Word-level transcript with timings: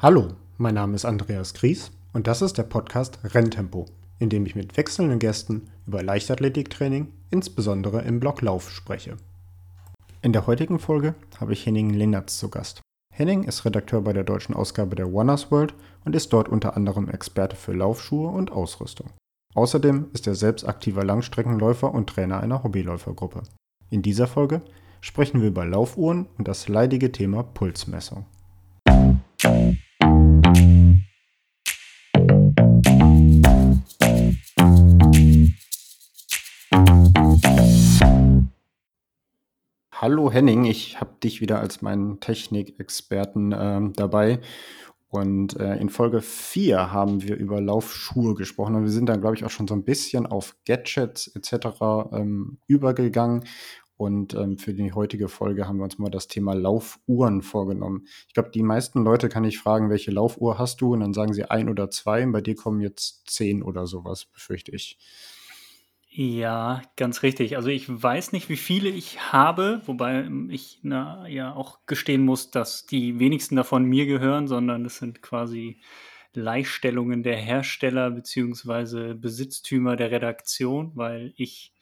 Hallo, 0.00 0.28
mein 0.58 0.76
Name 0.76 0.94
ist 0.94 1.04
Andreas 1.04 1.54
Gries 1.54 1.90
und 2.12 2.28
das 2.28 2.40
ist 2.40 2.56
der 2.56 2.62
Podcast 2.62 3.18
Renntempo, 3.24 3.86
in 4.20 4.28
dem 4.28 4.46
ich 4.46 4.54
mit 4.54 4.76
wechselnden 4.76 5.18
Gästen 5.18 5.72
über 5.88 6.04
Leichtathletiktraining, 6.04 7.08
insbesondere 7.32 8.02
im 8.02 8.20
Block 8.20 8.40
Lauf, 8.40 8.70
spreche. 8.70 9.16
In 10.22 10.32
der 10.32 10.46
heutigen 10.46 10.78
Folge 10.78 11.16
habe 11.40 11.52
ich 11.52 11.66
Henning 11.66 11.90
Lennertz 11.90 12.38
zu 12.38 12.48
Gast. 12.48 12.80
Henning 13.12 13.42
ist 13.42 13.64
Redakteur 13.64 14.02
bei 14.02 14.12
der 14.12 14.22
deutschen 14.22 14.54
Ausgabe 14.54 14.94
der 14.94 15.06
Runners 15.06 15.50
World 15.50 15.74
und 16.04 16.14
ist 16.14 16.32
dort 16.32 16.48
unter 16.48 16.76
anderem 16.76 17.08
Experte 17.08 17.56
für 17.56 17.72
Laufschuhe 17.72 18.28
und 18.28 18.52
Ausrüstung. 18.52 19.10
Außerdem 19.56 20.10
ist 20.12 20.28
er 20.28 20.36
selbst 20.36 20.64
aktiver 20.68 21.02
Langstreckenläufer 21.02 21.92
und 21.92 22.08
Trainer 22.08 22.38
einer 22.38 22.62
Hobbyläufergruppe. 22.62 23.42
In 23.90 24.02
dieser 24.02 24.28
Folge 24.28 24.62
sprechen 25.00 25.40
wir 25.40 25.48
über 25.48 25.66
Laufuhren 25.66 26.26
und 26.38 26.46
das 26.46 26.68
leidige 26.68 27.10
Thema 27.10 27.42
Pulsmessung. 27.42 28.26
Hallo 40.00 40.30
Henning, 40.30 40.64
ich 40.64 41.00
habe 41.00 41.16
dich 41.24 41.40
wieder 41.40 41.58
als 41.58 41.82
meinen 41.82 42.20
Technikexperten 42.20 43.52
ähm, 43.58 43.94
dabei. 43.94 44.38
Und 45.08 45.58
äh, 45.58 45.74
in 45.74 45.88
Folge 45.88 46.22
4 46.22 46.92
haben 46.92 47.24
wir 47.24 47.34
über 47.34 47.60
Laufschuhe 47.60 48.36
gesprochen 48.36 48.76
und 48.76 48.84
wir 48.84 48.92
sind 48.92 49.08
dann, 49.08 49.20
glaube 49.20 49.34
ich, 49.34 49.44
auch 49.44 49.50
schon 49.50 49.66
so 49.66 49.74
ein 49.74 49.82
bisschen 49.82 50.24
auf 50.24 50.54
Gadgets 50.64 51.26
etc. 51.34 52.12
Ähm, 52.12 52.58
übergegangen. 52.68 53.42
Und 53.96 54.34
ähm, 54.34 54.58
für 54.58 54.72
die 54.72 54.92
heutige 54.92 55.26
Folge 55.26 55.66
haben 55.66 55.78
wir 55.78 55.84
uns 55.84 55.98
mal 55.98 56.10
das 56.10 56.28
Thema 56.28 56.54
Laufuhren 56.54 57.42
vorgenommen. 57.42 58.06
Ich 58.28 58.34
glaube, 58.34 58.50
die 58.54 58.62
meisten 58.62 59.02
Leute 59.02 59.28
kann 59.28 59.42
ich 59.42 59.58
fragen, 59.58 59.90
welche 59.90 60.12
Laufuhr 60.12 60.60
hast 60.60 60.80
du? 60.80 60.92
Und 60.92 61.00
dann 61.00 61.12
sagen 61.12 61.32
sie 61.32 61.50
ein 61.50 61.68
oder 61.68 61.90
zwei. 61.90 62.22
Und 62.22 62.30
bei 62.30 62.40
dir 62.40 62.54
kommen 62.54 62.80
jetzt 62.80 63.28
zehn 63.28 63.64
oder 63.64 63.88
sowas, 63.88 64.26
befürchte 64.26 64.70
ich. 64.70 64.96
Ja, 66.20 66.82
ganz 66.96 67.22
richtig. 67.22 67.54
Also 67.56 67.68
ich 67.68 67.86
weiß 67.88 68.32
nicht, 68.32 68.48
wie 68.48 68.56
viele 68.56 68.88
ich 68.88 69.20
habe, 69.32 69.82
wobei 69.86 70.28
ich 70.48 70.80
na, 70.82 71.28
ja 71.28 71.54
auch 71.54 71.86
gestehen 71.86 72.24
muss, 72.24 72.50
dass 72.50 72.86
die 72.86 73.20
wenigsten 73.20 73.54
davon 73.54 73.84
mir 73.84 74.04
gehören, 74.04 74.48
sondern 74.48 74.84
es 74.84 74.96
sind 74.98 75.22
quasi 75.22 75.80
Leihstellungen 76.34 77.22
der 77.22 77.36
Hersteller 77.36 78.10
beziehungsweise 78.10 79.14
Besitztümer 79.14 79.94
der 79.94 80.10
Redaktion, 80.10 80.90
weil 80.96 81.34
ich 81.36 81.72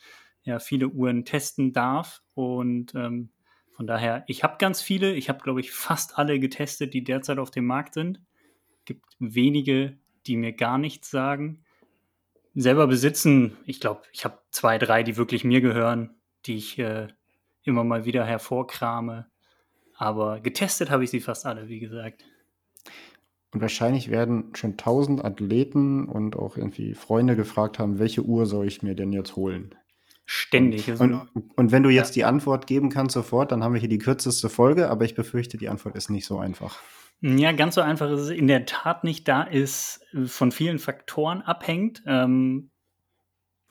ja 0.45 0.59
viele 0.59 0.89
Uhren 0.89 1.25
testen 1.25 1.73
darf 1.73 2.23
und 2.35 2.95
ähm, 2.95 3.31
von 3.73 3.87
daher, 3.87 4.23
ich 4.27 4.43
habe 4.45 4.57
ganz 4.59 4.83
viele, 4.83 5.15
ich 5.15 5.31
habe 5.31 5.39
glaube 5.43 5.61
ich 5.61 5.73
fast 5.73 6.19
alle 6.19 6.39
getestet, 6.39 6.93
die 6.93 7.05
derzeit 7.05 7.39
auf 7.39 7.51
dem 7.51 7.65
Markt 7.65 7.95
sind. 7.95 8.21
Gibt 8.85 9.07
wenige, 9.19 9.99
die 10.27 10.37
mir 10.37 10.53
gar 10.53 10.77
nichts 10.77 11.11
sagen 11.11 11.65
selber 12.57 12.87
besitzen, 12.87 13.57
ich 13.67 13.81
glaube, 13.81 14.03
ich 14.13 14.25
habe 14.25 14.39
zwei, 14.51 14.79
drei, 14.79 15.03
die 15.03 15.17
wirklich 15.17 15.45
mir 15.45 15.61
gehören, 15.61 16.17
die 16.47 16.57
ich 16.57 16.79
äh, 16.79 17.09
immer 17.63 17.85
mal 17.85 18.05
wieder 18.05 18.25
hervorkrame. 18.25 19.27
Aber 19.97 20.41
getestet 20.41 20.91
habe 20.91 21.05
ich 21.05 21.11
sie 21.11 21.21
fast 21.21 21.47
alle, 21.47 21.69
wie 21.69 21.81
gesagt. 21.81 22.25
Und 23.53 23.61
wahrscheinlich 23.61 24.11
werden 24.11 24.51
schon 24.55 24.77
tausend 24.77 25.25
Athleten 25.25 26.07
und 26.07 26.37
auch 26.37 26.57
irgendwie 26.57 26.95
Freunde 26.95 27.37
gefragt 27.37 27.79
haben, 27.79 27.99
welche 27.99 28.23
Uhr 28.23 28.47
soll 28.47 28.67
ich 28.67 28.83
mir 28.83 28.95
denn 28.95 29.13
jetzt 29.13 29.37
holen? 29.37 29.75
Ständig. 30.27 30.91
Und, 30.91 31.15
und, 31.35 31.57
und 31.57 31.73
wenn 31.73 31.83
du 31.83 31.89
jetzt 31.89 32.17
ja. 32.17 32.23
die 32.23 32.25
Antwort 32.25 32.67
geben 32.67 32.91
kannst 32.91 33.15
sofort, 33.15 33.53
dann 33.53 33.63
haben 33.63 33.75
wir 33.75 33.81
hier 33.81 33.89
die 33.89 33.99
kürzeste 33.99 34.49
Folge, 34.49 34.91
aber 34.91 35.05
ich 35.05 35.15
befürchte, 35.15 35.57
die 35.57 35.69
Antwort 35.69 35.95
ist 35.95 36.11
nicht 36.11 36.27
so 36.27 36.39
einfach. 36.39 36.81
Ja, 37.21 37.53
ganz 37.53 37.75
so 37.75 37.81
einfach 37.81 38.11
ist 38.11 38.21
es 38.21 38.31
in 38.31 38.47
der 38.47 38.67
Tat 38.67 39.03
nicht, 39.03 39.27
da 39.27 39.47
es 39.47 40.01
äh, 40.13 40.27
von 40.27 40.53
vielen 40.53 40.79
Faktoren 40.79 41.43
abhängt. 41.43 42.03
Ähm, 42.07 42.71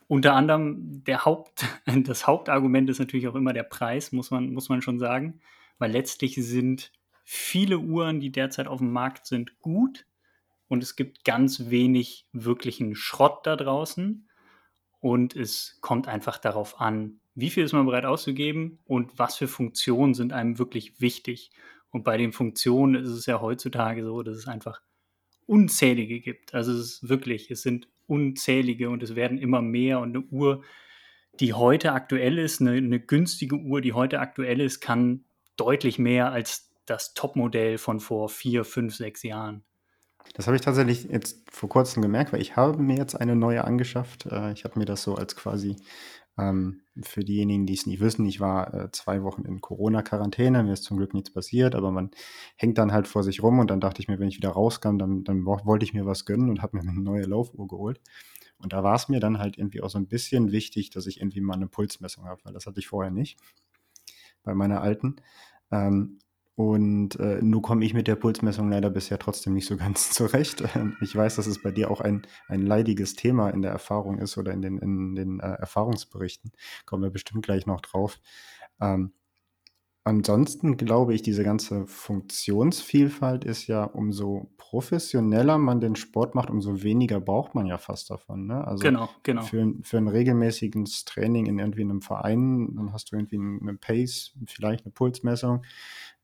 unter 0.07 0.33
anderem 0.33 1.03
der 1.03 1.25
Haupt, 1.25 1.65
das 1.85 2.27
Hauptargument 2.27 2.89
ist 2.89 2.99
natürlich 2.99 3.27
auch 3.27 3.35
immer 3.35 3.53
der 3.53 3.63
Preis, 3.63 4.11
muss 4.11 4.31
man, 4.31 4.51
muss 4.51 4.69
man 4.69 4.81
schon 4.81 4.99
sagen. 4.99 5.41
Weil 5.77 5.91
letztlich 5.91 6.35
sind 6.35 6.91
viele 7.23 7.79
Uhren, 7.79 8.19
die 8.19 8.31
derzeit 8.31 8.67
auf 8.67 8.79
dem 8.79 8.91
Markt 8.91 9.25
sind, 9.27 9.59
gut. 9.59 10.05
Und 10.67 10.81
es 10.81 10.95
gibt 10.95 11.23
ganz 11.23 11.69
wenig 11.69 12.27
wirklichen 12.31 12.95
Schrott 12.95 13.45
da 13.45 13.55
draußen. 13.55 14.27
Und 14.99 15.35
es 15.35 15.77
kommt 15.81 16.07
einfach 16.07 16.39
darauf 16.39 16.81
an, 16.81 17.19
wie 17.35 17.49
viel 17.49 17.63
ist 17.63 17.73
man 17.73 17.85
bereit 17.85 18.05
auszugeben 18.05 18.79
und 18.85 19.19
was 19.19 19.35
für 19.35 19.47
Funktionen 19.47 20.13
sind 20.13 20.33
einem 20.33 20.57
wirklich 20.57 20.99
wichtig. 20.99 21.51
Und 21.95 22.03
bei 22.03 22.17
den 22.17 22.33
Funktionen 22.33 23.01
ist 23.01 23.09
es 23.09 23.25
ja 23.25 23.39
heutzutage 23.39 24.03
so, 24.03 24.21
dass 24.21 24.35
es 24.35 24.49
einfach 24.49 24.81
unzählige 25.45 26.19
gibt. 26.19 26.53
Also 26.53 26.73
es 26.73 26.79
ist 26.79 27.07
wirklich, 27.07 27.49
es 27.49 27.61
sind 27.61 27.87
unzählige 28.05 28.89
und 28.89 29.01
es 29.01 29.15
werden 29.15 29.37
immer 29.37 29.61
mehr. 29.61 30.01
Und 30.01 30.09
eine 30.09 30.25
Uhr, 30.25 30.61
die 31.39 31.53
heute 31.53 31.93
aktuell 31.93 32.37
ist, 32.37 32.59
eine, 32.59 32.71
eine 32.71 32.99
günstige 32.99 33.55
Uhr, 33.55 33.79
die 33.79 33.93
heute 33.93 34.19
aktuell 34.19 34.59
ist, 34.59 34.81
kann 34.81 35.23
deutlich 35.55 35.97
mehr 35.97 36.33
als 36.33 36.69
das 36.85 37.13
Topmodell 37.13 37.77
von 37.77 38.01
vor 38.01 38.27
vier, 38.27 38.65
fünf, 38.65 38.93
sechs 38.93 39.23
Jahren. 39.23 39.63
Das 40.33 40.47
habe 40.47 40.57
ich 40.57 40.63
tatsächlich 40.63 41.05
jetzt 41.05 41.49
vor 41.49 41.69
kurzem 41.69 42.01
gemerkt, 42.01 42.33
weil 42.33 42.41
ich 42.41 42.57
habe 42.57 42.77
mir 42.83 42.97
jetzt 42.97 43.15
eine 43.15 43.37
neue 43.37 43.63
angeschafft. 43.63 44.25
Äh, 44.25 44.51
ich 44.51 44.65
habe 44.65 44.77
mir 44.77 44.85
das 44.85 45.01
so 45.01 45.15
als 45.15 45.37
quasi 45.37 45.77
ähm, 46.37 46.81
für 47.01 47.23
diejenigen, 47.23 47.65
die 47.65 47.73
es 47.73 47.85
nicht 47.85 47.99
wissen, 47.99 48.25
ich 48.25 48.39
war 48.39 48.73
äh, 48.73 48.91
zwei 48.91 49.23
Wochen 49.23 49.43
in 49.43 49.61
Corona-Quarantäne, 49.61 50.63
mir 50.63 50.73
ist 50.73 50.83
zum 50.83 50.97
Glück 50.97 51.13
nichts 51.13 51.31
passiert, 51.31 51.75
aber 51.75 51.91
man 51.91 52.11
hängt 52.55 52.77
dann 52.77 52.91
halt 52.91 53.07
vor 53.07 53.23
sich 53.23 53.41
rum 53.41 53.59
und 53.59 53.69
dann 53.69 53.79
dachte 53.79 54.01
ich 54.01 54.07
mir, 54.07 54.19
wenn 54.19 54.27
ich 54.27 54.37
wieder 54.37 54.49
rauskam, 54.49 54.97
dann, 54.97 55.23
dann 55.23 55.45
wollte 55.45 55.85
ich 55.85 55.93
mir 55.93 56.05
was 56.05 56.25
gönnen 56.25 56.49
und 56.49 56.61
habe 56.61 56.77
mir 56.77 56.83
eine 56.83 56.99
neue 56.99 57.23
Laufuhr 57.23 57.67
geholt. 57.67 58.01
Und 58.57 58.73
da 58.73 58.83
war 58.83 58.95
es 58.95 59.09
mir 59.09 59.19
dann 59.19 59.39
halt 59.39 59.57
irgendwie 59.57 59.81
auch 59.81 59.89
so 59.89 59.97
ein 59.97 60.07
bisschen 60.07 60.51
wichtig, 60.51 60.89
dass 60.89 61.07
ich 61.07 61.19
irgendwie 61.19 61.41
mal 61.41 61.55
eine 61.55 61.67
Pulsmessung 61.67 62.25
habe, 62.25 62.41
weil 62.43 62.53
das 62.53 62.65
hatte 62.65 62.79
ich 62.79 62.87
vorher 62.87 63.11
nicht 63.11 63.39
bei 64.43 64.53
meiner 64.53 64.81
alten. 64.81 65.17
Ähm, 65.71 66.19
und 66.55 67.19
äh, 67.19 67.41
nur 67.41 67.61
komme 67.61 67.83
ich 67.83 67.93
mit 67.93 68.07
der 68.07 68.15
Pulsmessung 68.15 68.69
leider 68.69 68.89
bisher 68.89 69.19
trotzdem 69.19 69.53
nicht 69.53 69.67
so 69.67 69.75
ganz 69.75 70.09
zurecht. 70.11 70.63
Ich 71.01 71.15
weiß, 71.15 71.35
dass 71.35 71.47
es 71.47 71.61
bei 71.61 71.71
dir 71.71 71.91
auch 71.91 71.99
ein, 71.99 72.25
ein 72.47 72.61
leidiges 72.61 73.15
Thema 73.15 73.49
in 73.49 73.61
der 73.61 73.71
Erfahrung 73.71 74.19
ist 74.19 74.37
oder 74.37 74.53
in 74.53 74.61
den, 74.61 74.77
in 74.77 75.15
den 75.15 75.39
äh, 75.41 75.53
Erfahrungsberichten. 75.53 76.51
Kommen 76.85 77.03
wir 77.03 77.09
bestimmt 77.09 77.45
gleich 77.45 77.65
noch 77.65 77.81
drauf. 77.81 78.21
Ähm, 78.79 79.11
ansonsten 80.05 80.77
glaube 80.77 81.13
ich, 81.13 81.23
diese 81.23 81.43
ganze 81.43 81.87
Funktionsvielfalt 81.87 83.43
ist 83.43 83.67
ja, 83.67 83.83
umso 83.83 84.49
professioneller 84.55 85.57
man 85.57 85.81
den 85.81 85.97
Sport 85.97 86.35
macht, 86.35 86.49
umso 86.49 86.83
weniger 86.83 87.19
braucht 87.19 87.53
man 87.53 87.65
ja 87.65 87.77
fast 87.77 88.09
davon. 88.09 88.47
Ne? 88.47 88.65
Also 88.65 88.81
genau, 88.81 89.09
genau. 89.23 89.41
Für, 89.41 89.73
für 89.81 89.97
ein 89.97 90.07
regelmäßiges 90.07 91.03
Training 91.03 91.47
in 91.47 91.59
irgendwie 91.59 91.81
einem 91.81 92.01
Verein, 92.01 92.75
dann 92.77 92.93
hast 92.93 93.11
du 93.11 93.17
irgendwie 93.17 93.37
eine 93.37 93.77
Pace, 93.77 94.33
vielleicht 94.47 94.85
eine 94.85 94.93
Pulsmessung 94.93 95.63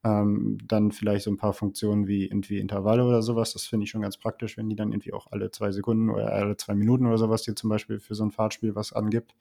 ähm, 0.04 0.58
dann 0.66 0.92
vielleicht 0.92 1.26
so 1.26 1.32
ein 1.32 1.38
paar 1.38 1.54
Funktionen 1.54 2.08
wie 2.08 2.26
irgendwie 2.26 2.58
Intervalle 2.58 3.06
oder 3.06 3.22
sowas. 3.22 3.54
Das 3.54 3.66
finde 3.66 3.84
ich 3.84 3.92
schon 3.92 4.02
ganz 4.02 4.18
praktisch, 4.18 4.58
wenn 4.58 4.70
die 4.70 4.76
dann 4.76 4.92
irgendwie 4.92 5.14
auch 5.14 5.28
alle 5.32 5.52
zwei 5.52 5.72
Sekunden 5.72 6.10
oder 6.10 6.34
alle 6.34 6.58
zwei 6.58 6.74
Minuten 6.74 7.06
oder 7.06 7.18
sowas 7.18 7.44
dir 7.44 7.56
zum 7.56 7.70
Beispiel 7.70 8.00
für 8.00 8.16
so 8.16 8.24
ein 8.24 8.32
Fahrtspiel 8.32 8.76
was 8.76 8.94
angibt. 8.94 9.36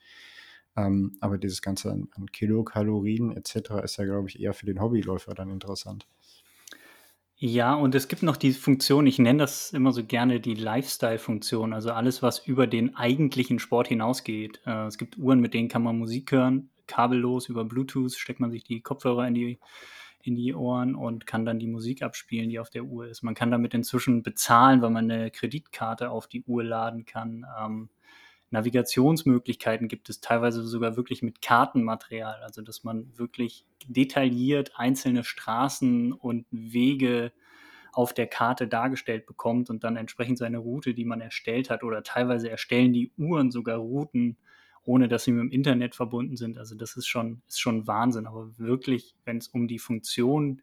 Ähm, 0.76 1.16
aber 1.20 1.38
dieses 1.38 1.62
Ganze 1.62 1.90
an, 1.90 2.08
an 2.14 2.26
Kilokalorien 2.26 3.36
etc. 3.36 3.82
ist 3.82 3.96
ja, 3.96 4.04
glaube 4.04 4.28
ich, 4.28 4.40
eher 4.40 4.54
für 4.54 4.66
den 4.66 4.80
Hobbyläufer 4.80 5.34
dann 5.34 5.50
interessant. 5.50 6.06
Ja, 7.42 7.72
und 7.72 7.94
es 7.94 8.06
gibt 8.06 8.22
noch 8.22 8.36
die 8.36 8.52
Funktion, 8.52 9.06
ich 9.06 9.18
nenne 9.18 9.38
das 9.38 9.72
immer 9.72 9.92
so 9.92 10.04
gerne 10.04 10.40
die 10.40 10.54
Lifestyle-Funktion, 10.54 11.72
also 11.72 11.90
alles, 11.90 12.22
was 12.22 12.38
über 12.46 12.66
den 12.66 12.96
eigentlichen 12.96 13.58
Sport 13.58 13.88
hinausgeht. 13.88 14.60
Äh, 14.66 14.88
es 14.88 14.98
gibt 14.98 15.16
Uhren, 15.16 15.40
mit 15.40 15.54
denen 15.54 15.68
kann 15.68 15.82
man 15.82 15.98
Musik 15.98 16.32
hören, 16.32 16.68
kabellos 16.86 17.48
über 17.48 17.64
Bluetooth, 17.64 18.12
steckt 18.12 18.40
man 18.40 18.50
sich 18.50 18.62
die 18.62 18.82
Kopfhörer 18.82 19.26
in 19.26 19.32
die 19.32 19.58
in 20.22 20.36
die 20.36 20.54
Ohren 20.54 20.94
und 20.94 21.26
kann 21.26 21.44
dann 21.44 21.58
die 21.58 21.66
Musik 21.66 22.02
abspielen, 22.02 22.50
die 22.50 22.58
auf 22.58 22.70
der 22.70 22.84
Uhr 22.84 23.06
ist. 23.06 23.22
Man 23.22 23.34
kann 23.34 23.50
damit 23.50 23.74
inzwischen 23.74 24.22
bezahlen, 24.22 24.82
weil 24.82 24.90
man 24.90 25.10
eine 25.10 25.30
Kreditkarte 25.30 26.10
auf 26.10 26.26
die 26.26 26.42
Uhr 26.44 26.62
laden 26.62 27.04
kann. 27.04 27.46
Ähm, 27.58 27.88
Navigationsmöglichkeiten 28.50 29.88
gibt 29.88 30.10
es 30.10 30.20
teilweise 30.20 30.62
sogar 30.64 30.96
wirklich 30.96 31.22
mit 31.22 31.40
Kartenmaterial, 31.40 32.42
also 32.42 32.62
dass 32.62 32.84
man 32.84 33.16
wirklich 33.16 33.64
detailliert 33.86 34.72
einzelne 34.74 35.24
Straßen 35.24 36.12
und 36.12 36.46
Wege 36.50 37.32
auf 37.92 38.12
der 38.12 38.26
Karte 38.26 38.68
dargestellt 38.68 39.26
bekommt 39.26 39.70
und 39.70 39.84
dann 39.84 39.96
entsprechend 39.96 40.38
seine 40.38 40.58
Route, 40.58 40.94
die 40.94 41.04
man 41.04 41.20
erstellt 41.20 41.70
hat, 41.70 41.82
oder 41.82 42.02
teilweise 42.02 42.50
erstellen 42.50 42.92
die 42.92 43.12
Uhren 43.16 43.50
sogar 43.50 43.78
Routen 43.78 44.36
ohne 44.90 45.06
dass 45.06 45.22
sie 45.22 45.30
mit 45.30 45.42
dem 45.42 45.52
Internet 45.52 45.94
verbunden 45.94 46.36
sind. 46.36 46.58
Also 46.58 46.74
das 46.74 46.96
ist 46.96 47.06
schon, 47.06 47.42
ist 47.46 47.60
schon 47.60 47.86
Wahnsinn. 47.86 48.26
Aber 48.26 48.58
wirklich, 48.58 49.14
wenn 49.24 49.36
es 49.36 49.46
um 49.46 49.68
die 49.68 49.78
Funktion 49.78 50.62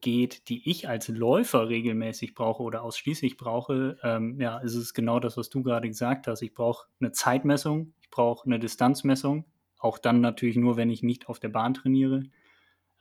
geht, 0.00 0.48
die 0.48 0.68
ich 0.68 0.88
als 0.88 1.06
Läufer 1.06 1.68
regelmäßig 1.68 2.34
brauche 2.34 2.64
oder 2.64 2.82
ausschließlich 2.82 3.36
brauche, 3.36 3.98
ähm, 4.02 4.40
ja, 4.40 4.58
ist 4.58 4.74
es 4.74 4.94
genau 4.94 5.20
das, 5.20 5.36
was 5.36 5.48
du 5.48 5.62
gerade 5.62 5.86
gesagt 5.86 6.26
hast. 6.26 6.42
Ich 6.42 6.54
brauche 6.54 6.88
eine 6.98 7.12
Zeitmessung, 7.12 7.94
ich 8.02 8.10
brauche 8.10 8.46
eine 8.46 8.58
Distanzmessung, 8.58 9.44
auch 9.78 9.98
dann 9.98 10.20
natürlich 10.20 10.56
nur, 10.56 10.76
wenn 10.76 10.90
ich 10.90 11.04
nicht 11.04 11.28
auf 11.28 11.38
der 11.38 11.50
Bahn 11.50 11.72
trainiere. 11.72 12.24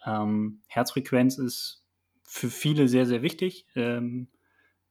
Ähm, 0.06 0.62
Herzfrequenz 0.68 1.40
ist 1.40 1.84
für 2.22 2.52
viele 2.52 2.88
sehr, 2.88 3.08
sehr 3.08 3.24
wichtig. 3.24 3.66
Ähm, 3.76 4.28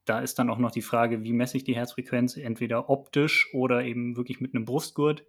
da 0.05 0.19
ist 0.19 0.41
dann 0.41 0.51
auch 0.51 0.59
noch 0.59 0.73
die 0.73 0.83
Frage, 0.83 1.23
wie 1.23 1.33
messe 1.33 1.59
ich 1.59 1.63
die 1.63 1.77
Herzfrequenz, 1.77 2.37
entweder 2.37 2.91
optisch 2.91 3.49
oder 3.55 3.85
eben 3.85 4.17
wirklich 4.17 4.41
mit 4.41 4.53
einem 4.53 4.65
Brustgurt. 4.65 5.25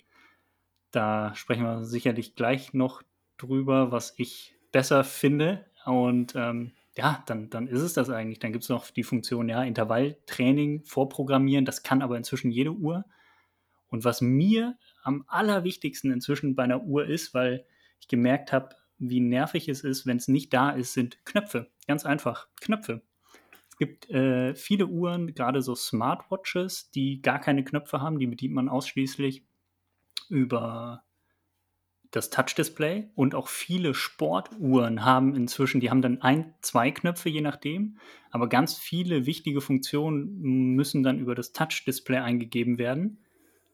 Da 0.91 1.33
sprechen 1.35 1.63
wir 1.63 1.83
sicherlich 1.83 2.35
gleich 2.35 2.73
noch 2.73 3.01
drüber, 3.37 3.91
was 3.91 4.13
ich 4.17 4.55
besser 4.71 5.03
finde. 5.03 5.65
Und 5.85 6.33
ähm, 6.35 6.71
ja, 6.95 7.23
dann, 7.25 7.49
dann 7.49 7.67
ist 7.67 7.81
es 7.81 7.93
das 7.93 8.09
eigentlich. 8.09 8.39
Dann 8.39 8.51
gibt 8.51 8.63
es 8.63 8.69
noch 8.69 8.89
die 8.89 9.03
Funktion, 9.03 9.49
ja, 9.49 9.63
Intervalltraining 9.63 10.83
vorprogrammieren. 10.83 11.65
Das 11.65 11.83
kann 11.83 12.01
aber 12.01 12.17
inzwischen 12.17 12.51
jede 12.51 12.71
Uhr. 12.71 13.05
Und 13.87 14.03
was 14.03 14.21
mir 14.21 14.77
am 15.03 15.25
allerwichtigsten 15.27 16.11
inzwischen 16.11 16.55
bei 16.55 16.63
einer 16.63 16.83
Uhr 16.83 17.05
ist, 17.05 17.33
weil 17.33 17.65
ich 17.99 18.07
gemerkt 18.07 18.51
habe, 18.53 18.75
wie 18.97 19.19
nervig 19.19 19.67
es 19.67 19.83
ist, 19.83 20.05
wenn 20.05 20.17
es 20.17 20.27
nicht 20.27 20.53
da 20.53 20.69
ist, 20.69 20.93
sind 20.93 21.25
Knöpfe. 21.25 21.69
Ganz 21.87 22.05
einfach, 22.05 22.47
Knöpfe. 22.61 23.01
Es 23.69 23.77
gibt 23.77 24.09
äh, 24.11 24.53
viele 24.53 24.85
Uhren, 24.87 25.33
gerade 25.33 25.61
so 25.61 25.73
Smartwatches, 25.73 26.91
die 26.91 27.21
gar 27.21 27.39
keine 27.39 27.63
Knöpfe 27.63 27.99
haben. 27.99 28.19
Die 28.19 28.27
bedient 28.27 28.53
man 28.53 28.69
ausschließlich 28.69 29.43
über 30.31 31.03
das 32.11 32.29
Touch-Display 32.29 33.09
und 33.15 33.35
auch 33.35 33.47
viele 33.47 33.93
Sportuhren 33.93 35.05
haben 35.05 35.35
inzwischen, 35.35 35.79
die 35.79 35.89
haben 35.89 36.01
dann 36.01 36.21
ein, 36.21 36.53
zwei 36.61 36.91
Knöpfe 36.91 37.29
je 37.29 37.41
nachdem, 37.41 37.97
aber 38.31 38.49
ganz 38.49 38.75
viele 38.75 39.25
wichtige 39.25 39.61
Funktionen 39.61 40.75
müssen 40.75 41.03
dann 41.03 41.19
über 41.19 41.35
das 41.35 41.53
Touch-Display 41.53 42.17
eingegeben 42.17 42.77
werden. 42.77 43.19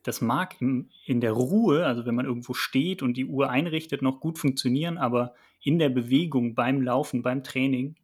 Das 0.04 0.22
mag 0.22 0.62
in, 0.62 0.90
in 1.06 1.20
der 1.20 1.32
Ruhe, 1.32 1.86
also 1.86 2.06
wenn 2.06 2.16
man 2.16 2.26
irgendwo 2.26 2.54
steht 2.54 3.02
und 3.02 3.18
die 3.18 3.26
Uhr 3.26 3.50
einrichtet, 3.50 4.02
noch 4.02 4.20
gut 4.20 4.38
funktionieren, 4.38 4.98
aber 4.98 5.34
in 5.62 5.80
der 5.80 5.90
Bewegung, 5.90 6.54
beim 6.54 6.82
Laufen, 6.82 7.24
beim 7.24 7.44
Training, 7.44 7.96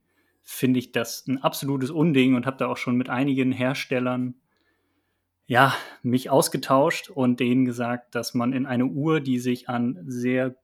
finde 0.42 0.80
ich 0.80 0.92
das 0.92 1.26
ein 1.28 1.42
absolutes 1.42 1.92
Unding 1.92 2.36
und 2.36 2.46
habe 2.46 2.58
da 2.58 2.68
auch 2.68 2.78
schon 2.78 2.98
mit 2.98 3.10
einigen 3.10 3.52
Herstellern 3.52 4.36
ja, 5.46 5.76
mich 6.02 6.30
ausgetauscht 6.30 7.10
und 7.10 7.40
denen 7.40 7.66
gesagt, 7.66 8.16
dass 8.16 8.34
man 8.34 8.54
in 8.54 8.66
eine 8.66 8.86
Uhr, 8.86 9.20
die 9.20 9.40
sich 9.40 9.70
an 9.70 10.00
sehr 10.08 10.56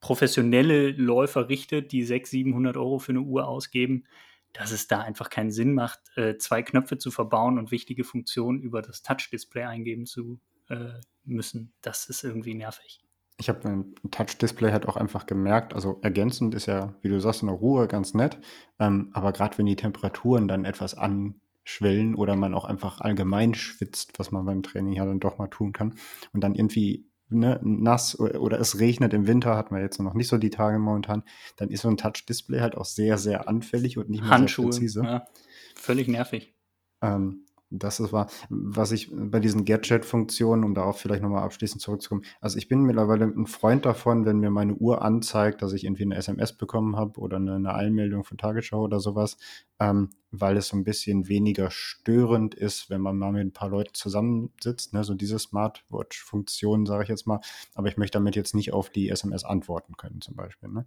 professionelle 0.00 0.90
Läufer 0.90 1.48
richtet, 1.48 1.92
die 1.92 2.02
600, 2.02 2.30
700 2.30 2.76
Euro 2.76 2.98
für 2.98 3.12
eine 3.12 3.20
Uhr 3.20 3.46
ausgeben, 3.46 4.04
dass 4.52 4.72
es 4.72 4.88
da 4.88 5.00
einfach 5.00 5.30
keinen 5.30 5.50
Sinn 5.50 5.74
macht, 5.74 6.00
äh, 6.16 6.36
zwei 6.36 6.62
Knöpfe 6.62 6.98
zu 6.98 7.10
verbauen 7.10 7.58
und 7.58 7.70
wichtige 7.70 8.04
Funktionen 8.04 8.60
über 8.60 8.82
das 8.82 9.02
Touch-Display 9.02 9.64
eingeben 9.64 10.06
zu 10.06 10.40
äh, 10.68 11.00
müssen. 11.24 11.72
Das 11.80 12.06
ist 12.06 12.24
irgendwie 12.24 12.54
nervig. 12.54 13.00
Ich 13.38 13.48
habe 13.48 13.66
ein 13.68 13.94
Touch-Display 14.10 14.72
halt 14.72 14.86
auch 14.86 14.96
einfach 14.96 15.26
gemerkt, 15.26 15.74
also 15.74 15.98
ergänzend 16.02 16.54
ist 16.54 16.66
ja, 16.66 16.94
wie 17.00 17.08
du 17.08 17.18
sagst, 17.18 17.42
in 17.42 17.48
der 17.48 17.56
Ruhe 17.56 17.88
ganz 17.88 18.14
nett, 18.14 18.38
ähm, 18.78 19.10
aber 19.14 19.32
gerade 19.32 19.56
wenn 19.58 19.66
die 19.66 19.76
Temperaturen 19.76 20.48
dann 20.48 20.64
etwas 20.64 20.94
an 20.94 21.40
schwellen 21.64 22.14
oder 22.14 22.36
man 22.36 22.54
auch 22.54 22.64
einfach 22.64 23.00
allgemein 23.00 23.54
schwitzt, 23.54 24.18
was 24.18 24.30
man 24.30 24.44
beim 24.44 24.62
Training 24.62 24.94
ja 24.94 25.04
dann 25.04 25.20
doch 25.20 25.38
mal 25.38 25.48
tun 25.48 25.72
kann. 25.72 25.94
Und 26.32 26.42
dann 26.42 26.54
irgendwie 26.54 27.06
ne, 27.28 27.60
nass 27.62 28.18
oder, 28.18 28.40
oder, 28.40 28.60
es 28.60 28.78
regnet 28.78 29.14
im 29.14 29.26
Winter, 29.26 29.56
hat 29.56 29.70
man 29.70 29.80
jetzt 29.80 30.00
noch 30.00 30.14
nicht 30.14 30.28
so 30.28 30.38
die 30.38 30.50
Tage 30.50 30.78
momentan, 30.78 31.22
dann 31.56 31.70
ist 31.70 31.82
so 31.82 31.88
ein 31.88 31.96
Touch-Display 31.96 32.60
halt 32.60 32.76
auch 32.76 32.84
sehr, 32.84 33.18
sehr 33.18 33.48
anfällig 33.48 33.98
und 33.98 34.10
nicht 34.10 34.22
mehr 34.22 34.30
Handschuhe, 34.30 34.72
sehr 34.72 34.80
präzise. 34.80 35.02
Ja, 35.04 35.26
völlig 35.74 36.08
nervig. 36.08 36.54
Ähm, 37.00 37.46
das 37.72 38.00
ist 38.00 38.12
wahr. 38.12 38.28
Was 38.48 38.92
ich 38.92 39.10
bei 39.12 39.40
diesen 39.40 39.64
Gadget-Funktionen, 39.64 40.64
um 40.64 40.74
darauf 40.74 41.00
vielleicht 41.00 41.22
nochmal 41.22 41.42
abschließend 41.42 41.80
zurückzukommen, 41.80 42.22
also 42.40 42.58
ich 42.58 42.68
bin 42.68 42.82
mittlerweile 42.82 43.24
ein 43.24 43.46
Freund 43.46 43.86
davon, 43.86 44.26
wenn 44.26 44.38
mir 44.38 44.50
meine 44.50 44.74
Uhr 44.74 45.02
anzeigt, 45.02 45.62
dass 45.62 45.72
ich 45.72 45.84
irgendwie 45.84 46.04
eine 46.04 46.16
SMS 46.16 46.52
bekommen 46.52 46.96
habe 46.96 47.18
oder 47.20 47.36
eine, 47.36 47.54
eine 47.54 47.74
Einmeldung 47.74 48.24
von 48.24 48.38
Tagesschau 48.38 48.82
oder 48.82 49.00
sowas, 49.00 49.36
ähm, 49.80 50.10
weil 50.30 50.56
es 50.56 50.68
so 50.68 50.76
ein 50.76 50.84
bisschen 50.84 51.28
weniger 51.28 51.70
störend 51.70 52.54
ist, 52.54 52.90
wenn 52.90 53.00
man 53.00 53.18
mal 53.18 53.32
mit 53.32 53.42
ein 53.42 53.52
paar 53.52 53.68
Leuten 53.68 53.94
zusammensitzt, 53.94 54.92
ne? 54.92 55.04
so 55.04 55.14
diese 55.14 55.38
Smartwatch-Funktion, 55.38 56.86
sage 56.86 57.04
ich 57.04 57.08
jetzt 57.08 57.26
mal. 57.26 57.40
Aber 57.74 57.88
ich 57.88 57.96
möchte 57.96 58.18
damit 58.18 58.36
jetzt 58.36 58.54
nicht 58.54 58.72
auf 58.72 58.90
die 58.90 59.08
SMS 59.08 59.44
antworten 59.44 59.96
können, 59.96 60.20
zum 60.20 60.36
Beispiel. 60.36 60.68
Ne? 60.68 60.86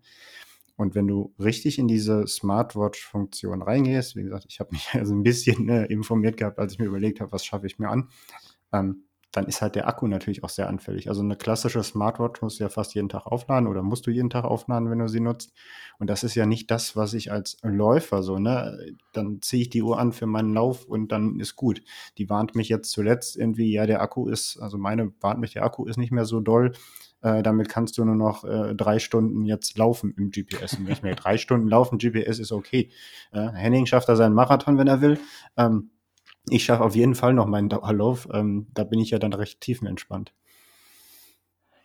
Und 0.77 0.95
wenn 0.95 1.07
du 1.07 1.33
richtig 1.39 1.79
in 1.79 1.87
diese 1.87 2.27
Smartwatch-Funktion 2.27 3.61
reingehst, 3.61 4.15
wie 4.15 4.23
gesagt, 4.23 4.45
ich 4.49 4.59
habe 4.59 4.71
mich 4.71 4.89
also 4.93 5.13
ein 5.13 5.23
bisschen 5.23 5.69
äh, 5.69 5.85
informiert 5.85 6.37
gehabt, 6.37 6.59
als 6.59 6.73
ich 6.73 6.79
mir 6.79 6.85
überlegt 6.85 7.21
habe, 7.21 7.31
was 7.31 7.45
schaffe 7.45 7.67
ich 7.67 7.79
mir 7.79 7.89
an, 7.89 8.09
ähm, 8.73 9.05
dann 9.35 9.45
ist 9.47 9.61
halt 9.61 9.75
der 9.75 9.87
Akku 9.87 10.07
natürlich 10.07 10.43
auch 10.43 10.49
sehr 10.49 10.69
anfällig. 10.69 11.09
Also 11.09 11.21
eine 11.21 11.35
klassische 11.35 11.83
Smartwatch 11.83 12.41
musst 12.41 12.59
du 12.59 12.63
ja 12.63 12.69
fast 12.69 12.95
jeden 12.95 13.09
Tag 13.09 13.25
aufladen 13.25 13.67
oder 13.67 13.83
musst 13.83 14.07
du 14.07 14.11
jeden 14.11 14.29
Tag 14.29 14.45
aufladen, 14.45 14.89
wenn 14.89 14.99
du 14.99 15.09
sie 15.09 15.19
nutzt. 15.19 15.53
Und 15.99 16.09
das 16.09 16.23
ist 16.23 16.35
ja 16.35 16.45
nicht 16.45 16.71
das, 16.71 16.95
was 16.95 17.13
ich 17.13 17.31
als 17.31 17.57
Läufer 17.61 18.23
so, 18.23 18.39
ne? 18.39 18.95
Dann 19.11 19.41
ziehe 19.41 19.63
ich 19.63 19.69
die 19.69 19.81
Uhr 19.81 19.99
an 19.99 20.13
für 20.13 20.25
meinen 20.25 20.53
Lauf 20.53 20.85
und 20.85 21.11
dann 21.11 21.39
ist 21.39 21.55
gut. 21.55 21.81
Die 22.17 22.29
warnt 22.29 22.55
mich 22.55 22.69
jetzt 22.69 22.91
zuletzt 22.91 23.35
irgendwie, 23.35 23.73
ja, 23.73 23.85
der 23.85 24.01
Akku 24.01 24.27
ist, 24.29 24.57
also 24.57 24.77
meine 24.77 25.11
warnt 25.19 25.39
mich, 25.39 25.53
der 25.53 25.63
Akku 25.63 25.85
ist 25.85 25.97
nicht 25.97 26.11
mehr 26.11 26.25
so 26.25 26.39
doll. 26.39 26.71
Äh, 27.25 27.41
damit 27.41 27.69
kannst 27.69 27.97
du 27.97 28.05
nur 28.05 28.15
noch 28.15 28.43
äh, 28.43 28.75
drei 28.75 28.99
Stunden 28.99 29.45
jetzt 29.45 29.79
laufen 29.79 30.13
im 30.15 30.29
GPS. 30.29 30.75
Und 30.75 30.87
ich 30.87 31.01
mir 31.01 31.15
drei 31.15 31.39
Stunden 31.39 31.67
laufen, 31.67 31.97
GPS 31.97 32.37
ist 32.37 32.51
okay. 32.51 32.91
Äh, 33.31 33.49
Henning 33.49 33.87
schafft 33.87 34.07
da 34.09 34.15
seinen 34.15 34.35
Marathon, 34.35 34.77
wenn 34.77 34.87
er 34.87 35.01
will. 35.01 35.19
Ähm, 35.57 35.89
ich 36.51 36.65
schaffe 36.65 36.83
auf 36.83 36.95
jeden 36.95 37.15
Fall 37.15 37.33
noch 37.33 37.47
meinen 37.47 37.67
Dauerlauf. 37.67 38.27
Ähm, 38.31 38.67
da 38.75 38.83
bin 38.83 38.99
ich 38.99 39.09
ja 39.09 39.17
dann 39.17 39.33
recht 39.33 39.59
tiefenentspannt. 39.59 40.35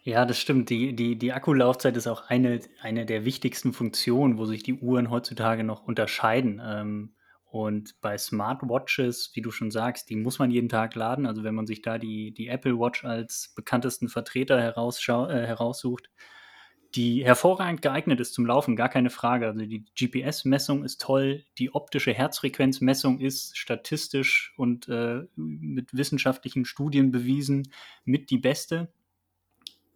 Ja, 0.02 0.26
das 0.26 0.38
stimmt. 0.38 0.68
Die, 0.68 0.94
die, 0.94 1.16
die 1.16 1.32
Akkulaufzeit 1.32 1.96
ist 1.96 2.06
auch 2.06 2.28
eine, 2.28 2.60
eine 2.82 3.06
der 3.06 3.24
wichtigsten 3.24 3.72
Funktionen, 3.72 4.36
wo 4.36 4.44
sich 4.44 4.62
die 4.62 4.74
Uhren 4.74 5.08
heutzutage 5.08 5.64
noch 5.64 5.82
unterscheiden. 5.82 6.60
Ähm, 6.62 7.14
und 7.50 8.00
bei 8.00 8.16
Smartwatches, 8.16 9.32
wie 9.34 9.42
du 9.42 9.50
schon 9.50 9.72
sagst, 9.72 10.08
die 10.08 10.14
muss 10.14 10.38
man 10.38 10.52
jeden 10.52 10.68
Tag 10.68 10.94
laden. 10.94 11.26
Also 11.26 11.42
wenn 11.42 11.56
man 11.56 11.66
sich 11.66 11.82
da 11.82 11.98
die, 11.98 12.32
die 12.32 12.46
Apple 12.46 12.78
Watch 12.78 13.04
als 13.04 13.52
bekanntesten 13.56 14.08
Vertreter 14.08 14.56
äh, 14.56 15.46
heraussucht, 15.46 16.10
die 16.94 17.24
hervorragend 17.24 17.82
geeignet 17.82 18.20
ist 18.20 18.34
zum 18.34 18.46
Laufen, 18.46 18.76
gar 18.76 18.88
keine 18.88 19.10
Frage. 19.10 19.48
Also 19.48 19.66
die 19.66 19.84
GPS-Messung 19.98 20.84
ist 20.84 21.00
toll, 21.00 21.44
die 21.58 21.74
optische 21.74 22.12
Herzfrequenzmessung 22.12 23.18
ist 23.18 23.58
statistisch 23.58 24.54
und 24.56 24.88
äh, 24.88 25.22
mit 25.34 25.92
wissenschaftlichen 25.92 26.64
Studien 26.64 27.10
bewiesen 27.10 27.72
mit 28.04 28.30
die 28.30 28.38
beste. 28.38 28.92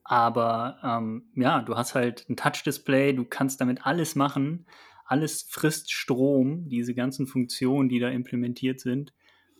Aber 0.03 0.79
ähm, 0.83 1.31
ja, 1.37 1.63
du 1.63 1.77
hast 1.77 1.95
halt 1.95 2.29
ein 2.29 2.37
Touch-Display, 2.37 3.13
du 3.13 3.25
kannst 3.25 3.61
damit 3.61 3.87
alles 3.87 4.17
machen 4.17 4.67
alles 5.05 5.47
frisst 5.49 5.93
Strom, 5.93 6.69
diese 6.69 6.95
ganzen 6.95 7.27
Funktionen, 7.27 7.89
die 7.89 7.99
da 7.99 8.09
implementiert 8.09 8.81
sind. 8.81 9.13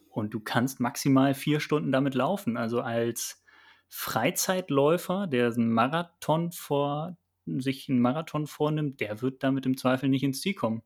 Und 0.09 0.33
du 0.33 0.41
kannst 0.41 0.81
maximal 0.81 1.35
vier 1.35 1.61
Stunden 1.61 1.93
damit 1.93 2.15
laufen. 2.15 2.57
Also 2.57 2.81
als 2.81 3.43
Freizeitläufer, 3.89 5.27
der 5.27 5.53
einen 5.53 5.73
Marathon 5.73 6.53
vor, 6.53 7.17
sich 7.47 7.89
einen 7.89 8.01
Marathon 8.01 8.47
vornimmt, 8.47 9.01
der 9.01 9.23
wird 9.23 9.43
damit 9.43 9.67
im 9.67 9.77
Zweifel 9.77 10.09
nicht 10.09 10.23
ins 10.23 10.41
Ziel 10.41 10.55
kommen. 10.55 10.83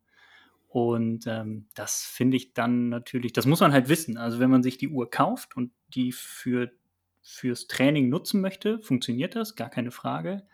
Und 0.67 1.27
ähm, 1.27 1.67
das 1.75 2.03
finde 2.03 2.37
ich 2.37 2.53
dann 2.53 2.89
natürlich, 2.89 3.33
das 3.33 3.47
muss 3.47 3.61
man 3.61 3.73
halt 3.73 3.89
wissen. 3.89 4.19
Also 4.19 4.39
wenn 4.39 4.51
man 4.51 4.63
sich 4.63 4.77
die 4.77 4.89
Uhr 4.89 5.11
kauft 5.11 5.57
und 5.57 5.73
die 5.89 6.13
für, 6.13 6.71
fürs 7.23 7.69
Training 7.69 8.09
nutzen 8.11 8.41
möchte, 8.41 8.81
funktioniert 8.81 9.35
das, 9.35 9.57
gar 9.57 9.71
keine 9.71 9.91
Frage. 9.91 10.47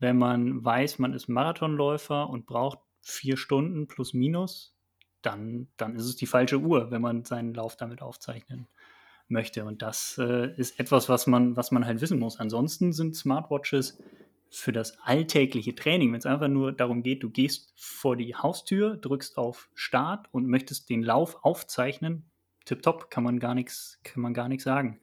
Wenn 0.00 0.18
man 0.18 0.64
weiß, 0.64 0.98
man 0.98 1.12
ist 1.12 1.28
Marathonläufer 1.28 2.28
und 2.28 2.46
braucht 2.46 2.80
vier 3.04 3.36
Stunden 3.36 3.86
plus 3.86 4.14
minus, 4.14 4.74
dann, 5.22 5.68
dann 5.76 5.94
ist 5.94 6.06
es 6.06 6.16
die 6.16 6.26
falsche 6.26 6.58
Uhr, 6.58 6.90
wenn 6.90 7.02
man 7.02 7.24
seinen 7.24 7.54
Lauf 7.54 7.76
damit 7.76 8.02
aufzeichnen 8.02 8.66
möchte. 9.28 9.64
Und 9.64 9.82
das 9.82 10.18
äh, 10.18 10.52
ist 10.56 10.78
etwas, 10.80 11.08
was 11.08 11.26
man, 11.26 11.56
was 11.56 11.70
man 11.70 11.86
halt 11.86 12.00
wissen 12.00 12.18
muss. 12.18 12.40
Ansonsten 12.40 12.92
sind 12.92 13.14
Smartwatches 13.14 13.98
für 14.50 14.72
das 14.72 14.98
alltägliche 15.00 15.74
Training, 15.74 16.12
wenn 16.12 16.18
es 16.18 16.26
einfach 16.26 16.48
nur 16.48 16.72
darum 16.72 17.02
geht, 17.02 17.22
du 17.22 17.30
gehst 17.30 17.72
vor 17.76 18.16
die 18.16 18.36
Haustür, 18.36 18.96
drückst 18.96 19.36
auf 19.36 19.68
Start 19.74 20.28
und 20.32 20.46
möchtest 20.46 20.90
den 20.90 21.02
Lauf 21.02 21.38
aufzeichnen, 21.42 22.30
tipptopp, 22.64 23.10
kann 23.10 23.24
man 23.24 23.40
gar 23.40 23.54
nichts, 23.54 24.00
kann 24.04 24.22
man 24.22 24.32
gar 24.32 24.48
nichts 24.48 24.64
sagen. 24.64 25.00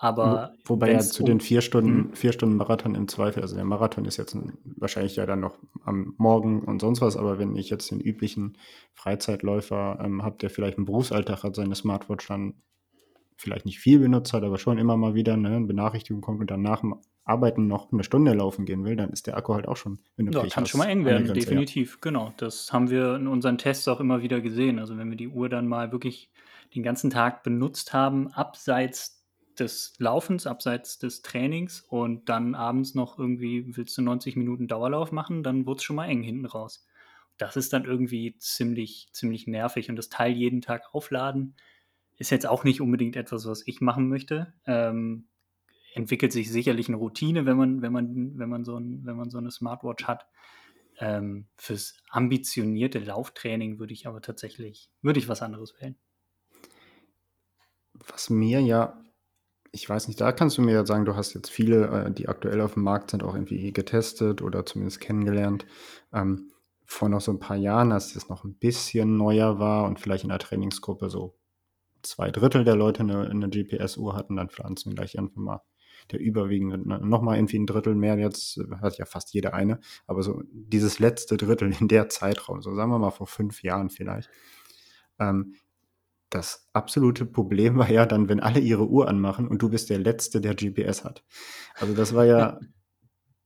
Aber 0.00 0.52
Wo, 0.64 0.74
wobei 0.74 0.92
ja 0.92 1.00
zu 1.00 1.24
den 1.24 1.40
vier 1.40 1.60
Stunden, 1.60 2.04
hm. 2.04 2.12
vier 2.14 2.32
Stunden 2.32 2.56
Marathon 2.56 2.94
im 2.94 3.08
Zweifel, 3.08 3.42
also 3.42 3.56
der 3.56 3.64
Marathon 3.64 4.04
ist 4.04 4.16
jetzt 4.16 4.32
ein, 4.34 4.56
wahrscheinlich 4.76 5.16
ja 5.16 5.26
dann 5.26 5.40
noch 5.40 5.58
am 5.84 6.14
Morgen 6.18 6.62
und 6.62 6.80
sonst 6.80 7.00
was, 7.00 7.16
aber 7.16 7.38
wenn 7.40 7.56
ich 7.56 7.68
jetzt 7.68 7.90
den 7.90 8.00
üblichen 8.00 8.56
Freizeitläufer 8.94 9.98
ähm, 10.00 10.22
habe, 10.22 10.36
der 10.38 10.50
vielleicht 10.50 10.78
einen 10.78 10.86
Berufsalltag 10.86 11.42
hat, 11.42 11.56
seine 11.56 11.74
Smartwatch 11.74 12.28
dann 12.28 12.54
vielleicht 13.36 13.66
nicht 13.66 13.80
viel 13.80 13.98
benutzt 13.98 14.32
hat, 14.32 14.44
aber 14.44 14.58
schon 14.58 14.78
immer 14.78 14.96
mal 14.96 15.14
wieder 15.14 15.36
ne, 15.36 15.56
eine 15.56 15.66
Benachrichtigung 15.66 16.20
kommt 16.20 16.40
und 16.40 16.50
dann 16.50 16.62
nach 16.62 16.80
dem 16.80 16.94
Arbeiten 17.24 17.66
noch 17.66 17.92
eine 17.92 18.04
Stunde 18.04 18.32
laufen 18.34 18.66
gehen 18.66 18.84
will, 18.84 18.94
dann 18.94 19.10
ist 19.10 19.26
der 19.26 19.36
Akku 19.36 19.52
halt 19.54 19.66
auch 19.66 19.76
schon, 19.76 19.98
wenn 20.16 20.26
du 20.26 20.32
Ja, 20.32 20.42
Pech 20.42 20.52
kann 20.52 20.62
hast, 20.62 20.70
schon 20.70 20.78
mal 20.78 20.86
eng 20.86 21.04
werden, 21.04 21.26
Grenze, 21.26 21.40
definitiv, 21.40 21.94
ja. 21.94 21.98
genau. 22.00 22.32
Das 22.36 22.72
haben 22.72 22.88
wir 22.88 23.16
in 23.16 23.26
unseren 23.26 23.58
Tests 23.58 23.86
auch 23.88 24.00
immer 24.00 24.22
wieder 24.22 24.40
gesehen. 24.40 24.78
Also 24.78 24.96
wenn 24.96 25.10
wir 25.10 25.16
die 25.16 25.28
Uhr 25.28 25.48
dann 25.48 25.66
mal 25.66 25.92
wirklich 25.92 26.30
den 26.74 26.82
ganzen 26.82 27.10
Tag 27.10 27.42
benutzt 27.42 27.92
haben, 27.92 28.28
abseits 28.28 29.17
des 29.60 29.94
Laufens, 29.98 30.46
abseits 30.46 30.98
des 30.98 31.22
Trainings 31.22 31.80
und 31.80 32.28
dann 32.28 32.54
abends 32.54 32.94
noch 32.94 33.18
irgendwie 33.18 33.76
willst 33.76 33.96
du 33.98 34.02
90 34.02 34.36
Minuten 34.36 34.68
Dauerlauf 34.68 35.12
machen, 35.12 35.42
dann 35.42 35.66
wird 35.66 35.78
es 35.78 35.84
schon 35.84 35.96
mal 35.96 36.08
eng 36.08 36.22
hinten 36.22 36.46
raus. 36.46 36.86
das 37.38 37.56
ist 37.56 37.72
dann 37.72 37.84
irgendwie 37.84 38.36
ziemlich, 38.38 39.08
ziemlich 39.12 39.46
nervig. 39.46 39.90
Und 39.90 39.96
das 39.96 40.08
Teil 40.08 40.32
jeden 40.32 40.60
Tag 40.60 40.92
aufladen 40.92 41.54
ist 42.16 42.30
jetzt 42.30 42.46
auch 42.46 42.64
nicht 42.64 42.80
unbedingt 42.80 43.14
etwas, 43.16 43.46
was 43.46 43.66
ich 43.66 43.80
machen 43.80 44.08
möchte. 44.08 44.52
Ähm, 44.66 45.28
entwickelt 45.94 46.32
sich 46.32 46.50
sicherlich 46.50 46.88
eine 46.88 46.96
Routine, 46.96 47.46
wenn 47.46 47.56
man, 47.56 47.80
wenn 47.80 47.92
man, 47.92 48.38
wenn 48.38 48.48
man, 48.48 48.64
so, 48.64 48.76
ein, 48.76 49.06
wenn 49.06 49.16
man 49.16 49.30
so 49.30 49.38
eine 49.38 49.50
Smartwatch 49.50 50.04
hat. 50.04 50.26
Ähm, 51.00 51.46
fürs 51.56 51.96
ambitionierte 52.10 52.98
Lauftraining 52.98 53.78
würde 53.78 53.92
ich 53.92 54.08
aber 54.08 54.20
tatsächlich, 54.20 54.90
würde 55.00 55.20
ich 55.20 55.28
was 55.28 55.42
anderes 55.42 55.80
wählen. 55.80 55.96
Was 57.94 58.30
mir 58.30 58.60
ja, 58.60 59.00
ich 59.78 59.88
weiß 59.88 60.08
nicht, 60.08 60.20
da 60.20 60.32
kannst 60.32 60.58
du 60.58 60.62
mir 60.62 60.72
ja 60.72 60.84
sagen, 60.84 61.04
du 61.04 61.14
hast 61.14 61.34
jetzt 61.34 61.50
viele, 61.50 61.86
äh, 61.86 62.10
die 62.10 62.28
aktuell 62.28 62.60
auf 62.60 62.74
dem 62.74 62.82
Markt 62.82 63.12
sind, 63.12 63.22
auch 63.22 63.34
irgendwie 63.34 63.72
getestet 63.72 64.42
oder 64.42 64.66
zumindest 64.66 65.00
kennengelernt. 65.00 65.66
Ähm, 66.12 66.50
vor 66.84 67.08
noch 67.08 67.20
so 67.20 67.32
ein 67.32 67.38
paar 67.38 67.56
Jahren, 67.56 67.92
als 67.92 68.16
es 68.16 68.28
noch 68.28 68.44
ein 68.44 68.54
bisschen 68.54 69.16
neuer 69.16 69.58
war 69.58 69.84
und 69.84 70.00
vielleicht 70.00 70.24
in 70.24 70.30
der 70.30 70.40
Trainingsgruppe 70.40 71.10
so 71.10 71.38
zwei 72.02 72.30
Drittel 72.30 72.64
der 72.64 72.74
Leute 72.74 73.00
eine, 73.00 73.28
eine 73.28 73.48
GPS-Uhr 73.48 74.16
hatten, 74.16 74.36
dann 74.36 74.48
pflanzen 74.48 74.94
gleich 74.94 75.18
einfach 75.18 75.36
mal 75.36 75.60
der 76.10 76.20
überwiegende, 76.20 76.78
ne, 76.78 76.98
nochmal 77.00 77.36
irgendwie 77.36 77.58
ein 77.58 77.66
Drittel 77.66 77.94
mehr, 77.94 78.18
jetzt 78.18 78.58
hat 78.80 78.98
ja 78.98 79.04
fast 79.04 79.32
jeder 79.34 79.54
eine, 79.54 79.80
aber 80.06 80.22
so 80.22 80.42
dieses 80.50 80.98
letzte 80.98 81.36
Drittel 81.36 81.72
in 81.78 81.88
der 81.88 82.08
Zeitraum, 82.08 82.62
so 82.62 82.74
sagen 82.74 82.90
wir 82.90 82.98
mal 82.98 83.10
vor 83.10 83.26
fünf 83.26 83.62
Jahren 83.62 83.90
vielleicht, 83.90 84.30
ähm, 85.18 85.54
das 86.30 86.68
absolute 86.72 87.24
Problem 87.24 87.78
war 87.78 87.90
ja 87.90 88.06
dann, 88.06 88.28
wenn 88.28 88.40
alle 88.40 88.60
ihre 88.60 88.88
Uhr 88.88 89.08
anmachen 89.08 89.48
und 89.48 89.62
du 89.62 89.70
bist 89.70 89.90
der 89.90 89.98
Letzte, 89.98 90.40
der 90.40 90.54
GPS 90.54 91.04
hat. 91.04 91.24
Also 91.74 91.94
das 91.94 92.14
war 92.14 92.24
ja 92.24 92.60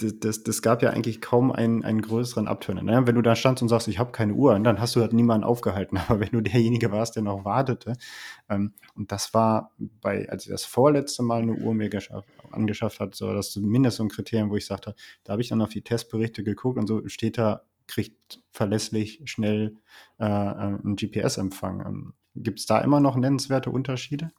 das, 0.02 0.18
das, 0.18 0.42
das, 0.42 0.62
gab 0.62 0.82
ja 0.82 0.90
eigentlich 0.90 1.20
kaum 1.20 1.52
einen, 1.52 1.84
einen 1.84 2.02
größeren 2.02 2.48
Abturner. 2.48 2.82
Naja, 2.82 3.06
wenn 3.06 3.14
du 3.14 3.22
da 3.22 3.36
standst 3.36 3.62
und 3.62 3.68
sagst, 3.68 3.88
ich 3.88 3.98
habe 3.98 4.12
keine 4.12 4.34
Uhr, 4.34 4.58
dann 4.58 4.80
hast 4.80 4.96
du 4.96 5.00
halt 5.00 5.12
niemanden 5.12 5.44
aufgehalten. 5.44 5.96
Aber 6.08 6.20
wenn 6.20 6.30
du 6.30 6.40
derjenige 6.40 6.90
warst, 6.90 7.16
der 7.16 7.22
noch 7.22 7.44
wartete, 7.44 7.94
ähm, 8.48 8.74
und 8.94 9.12
das 9.12 9.34
war 9.34 9.72
bei, 9.78 10.28
als 10.28 10.44
ich 10.44 10.50
das 10.50 10.64
vorletzte 10.64 11.22
Mal 11.22 11.42
eine 11.42 11.54
Uhr 11.54 11.74
mir 11.74 11.88
geschafft, 11.88 12.28
angeschafft 12.50 13.00
hat, 13.00 13.14
so 13.14 13.32
das 13.32 13.50
zumindest 13.50 13.98
so 13.98 14.02
ein 14.02 14.08
Kriterium, 14.08 14.50
wo 14.50 14.56
ich 14.56 14.66
sagte, 14.66 14.94
da 15.24 15.32
habe 15.32 15.42
ich 15.42 15.48
dann 15.48 15.62
auf 15.62 15.70
die 15.70 15.82
Testberichte 15.82 16.42
geguckt 16.42 16.78
und 16.78 16.86
so 16.86 17.06
steht 17.08 17.38
da, 17.38 17.62
kriegt 17.86 18.42
verlässlich 18.50 19.22
schnell 19.24 19.76
äh, 20.18 20.24
äh 20.24 20.28
einen 20.28 20.96
GPS-Empfang. 20.96 22.14
Gibt 22.34 22.60
es 22.60 22.66
da 22.66 22.80
immer 22.80 23.00
noch 23.00 23.16
nennenswerte 23.16 23.70
Unterschiede? 23.70 24.30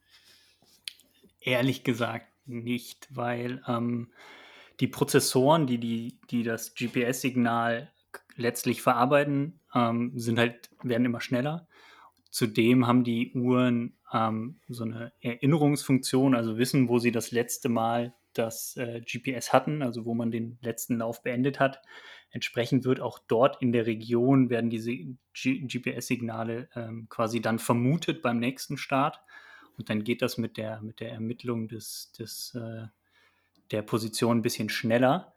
Ehrlich 1.40 1.84
gesagt 1.84 2.28
nicht, 2.46 3.08
weil 3.12 3.62
ähm, 3.68 4.12
die 4.80 4.88
Prozessoren, 4.88 5.68
die, 5.68 5.78
die, 5.78 6.20
die 6.30 6.44
das 6.44 6.74
GPS-Signal 6.74 7.92
letztlich 8.36 8.82
verarbeiten, 8.82 9.60
ähm, 9.74 10.12
sind 10.16 10.40
halt, 10.40 10.70
werden 10.82 11.06
immer 11.06 11.22
schneller. 11.22 11.68
Zudem 12.30 12.88
haben 12.88 13.04
die 13.04 13.32
Uhren 13.34 13.96
ähm, 14.12 14.60
so 14.68 14.84
eine 14.84 15.14
Erinnerungsfunktion, 15.22 16.34
also 16.34 16.58
wissen, 16.58 16.90
wo 16.90 17.00
sie 17.00 17.12
das 17.12 17.32
letzte 17.32 17.70
Mal 17.70 18.14
das 18.34 18.76
äh, 18.78 19.02
GPS 19.02 19.54
hatten, 19.54 19.84
also 19.84 20.06
wo 20.06 20.16
man 20.16 20.32
den 20.32 20.58
letzten 20.62 20.98
Lauf 20.98 21.22
beendet 21.22 21.60
hat. 21.60 21.82
Entsprechend 22.34 22.84
wird 22.84 23.00
auch 23.00 23.20
dort 23.20 23.62
in 23.62 23.72
der 23.72 23.86
Region 23.86 24.50
werden 24.50 24.72
diese 24.72 24.92
GPS-Signale 25.34 26.68
ähm, 26.76 27.08
quasi 27.08 27.42
dann 27.42 27.60
vermutet 27.60 28.24
beim 28.24 28.40
nächsten 28.40 28.76
Start. 28.78 29.22
Und 29.78 29.92
dann 29.92 30.04
geht 30.04 30.24
das 30.24 30.40
mit 30.40 30.58
der, 30.58 30.82
mit 30.82 31.00
der 31.00 31.12
Ermittlung 31.12 31.68
des, 31.68 32.12
des 32.18 32.56
äh, 32.56 32.88
der 33.72 33.84
Position 33.84 34.40
ein 34.40 34.42
bisschen 34.42 34.70
schneller. 34.70 35.34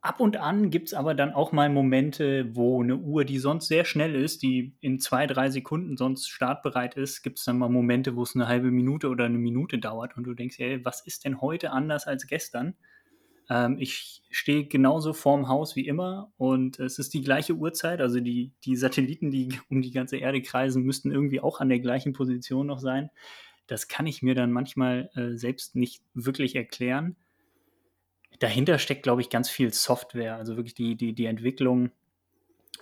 Ab 0.00 0.18
und 0.20 0.38
an 0.38 0.70
gibt 0.70 0.88
es 0.88 0.94
aber 0.94 1.14
dann 1.14 1.34
auch 1.34 1.52
mal 1.52 1.68
Momente, 1.68 2.56
wo 2.56 2.82
eine 2.82 2.96
Uhr, 2.96 3.26
die 3.26 3.38
sonst 3.38 3.68
sehr 3.68 3.84
schnell 3.84 4.14
ist, 4.14 4.42
die 4.42 4.74
in 4.80 4.98
zwei, 4.98 5.26
drei 5.26 5.50
Sekunden 5.50 5.98
sonst 5.98 6.28
startbereit 6.28 6.96
ist, 6.96 7.22
gibt 7.22 7.38
es 7.38 7.44
dann 7.44 7.58
mal 7.58 7.68
Momente, 7.68 8.16
wo 8.16 8.22
es 8.22 8.34
eine 8.34 8.48
halbe 8.48 8.70
Minute 8.70 9.10
oder 9.10 9.26
eine 9.26 9.36
Minute 9.36 9.78
dauert 9.78 10.16
und 10.16 10.24
du 10.24 10.32
denkst, 10.32 10.58
ey, 10.58 10.82
was 10.86 11.06
ist 11.06 11.26
denn 11.26 11.42
heute 11.42 11.72
anders 11.72 12.06
als 12.06 12.26
gestern? 12.26 12.76
Ähm, 13.50 13.76
ich 13.78 14.22
stehe 14.30 14.64
genauso 14.64 15.12
vorm 15.12 15.48
Haus 15.48 15.76
wie 15.76 15.86
immer 15.86 16.32
und 16.38 16.78
es 16.78 16.98
ist 16.98 17.12
die 17.12 17.20
gleiche 17.20 17.54
Uhrzeit, 17.54 18.00
also 18.00 18.20
die, 18.20 18.52
die 18.64 18.76
Satelliten, 18.76 19.30
die 19.30 19.60
um 19.68 19.82
die 19.82 19.92
ganze 19.92 20.16
Erde 20.16 20.40
kreisen, 20.40 20.84
müssten 20.84 21.10
irgendwie 21.10 21.40
auch 21.40 21.60
an 21.60 21.68
der 21.68 21.80
gleichen 21.80 22.14
Position 22.14 22.66
noch 22.66 22.78
sein. 22.78 23.10
Das 23.66 23.88
kann 23.88 24.06
ich 24.06 24.22
mir 24.22 24.34
dann 24.34 24.50
manchmal 24.50 25.10
äh, 25.14 25.36
selbst 25.36 25.76
nicht 25.76 26.02
wirklich 26.14 26.56
erklären 26.56 27.16
dahinter 28.40 28.78
steckt, 28.78 29.04
glaube 29.04 29.20
ich, 29.20 29.30
ganz 29.30 29.48
viel 29.48 29.72
Software, 29.72 30.36
also 30.36 30.56
wirklich 30.56 30.74
die, 30.74 30.96
die, 30.96 31.12
die 31.12 31.26
Entwicklung 31.26 31.90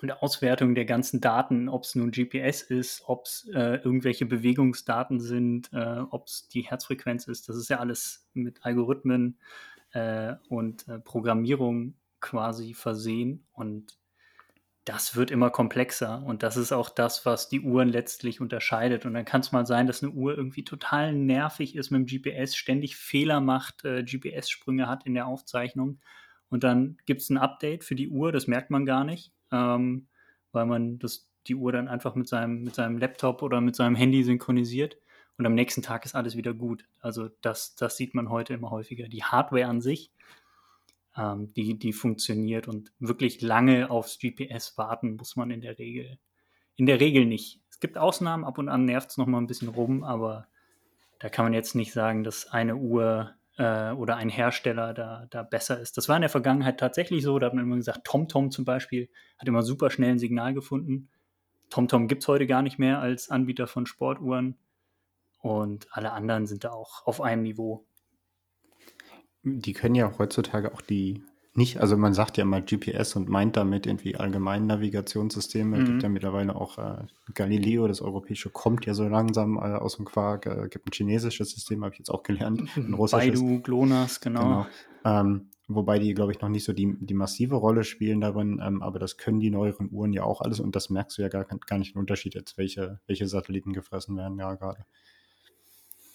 und 0.00 0.12
Auswertung 0.22 0.76
der 0.76 0.84
ganzen 0.84 1.20
Daten, 1.20 1.68
ob 1.68 1.82
es 1.82 1.96
nun 1.96 2.12
GPS 2.12 2.62
ist, 2.62 3.02
ob 3.06 3.26
es 3.26 3.50
äh, 3.52 3.76
irgendwelche 3.82 4.26
Bewegungsdaten 4.26 5.18
sind, 5.18 5.70
äh, 5.72 5.98
ob 6.10 6.28
es 6.28 6.48
die 6.48 6.62
Herzfrequenz 6.62 7.26
ist. 7.26 7.48
Das 7.48 7.56
ist 7.56 7.68
ja 7.68 7.80
alles 7.80 8.28
mit 8.32 8.64
Algorithmen 8.64 9.38
äh, 9.92 10.34
und 10.48 10.86
äh, 10.88 10.98
Programmierung 10.98 11.94
quasi 12.20 12.74
versehen. 12.74 13.46
Und 13.52 13.98
das 14.88 15.16
wird 15.16 15.30
immer 15.30 15.50
komplexer 15.50 16.22
und 16.24 16.42
das 16.42 16.56
ist 16.56 16.72
auch 16.72 16.88
das, 16.88 17.26
was 17.26 17.50
die 17.50 17.60
Uhren 17.60 17.90
letztlich 17.90 18.40
unterscheidet. 18.40 19.04
Und 19.04 19.12
dann 19.12 19.26
kann 19.26 19.42
es 19.42 19.52
mal 19.52 19.66
sein, 19.66 19.86
dass 19.86 20.02
eine 20.02 20.12
Uhr 20.12 20.36
irgendwie 20.36 20.64
total 20.64 21.12
nervig 21.12 21.76
ist 21.76 21.90
mit 21.90 22.00
dem 22.00 22.06
GPS, 22.06 22.56
ständig 22.56 22.96
Fehler 22.96 23.40
macht, 23.40 23.84
äh, 23.84 24.02
GPS-Sprünge 24.02 24.88
hat 24.88 25.04
in 25.04 25.12
der 25.12 25.26
Aufzeichnung. 25.26 26.00
Und 26.48 26.64
dann 26.64 26.96
gibt 27.04 27.20
es 27.20 27.28
ein 27.28 27.36
Update 27.36 27.84
für 27.84 27.94
die 27.94 28.08
Uhr, 28.08 28.32
das 28.32 28.46
merkt 28.46 28.70
man 28.70 28.86
gar 28.86 29.04
nicht, 29.04 29.32
ähm, 29.52 30.08
weil 30.52 30.64
man 30.64 30.98
das, 30.98 31.28
die 31.46 31.54
Uhr 31.54 31.72
dann 31.72 31.88
einfach 31.88 32.14
mit 32.14 32.26
seinem, 32.26 32.62
mit 32.62 32.74
seinem 32.74 32.96
Laptop 32.96 33.42
oder 33.42 33.60
mit 33.60 33.76
seinem 33.76 33.94
Handy 33.94 34.24
synchronisiert. 34.24 34.96
Und 35.38 35.46
am 35.46 35.54
nächsten 35.54 35.82
Tag 35.82 36.04
ist 36.04 36.14
alles 36.14 36.36
wieder 36.36 36.52
gut. 36.52 36.84
Also 37.00 37.30
das, 37.40 37.76
das 37.76 37.96
sieht 37.96 38.14
man 38.14 38.28
heute 38.28 38.54
immer 38.54 38.70
häufiger. 38.70 39.08
Die 39.08 39.24
Hardware 39.24 39.66
an 39.66 39.80
sich 39.80 40.10
ähm, 41.18 41.52
die, 41.54 41.78
die 41.78 41.92
funktioniert 41.92 42.68
und 42.68 42.92
wirklich 43.00 43.42
lange 43.42 43.90
aufs 43.90 44.18
GPS 44.18 44.78
warten 44.78 45.16
muss 45.16 45.36
man 45.36 45.50
in 45.50 45.60
der 45.60 45.78
Regel. 45.78 46.18
In 46.76 46.86
der 46.86 47.00
Regel 47.00 47.26
nicht. 47.26 47.60
Es 47.70 47.80
gibt 47.80 47.98
Ausnahmen, 47.98 48.44
ab 48.44 48.58
und 48.58 48.68
an 48.68 48.84
nervt 48.84 49.10
es 49.10 49.16
nochmal 49.16 49.40
ein 49.40 49.48
bisschen 49.48 49.68
rum, 49.68 50.04
aber 50.04 50.46
da 51.18 51.28
kann 51.28 51.44
man 51.44 51.54
jetzt 51.54 51.74
nicht 51.74 51.92
sagen, 51.92 52.22
dass 52.22 52.46
eine 52.46 52.76
Uhr 52.76 53.34
äh, 53.56 53.90
oder 53.90 54.16
ein 54.16 54.28
Hersteller 54.28 54.94
da, 54.94 55.26
da 55.30 55.42
besser 55.42 55.80
ist. 55.80 55.96
Das 55.96 56.08
war 56.08 56.16
in 56.16 56.22
der 56.22 56.30
Vergangenheit 56.30 56.78
tatsächlich 56.78 57.24
so. 57.24 57.38
Da 57.38 57.46
hat 57.46 57.54
man 57.54 57.64
immer 57.64 57.76
gesagt, 57.76 58.04
TomTom 58.04 58.52
zum 58.52 58.64
Beispiel 58.64 59.08
hat 59.38 59.48
immer 59.48 59.62
super 59.62 59.90
schnell 59.90 60.12
ein 60.12 60.18
Signal 60.20 60.54
gefunden. 60.54 61.08
TomTom 61.70 62.06
gibt 62.06 62.22
es 62.22 62.28
heute 62.28 62.46
gar 62.46 62.62
nicht 62.62 62.78
mehr 62.78 63.00
als 63.00 63.28
Anbieter 63.28 63.66
von 63.66 63.86
Sportuhren. 63.86 64.56
Und 65.40 65.86
alle 65.90 66.12
anderen 66.12 66.46
sind 66.46 66.64
da 66.64 66.70
auch 66.70 67.06
auf 67.06 67.20
einem 67.20 67.42
Niveau. 67.42 67.86
Die 69.42 69.72
können 69.72 69.94
ja 69.94 70.18
heutzutage 70.18 70.74
auch 70.74 70.82
die 70.82 71.22
nicht, 71.58 71.78
also 71.80 71.96
man 71.96 72.14
sagt 72.14 72.36
ja 72.36 72.44
immer 72.44 72.60
GPS 72.62 73.16
und 73.16 73.28
meint 73.28 73.56
damit 73.56 73.84
irgendwie 73.86 74.16
allgemeine 74.16 74.64
Navigationssysteme. 74.64 75.76
Es 75.76 75.82
mhm. 75.82 75.86
gibt 75.86 76.02
ja 76.04 76.08
mittlerweile 76.08 76.54
auch 76.54 76.78
äh, 76.78 77.04
Galileo, 77.34 77.88
das 77.88 78.00
europäische 78.00 78.48
kommt 78.48 78.86
ja 78.86 78.94
so 78.94 79.08
langsam 79.08 79.56
äh, 79.56 79.74
aus 79.74 79.96
dem 79.96 80.04
Quark. 80.04 80.46
Äh, 80.46 80.68
gibt 80.70 80.86
ein 80.86 80.92
chinesisches 80.92 81.50
System, 81.50 81.82
habe 81.82 81.94
ich 81.94 81.98
jetzt 81.98 82.10
auch 82.10 82.22
gelernt. 82.22 82.62
Ein 82.76 82.94
russisches. 82.94 83.40
Baidu, 83.40 83.60
GLONASS, 83.60 84.20
genau. 84.20 84.66
genau. 85.02 85.20
Ähm, 85.20 85.50
wobei 85.66 85.98
die, 85.98 86.14
glaube 86.14 86.30
ich, 86.30 86.40
noch 86.40 86.48
nicht 86.48 86.64
so 86.64 86.72
die, 86.72 86.96
die 87.00 87.14
massive 87.14 87.56
Rolle 87.56 87.82
spielen 87.82 88.20
darin, 88.20 88.60
ähm, 88.64 88.80
aber 88.80 89.00
das 89.00 89.16
können 89.16 89.40
die 89.40 89.50
neueren 89.50 89.90
Uhren 89.90 90.12
ja 90.12 90.22
auch 90.22 90.40
alles 90.40 90.60
und 90.60 90.76
das 90.76 90.90
merkst 90.90 91.18
du 91.18 91.22
ja 91.22 91.28
gar, 91.28 91.44
gar 91.44 91.78
nicht 91.78 91.94
den 91.94 91.98
Unterschied 91.98 92.36
jetzt, 92.36 92.56
welche, 92.56 93.00
welche 93.08 93.26
Satelliten 93.26 93.72
gefressen 93.72 94.16
werden, 94.16 94.38
ja 94.38 94.54
gerade. 94.54 94.86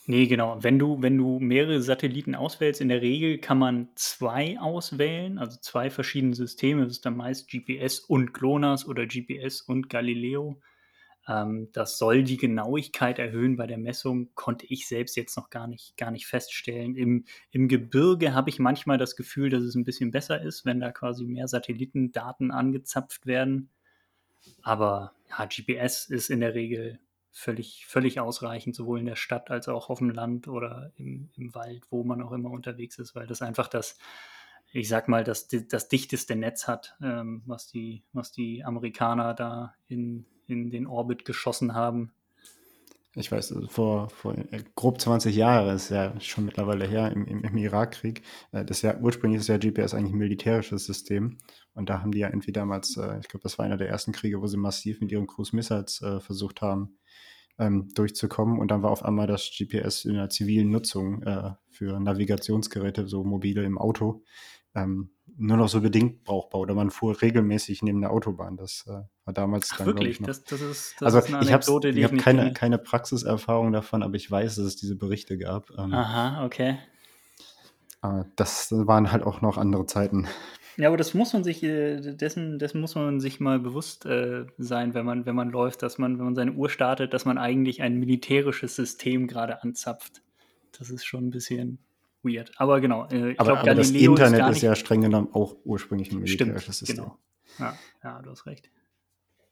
Nee, 0.05 0.27
genau. 0.27 0.61
Wenn 0.61 0.79
du, 0.79 1.01
wenn 1.01 1.17
du 1.17 1.39
mehrere 1.39 1.81
Satelliten 1.81 2.35
auswählst, 2.35 2.81
in 2.81 2.89
der 2.89 3.01
Regel 3.01 3.37
kann 3.37 3.57
man 3.57 3.87
zwei 3.95 4.59
auswählen, 4.59 5.37
also 5.37 5.57
zwei 5.61 5.89
verschiedene 5.89 6.35
Systeme. 6.35 6.83
Das 6.83 6.93
ist 6.93 7.05
dann 7.05 7.15
meist 7.15 7.49
GPS 7.49 7.99
und 7.99 8.33
GLONASS 8.33 8.85
oder 8.85 9.05
GPS 9.05 9.61
und 9.61 9.89
Galileo. 9.89 10.59
Ähm, 11.27 11.69
das 11.71 11.97
soll 11.97 12.23
die 12.23 12.35
Genauigkeit 12.35 13.17
erhöhen 13.17 13.55
bei 13.55 13.65
der 13.65 13.77
Messung, 13.77 14.29
konnte 14.35 14.65
ich 14.67 14.87
selbst 14.87 15.15
jetzt 15.15 15.37
noch 15.37 15.49
gar 15.49 15.67
nicht, 15.67 15.95
gar 15.95 16.11
nicht 16.11 16.27
feststellen. 16.27 16.97
Im, 16.97 17.23
Im 17.51 17.69
Gebirge 17.69 18.33
habe 18.33 18.49
ich 18.49 18.59
manchmal 18.59 18.97
das 18.97 19.15
Gefühl, 19.15 19.49
dass 19.49 19.63
es 19.63 19.75
ein 19.75 19.85
bisschen 19.85 20.11
besser 20.11 20.41
ist, 20.41 20.65
wenn 20.65 20.81
da 20.81 20.91
quasi 20.91 21.23
mehr 21.23 21.47
Satellitendaten 21.47 22.51
angezapft 22.51 23.25
werden. 23.25 23.69
Aber 24.63 25.13
ja, 25.29 25.45
GPS 25.45 26.05
ist 26.09 26.29
in 26.29 26.41
der 26.41 26.55
Regel 26.55 26.99
völlig, 27.33 27.85
völlig 27.87 28.19
ausreichend, 28.19 28.75
sowohl 28.75 28.99
in 28.99 29.07
der 29.07 29.15
Stadt 29.15 29.49
als 29.49 29.67
auch 29.67 29.89
auf 29.89 29.97
dem 29.97 30.11
Land 30.11 30.47
oder 30.47 30.91
im, 30.95 31.29
im 31.35 31.53
Wald, 31.55 31.83
wo 31.89 32.03
man 32.03 32.21
auch 32.21 32.31
immer 32.31 32.51
unterwegs 32.51 32.99
ist, 32.99 33.15
weil 33.15 33.27
das 33.27 33.41
einfach 33.41 33.67
das, 33.67 33.97
ich 34.71 34.87
sag 34.87 35.07
mal, 35.07 35.23
das, 35.23 35.47
das 35.47 35.89
dichteste 35.89 36.35
Netz 36.35 36.67
hat, 36.67 36.95
ähm, 37.01 37.41
was, 37.45 37.67
die, 37.67 38.03
was 38.13 38.31
die 38.31 38.63
Amerikaner 38.63 39.33
da 39.33 39.73
in, 39.87 40.25
in 40.47 40.69
den 40.69 40.85
Orbit 40.85 41.25
geschossen 41.25 41.73
haben. 41.73 42.13
Ich 43.15 43.31
weiß, 43.31 43.53
also 43.53 43.67
vor, 43.67 44.09
vor 44.09 44.35
äh, 44.37 44.63
grob 44.75 44.99
20 44.99 45.35
Jahren, 45.35 45.75
ist 45.75 45.89
ja 45.89 46.19
schon 46.19 46.45
mittlerweile 46.45 46.87
her, 46.87 47.11
im, 47.11 47.25
im, 47.25 47.43
im 47.43 47.57
Irakkrieg. 47.57 48.23
Äh, 48.51 48.65
das 48.65 48.81
ja, 48.81 48.97
ursprünglich 48.99 49.41
ist 49.41 49.47
ja 49.47 49.57
GPS 49.57 49.93
eigentlich 49.93 50.13
ein 50.13 50.17
militärisches 50.17 50.85
System. 50.85 51.37
Und 51.73 51.89
da 51.89 52.01
haben 52.01 52.11
die 52.11 52.19
ja 52.19 52.29
entweder 52.29 52.61
damals, 52.61 52.97
äh, 52.97 53.19
ich 53.19 53.27
glaube, 53.27 53.43
das 53.43 53.57
war 53.59 53.65
einer 53.65 53.77
der 53.77 53.89
ersten 53.89 54.13
Kriege, 54.13 54.41
wo 54.41 54.47
sie 54.47 54.57
massiv 54.57 54.99
mit 54.99 55.11
ihren 55.11 55.27
Cruise 55.27 55.55
Missiles 55.55 56.03
versucht 56.19 56.61
haben, 56.61 56.97
ähm, 57.59 57.89
durchzukommen. 57.93 58.59
Und 58.59 58.71
dann 58.71 58.81
war 58.81 58.91
auf 58.91 59.05
einmal 59.05 59.27
das 59.27 59.51
GPS 59.55 60.05
in 60.05 60.15
der 60.15 60.29
zivilen 60.29 60.71
Nutzung 60.71 61.23
für 61.69 61.99
Navigationsgeräte, 61.99 63.07
so 63.07 63.23
mobile 63.23 63.63
im 63.63 63.77
Auto, 63.77 64.23
ähm, 64.75 65.11
nur 65.37 65.57
noch 65.57 65.67
so 65.67 65.81
bedingt 65.81 66.23
brauchbar 66.23 66.61
oder 66.61 66.73
man 66.73 66.91
fuhr 66.91 67.21
regelmäßig 67.21 67.81
neben 67.81 68.01
der 68.01 68.11
Autobahn. 68.11 68.57
Das 68.57 68.85
äh, 68.87 69.03
war 69.25 69.33
damals 69.33 69.69
Ach, 69.73 69.77
dann, 69.77 69.87
wirklich? 69.87 70.19
ich. 70.19 70.25
Das, 70.25 70.43
das 70.43 70.61
ist, 70.61 70.95
das 70.99 71.05
also 71.13 71.17
ist 71.19 71.33
eine 71.33 71.43
ich 71.43 71.51
habe 71.51 71.63
Anekdote, 71.63 71.91
die 71.91 71.99
ich 71.99 71.99
ich 71.99 72.05
hab 72.05 72.11
nicht 72.13 72.23
keine, 72.23 72.41
kenne. 72.41 72.53
keine 72.53 72.77
Praxiserfahrung 72.77 73.71
davon, 73.71 74.03
aber 74.03 74.15
ich 74.15 74.29
weiß, 74.29 74.55
dass 74.55 74.65
es 74.65 74.75
diese 74.75 74.95
Berichte 74.95 75.37
gab. 75.37 75.69
Ähm, 75.77 75.93
Aha, 75.93 76.45
okay. 76.45 76.77
aber 78.01 78.27
das 78.35 78.71
waren 78.71 79.11
halt 79.11 79.23
auch 79.23 79.41
noch 79.41 79.57
andere 79.57 79.85
Zeiten. 79.85 80.27
Ja, 80.77 80.87
aber 80.87 80.97
das 80.97 81.13
muss 81.13 81.33
man 81.33 81.43
sich, 81.43 81.61
äh, 81.61 81.99
dessen, 82.01 82.57
dessen 82.57 82.81
muss 82.81 82.95
man 82.95 83.19
sich 83.19 83.39
mal 83.39 83.59
bewusst 83.59 84.05
äh, 84.05 84.45
sein, 84.57 84.95
wenn 84.95 85.05
man, 85.05 85.25
wenn 85.25 85.35
man 85.35 85.51
läuft, 85.51 85.83
dass 85.83 85.99
man, 85.99 86.17
wenn 86.17 86.25
man 86.25 86.35
seine 86.35 86.53
Uhr 86.53 86.69
startet, 86.69 87.13
dass 87.13 87.25
man 87.25 87.37
eigentlich 87.37 87.81
ein 87.83 87.99
militärisches 87.99 88.75
System 88.75 89.27
gerade 89.27 89.61
anzapft. 89.61 90.23
Das 90.77 90.89
ist 90.89 91.05
schon 91.05 91.27
ein 91.27 91.29
bisschen 91.29 91.77
weird. 92.23 92.51
Aber 92.57 92.81
genau, 92.81 93.07
äh, 93.11 93.31
ich 93.31 93.39
Aber, 93.39 93.53
glaube, 93.61 93.75
das 93.75 93.87
Galileo 93.89 94.13
ist 94.13 94.19
Internet 94.21 94.41
ist, 94.47 94.53
nicht. 94.55 94.61
ja 94.63 94.75
streng 94.75 95.01
genommen 95.01 95.29
auch 95.33 95.55
ursprünglich 95.65 96.07
ein 96.11 96.25
Stimmt, 96.27 96.39
militärisches 96.49 96.79
System. 96.79 96.97
genau. 96.97 97.17
Ja, 97.59 97.77
ja, 98.03 98.21
du 98.21 98.31
hast 98.31 98.45
recht. 98.45 98.69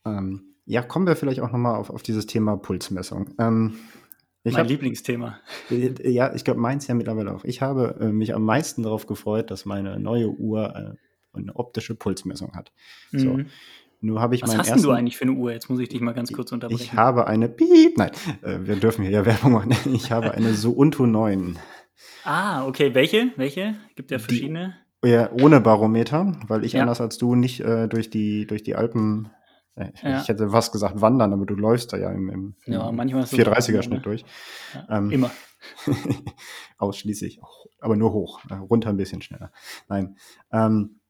Ähm, 0.05 0.55
ja, 0.65 0.81
kommen 0.81 1.05
wir 1.07 1.15
vielleicht 1.15 1.41
auch 1.41 1.51
nochmal 1.51 1.75
auf, 1.75 1.89
auf 1.89 2.01
dieses 2.03 2.25
Thema 2.25 2.57
Pulsmessung. 2.57 3.29
Ähm, 3.39 3.75
ich 4.43 4.53
mein 4.53 4.61
hab, 4.63 4.69
Lieblingsthema. 4.69 5.39
ja, 5.69 6.33
ich 6.33 6.43
glaube, 6.43 6.59
meins 6.59 6.87
ja 6.87 6.95
mittlerweile 6.95 7.33
auch. 7.35 7.43
Ich 7.43 7.61
habe 7.61 7.97
äh, 7.99 8.11
mich 8.11 8.33
am 8.33 8.43
meisten 8.43 8.81
darauf 8.83 9.05
gefreut, 9.05 9.51
dass 9.51 9.65
meine 9.65 9.99
neue 9.99 10.29
Uhr 10.29 10.75
äh, 10.75 11.37
eine 11.37 11.55
optische 11.55 11.93
Pulsmessung 11.95 12.53
hat. 12.55 12.71
So, 13.11 13.33
Mhm. 13.35 13.45
nur 14.01 14.19
habe 14.19 14.33
ich 14.35 14.41
Was 14.41 14.57
hast 14.57 14.69
ersten. 14.69 14.83
du 14.83 14.91
eigentlich 14.91 15.17
für 15.17 15.25
eine 15.25 15.33
Uhr? 15.33 15.51
Jetzt 15.51 15.69
muss 15.69 15.79
ich 15.79 15.89
dich 15.89 16.01
mal 16.01 16.13
ganz 16.13 16.31
kurz 16.33 16.49
Ich 16.49 16.53
unterbrechen. 16.53 16.97
habe 16.97 17.27
eine 17.27 17.47
Piep, 17.49 17.97
nein, 17.97 18.11
äh, 18.41 18.57
wir 18.63 18.75
dürfen 18.77 19.03
hier 19.03 19.11
ja 19.11 19.25
Werbung 19.25 19.51
machen. 19.53 19.75
Ich 19.93 20.11
habe 20.11 20.31
eine 20.31 20.53
Suunto 20.55 21.05
9. 21.05 21.57
Ah, 22.23 22.65
okay. 22.67 22.93
Welche? 22.93 23.31
Welche? 23.35 23.75
Gibt 23.95 24.11
ja 24.11 24.17
Die, 24.17 24.23
verschiedene. 24.23 24.75
ja, 25.03 25.31
ohne 25.31 25.61
Barometer, 25.61 26.35
weil 26.47 26.63
ich 26.65 26.73
Ja, 26.73 26.81
anders 26.81 27.01
als 27.01 27.17
du 27.17 27.35
nicht 27.35 27.59
äh, 27.61 27.87
durch 27.87 28.09
die, 28.09 28.45
durch 28.45 28.63
die 28.63 28.75
Alpen, 28.75 29.29
äh, 29.75 29.89
ich 29.95 30.01
ja. 30.03 30.27
hätte 30.27 30.49
fast 30.49 30.71
gesagt 30.71 31.01
wandern, 31.01 31.33
aber 31.33 31.45
du 31.45 31.55
läufst 31.55 31.93
da 31.93 31.97
ja 31.97 32.11
im, 32.11 32.29
im, 32.29 32.55
Ja, 32.65 32.87
im 32.89 32.95
manchmal 32.95 33.23
ist 33.23 33.33
das 33.33 33.39
auch 33.39 33.43
430er 33.43 33.55
wandern, 33.67 33.83
Schnitt 33.83 33.99
ne? 33.99 34.03
durch. 34.03 34.25
Ähm, 34.89 35.11
immer. 35.11 35.31
ausschließlich, 36.77 37.39
aber 37.79 37.95
nur 37.95 38.13
hoch, 38.13 38.41
äh, 38.49 38.55
runter 38.55 38.89
ein 38.89 38.97
bisschen 38.97 39.21
schneller. 39.21 39.51
Nein. 39.87 40.17
Ähm, 40.51 41.00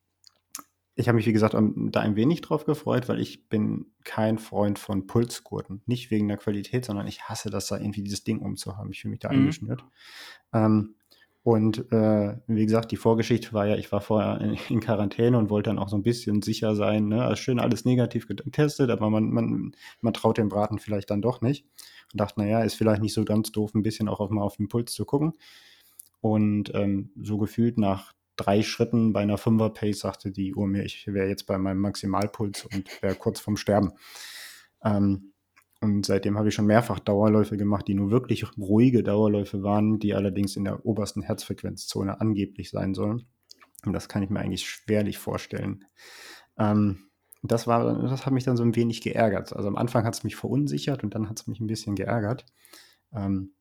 ich 1.01 1.07
habe 1.09 1.17
mich, 1.17 1.25
wie 1.25 1.33
gesagt, 1.33 1.55
am- 1.55 1.91
da 1.91 1.99
ein 1.99 2.15
wenig 2.15 2.41
drauf 2.41 2.65
gefreut, 2.65 3.09
weil 3.09 3.19
ich 3.19 3.49
bin 3.49 3.87
kein 4.03 4.37
Freund 4.37 4.79
von 4.79 5.07
Pulsgurten. 5.07 5.81
Nicht 5.85 6.11
wegen 6.11 6.27
der 6.27 6.37
Qualität, 6.37 6.85
sondern 6.85 7.07
ich 7.07 7.23
hasse 7.23 7.49
das 7.49 7.67
da 7.67 7.77
irgendwie 7.77 8.03
dieses 8.03 8.23
Ding 8.23 8.39
umzuhaben. 8.39 8.91
Ich 8.91 9.01
fühle 9.01 9.11
mich 9.11 9.19
da 9.19 9.29
Mhm. 9.29 9.35
eingeschnürt. 9.39 9.83
Ähm, 10.53 10.95
und 11.43 11.91
äh, 11.91 12.37
wie 12.45 12.65
gesagt, 12.65 12.91
die 12.91 12.97
Vorgeschichte 12.97 13.51
war 13.51 13.65
ja, 13.65 13.75
ich 13.75 13.91
war 13.91 13.99
vorher 14.01 14.39
in, 14.41 14.57
in 14.69 14.79
Quarantäne 14.79 15.37
und 15.37 15.49
wollte 15.49 15.71
dann 15.71 15.79
auch 15.79 15.89
so 15.89 15.95
ein 15.95 16.03
bisschen 16.03 16.41
sicher 16.43 16.75
sein. 16.75 17.07
Ne? 17.07 17.23
Also 17.23 17.35
schön 17.35 17.59
alles 17.59 17.83
negativ 17.83 18.27
getestet, 18.27 18.89
aber 18.91 19.09
man, 19.09 19.31
man, 19.31 19.71
man 20.01 20.13
traut 20.13 20.37
dem 20.37 20.49
Braten 20.49 20.77
vielleicht 20.79 21.09
dann 21.09 21.21
doch 21.21 21.41
nicht. 21.41 21.65
Und 22.13 22.21
dachte, 22.21 22.39
naja, 22.41 22.61
ist 22.61 22.75
vielleicht 22.75 23.01
nicht 23.01 23.13
so 23.13 23.25
ganz 23.25 23.51
doof, 23.51 23.73
ein 23.73 23.81
bisschen 23.83 24.07
auch 24.07 24.19
auf, 24.19 24.29
mal 24.29 24.43
auf 24.43 24.57
den 24.57 24.67
Puls 24.67 24.93
zu 24.93 25.03
gucken. 25.05 25.33
Und 26.21 26.71
ähm, 26.75 27.09
so 27.19 27.39
gefühlt 27.39 27.79
nach 27.79 28.13
drei 28.41 28.61
Schritten 28.61 29.13
bei 29.13 29.21
einer 29.21 29.37
Fünfer-Pace 29.37 29.99
sagte 29.99 30.31
die 30.31 30.55
Uhr 30.55 30.67
mir, 30.67 30.83
ich 30.83 31.07
wäre 31.07 31.27
jetzt 31.27 31.45
bei 31.45 31.57
meinem 31.57 31.79
Maximalpuls 31.79 32.65
und 32.65 33.01
wäre 33.01 33.15
kurz 33.15 33.39
vorm 33.39 33.57
Sterben. 33.57 33.91
Ähm, 34.83 35.33
und 35.81 36.05
seitdem 36.05 36.37
habe 36.37 36.49
ich 36.49 36.53
schon 36.53 36.67
mehrfach 36.67 36.99
Dauerläufe 36.99 37.57
gemacht, 37.57 37.87
die 37.87 37.95
nur 37.95 38.11
wirklich 38.11 38.45
ruhige 38.57 39.01
Dauerläufe 39.01 39.63
waren, 39.63 39.99
die 39.99 40.13
allerdings 40.13 40.55
in 40.55 40.63
der 40.63 40.85
obersten 40.85 41.23
Herzfrequenzzone 41.23 42.21
angeblich 42.21 42.69
sein 42.69 42.93
sollen. 42.93 43.27
Und 43.85 43.93
das 43.93 44.07
kann 44.07 44.21
ich 44.21 44.29
mir 44.29 44.39
eigentlich 44.39 44.69
schwerlich 44.69 45.17
vorstellen. 45.17 45.85
Ähm, 46.57 47.09
das, 47.41 47.65
war, 47.65 47.99
das 48.07 48.25
hat 48.25 48.33
mich 48.33 48.43
dann 48.43 48.57
so 48.57 48.63
ein 48.63 48.75
wenig 48.75 49.01
geärgert. 49.01 49.55
Also 49.55 49.67
am 49.67 49.75
Anfang 49.75 50.05
hat 50.05 50.13
es 50.13 50.23
mich 50.23 50.35
verunsichert 50.35 51.03
und 51.03 51.15
dann 51.15 51.29
hat 51.29 51.39
es 51.39 51.47
mich 51.47 51.59
ein 51.59 51.67
bisschen 51.67 51.95
geärgert. 51.95 52.45
Ähm, 53.11 53.55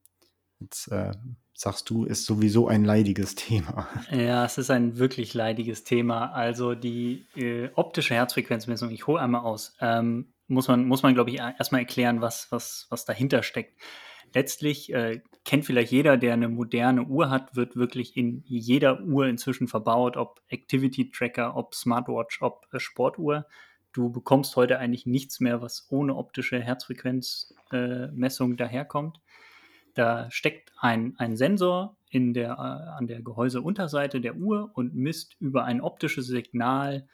jetzt 0.61 0.89
äh, 0.89 1.13
sagst 1.55 1.91
du, 1.91 2.05
ist 2.05 2.25
sowieso 2.25 2.69
ein 2.69 2.85
leidiges 2.85 3.35
Thema. 3.35 3.87
Ja, 4.11 4.45
es 4.45 4.59
ist 4.59 4.71
ein 4.71 4.99
wirklich 4.99 5.35
leidiges 5.35 5.85
Thema. 5.85 6.33
Also 6.33 6.75
die 6.75 7.27
äh, 7.37 7.69
optische 7.75 8.15
Herzfrequenzmessung, 8.15 8.91
ich 8.91 9.07
hole 9.07 9.21
einmal 9.21 9.43
aus, 9.43 9.75
ähm, 9.81 10.33
muss 10.47 10.69
man, 10.69 10.87
muss 10.87 11.03
man 11.03 11.15
glaube 11.15 11.31
ich, 11.31 11.39
erstmal 11.39 11.83
erklären, 11.83 12.21
was, 12.21 12.49
was, 12.51 12.87
was 12.91 13.05
dahinter 13.05 13.43
steckt. 13.43 13.81
Letztlich 14.33 14.93
äh, 14.93 15.23
kennt 15.45 15.65
vielleicht 15.65 15.91
jeder, 15.93 16.17
der 16.17 16.35
eine 16.35 16.49
moderne 16.49 17.05
Uhr 17.05 17.31
hat, 17.31 17.57
wird 17.57 17.77
wirklich 17.77 18.17
in 18.17 18.43
jeder 18.47 19.03
Uhr 19.03 19.27
inzwischen 19.27 19.69
verbaut, 19.69 20.17
ob 20.17 20.41
Activity 20.49 21.11
Tracker, 21.11 21.57
ob 21.57 21.75
Smartwatch, 21.75 22.41
ob 22.43 22.67
äh, 22.73 22.79
Sportuhr. 22.79 23.47
Du 23.93 24.11
bekommst 24.11 24.55
heute 24.55 24.79
eigentlich 24.79 25.05
nichts 25.05 25.41
mehr, 25.41 25.61
was 25.63 25.89
ohne 25.91 26.15
optische 26.15 26.61
Herzfrequenzmessung 26.61 28.57
daherkommt. 28.57 29.21
Da 29.95 30.31
steckt 30.31 30.73
ein, 30.79 31.15
ein 31.19 31.37
Sensor 31.37 31.97
in 32.11 32.35
der, 32.35 32.53
äh, 32.53 32.99
an 32.99 33.07
der 33.07 33.23
Gehäuseunterseite 33.23 34.21
der 34.21 34.37
Uhr 34.37 34.71
und 34.75 34.95
misst 34.95 35.37
über 35.41 35.65
ein 35.65 35.81
optisches 35.81 36.27
Signal 36.27 37.07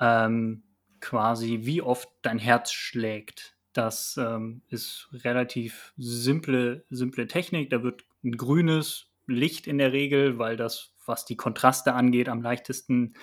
ähm, 0.00 0.62
quasi, 1.00 1.60
wie 1.62 1.82
oft 1.82 2.08
dein 2.22 2.38
Herz 2.38 2.72
schlägt. 2.72 3.56
Das 3.72 4.16
ähm, 4.16 4.62
ist 4.68 5.08
relativ 5.12 5.92
simple, 5.96 6.84
simple 6.90 7.26
Technik. 7.26 7.70
Da 7.70 7.82
wird 7.82 8.04
ein 8.24 8.36
grünes 8.36 9.10
Licht 9.26 9.66
in 9.66 9.78
der 9.78 9.92
Regel, 9.92 10.38
weil 10.38 10.56
das, 10.56 10.92
was 11.06 11.24
die 11.24 11.36
Kontraste 11.36 11.94
angeht, 11.94 12.28
am 12.28 12.42
leichtesten 12.42 13.14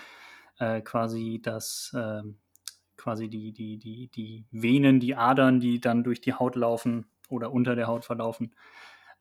äh, 0.59 0.81
quasi 0.81 1.41
das, 1.43 1.91
äh, 1.95 2.21
quasi 2.97 3.29
die, 3.29 3.51
die, 3.51 3.77
die, 3.77 4.09
die 4.09 4.45
Venen, 4.51 4.99
die 4.99 5.15
Adern, 5.15 5.59
die 5.59 5.79
dann 5.81 6.03
durch 6.03 6.21
die 6.21 6.33
Haut 6.33 6.55
laufen 6.55 7.05
oder 7.29 7.51
unter 7.51 7.75
der 7.75 7.87
Haut 7.87 8.05
verlaufen, 8.05 8.55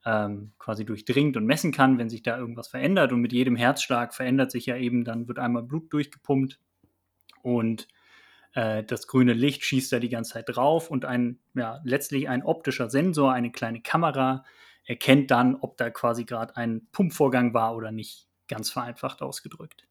ähm, 0.05 0.53
quasi 0.59 0.85
durchdringt 0.85 1.37
und 1.37 1.45
messen 1.45 1.71
kann, 1.71 1.97
wenn 1.97 2.09
sich 2.09 2.23
da 2.23 2.37
irgendwas 2.37 2.67
verändert. 2.67 3.11
Und 3.11 3.21
mit 3.21 3.33
jedem 3.33 3.55
Herzschlag 3.55 4.13
verändert 4.13 4.51
sich 4.51 4.65
ja 4.65 4.77
eben, 4.77 5.03
dann 5.03 5.27
wird 5.27 5.39
einmal 5.39 5.63
Blut 5.63 5.91
durchgepumpt 5.91 6.59
und 7.41 7.87
äh, 8.53 8.83
das 8.83 9.07
grüne 9.07 9.33
Licht 9.33 9.63
schießt 9.63 9.91
da 9.91 9.99
die 9.99 10.09
ganze 10.09 10.33
Zeit 10.33 10.45
drauf 10.47 10.89
und 10.89 11.05
ein, 11.05 11.39
ja, 11.53 11.81
letztlich 11.83 12.29
ein 12.29 12.43
optischer 12.43 12.89
Sensor, 12.89 13.33
eine 13.33 13.51
kleine 13.51 13.81
Kamera, 13.81 14.43
erkennt 14.85 15.31
dann, 15.31 15.55
ob 15.55 15.77
da 15.77 15.89
quasi 15.89 16.25
gerade 16.25 16.55
ein 16.55 16.87
Pumpvorgang 16.91 17.53
war 17.53 17.75
oder 17.75 17.91
nicht, 17.91 18.27
ganz 18.47 18.71
vereinfacht 18.71 19.21
ausgedrückt. 19.21 19.87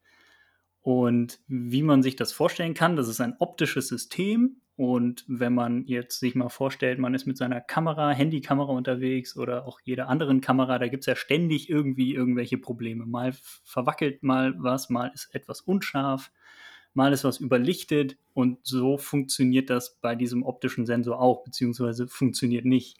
Und 0.80 1.40
wie 1.46 1.82
man 1.82 2.02
sich 2.02 2.16
das 2.16 2.32
vorstellen 2.32 2.74
kann, 2.74 2.96
das 2.96 3.08
ist 3.08 3.20
ein 3.20 3.36
optisches 3.38 3.88
System. 3.88 4.60
Und 4.76 5.24
wenn 5.28 5.54
man 5.54 5.86
jetzt 5.86 6.18
sich 6.18 6.34
mal 6.34 6.48
vorstellt, 6.48 6.98
man 6.98 7.14
ist 7.14 7.26
mit 7.26 7.36
seiner 7.36 7.60
Kamera, 7.60 8.10
Handykamera 8.10 8.72
unterwegs 8.72 9.36
oder 9.36 9.66
auch 9.66 9.78
jeder 9.84 10.08
anderen 10.08 10.40
Kamera, 10.40 10.80
da 10.80 10.88
gibt 10.88 11.02
es 11.02 11.06
ja 11.06 11.14
ständig 11.14 11.70
irgendwie 11.70 12.12
irgendwelche 12.12 12.58
Probleme. 12.58 13.06
Mal 13.06 13.34
verwackelt 13.64 14.24
mal 14.24 14.54
was, 14.58 14.90
mal 14.90 15.12
ist 15.14 15.32
etwas 15.32 15.60
unscharf, 15.60 16.32
mal 16.92 17.12
ist 17.12 17.22
was 17.22 17.38
überlichtet. 17.38 18.18
Und 18.32 18.58
so 18.66 18.98
funktioniert 18.98 19.70
das 19.70 19.96
bei 20.00 20.16
diesem 20.16 20.42
optischen 20.42 20.86
Sensor 20.86 21.20
auch, 21.20 21.44
beziehungsweise 21.44 22.08
funktioniert 22.08 22.64
nicht. 22.64 22.98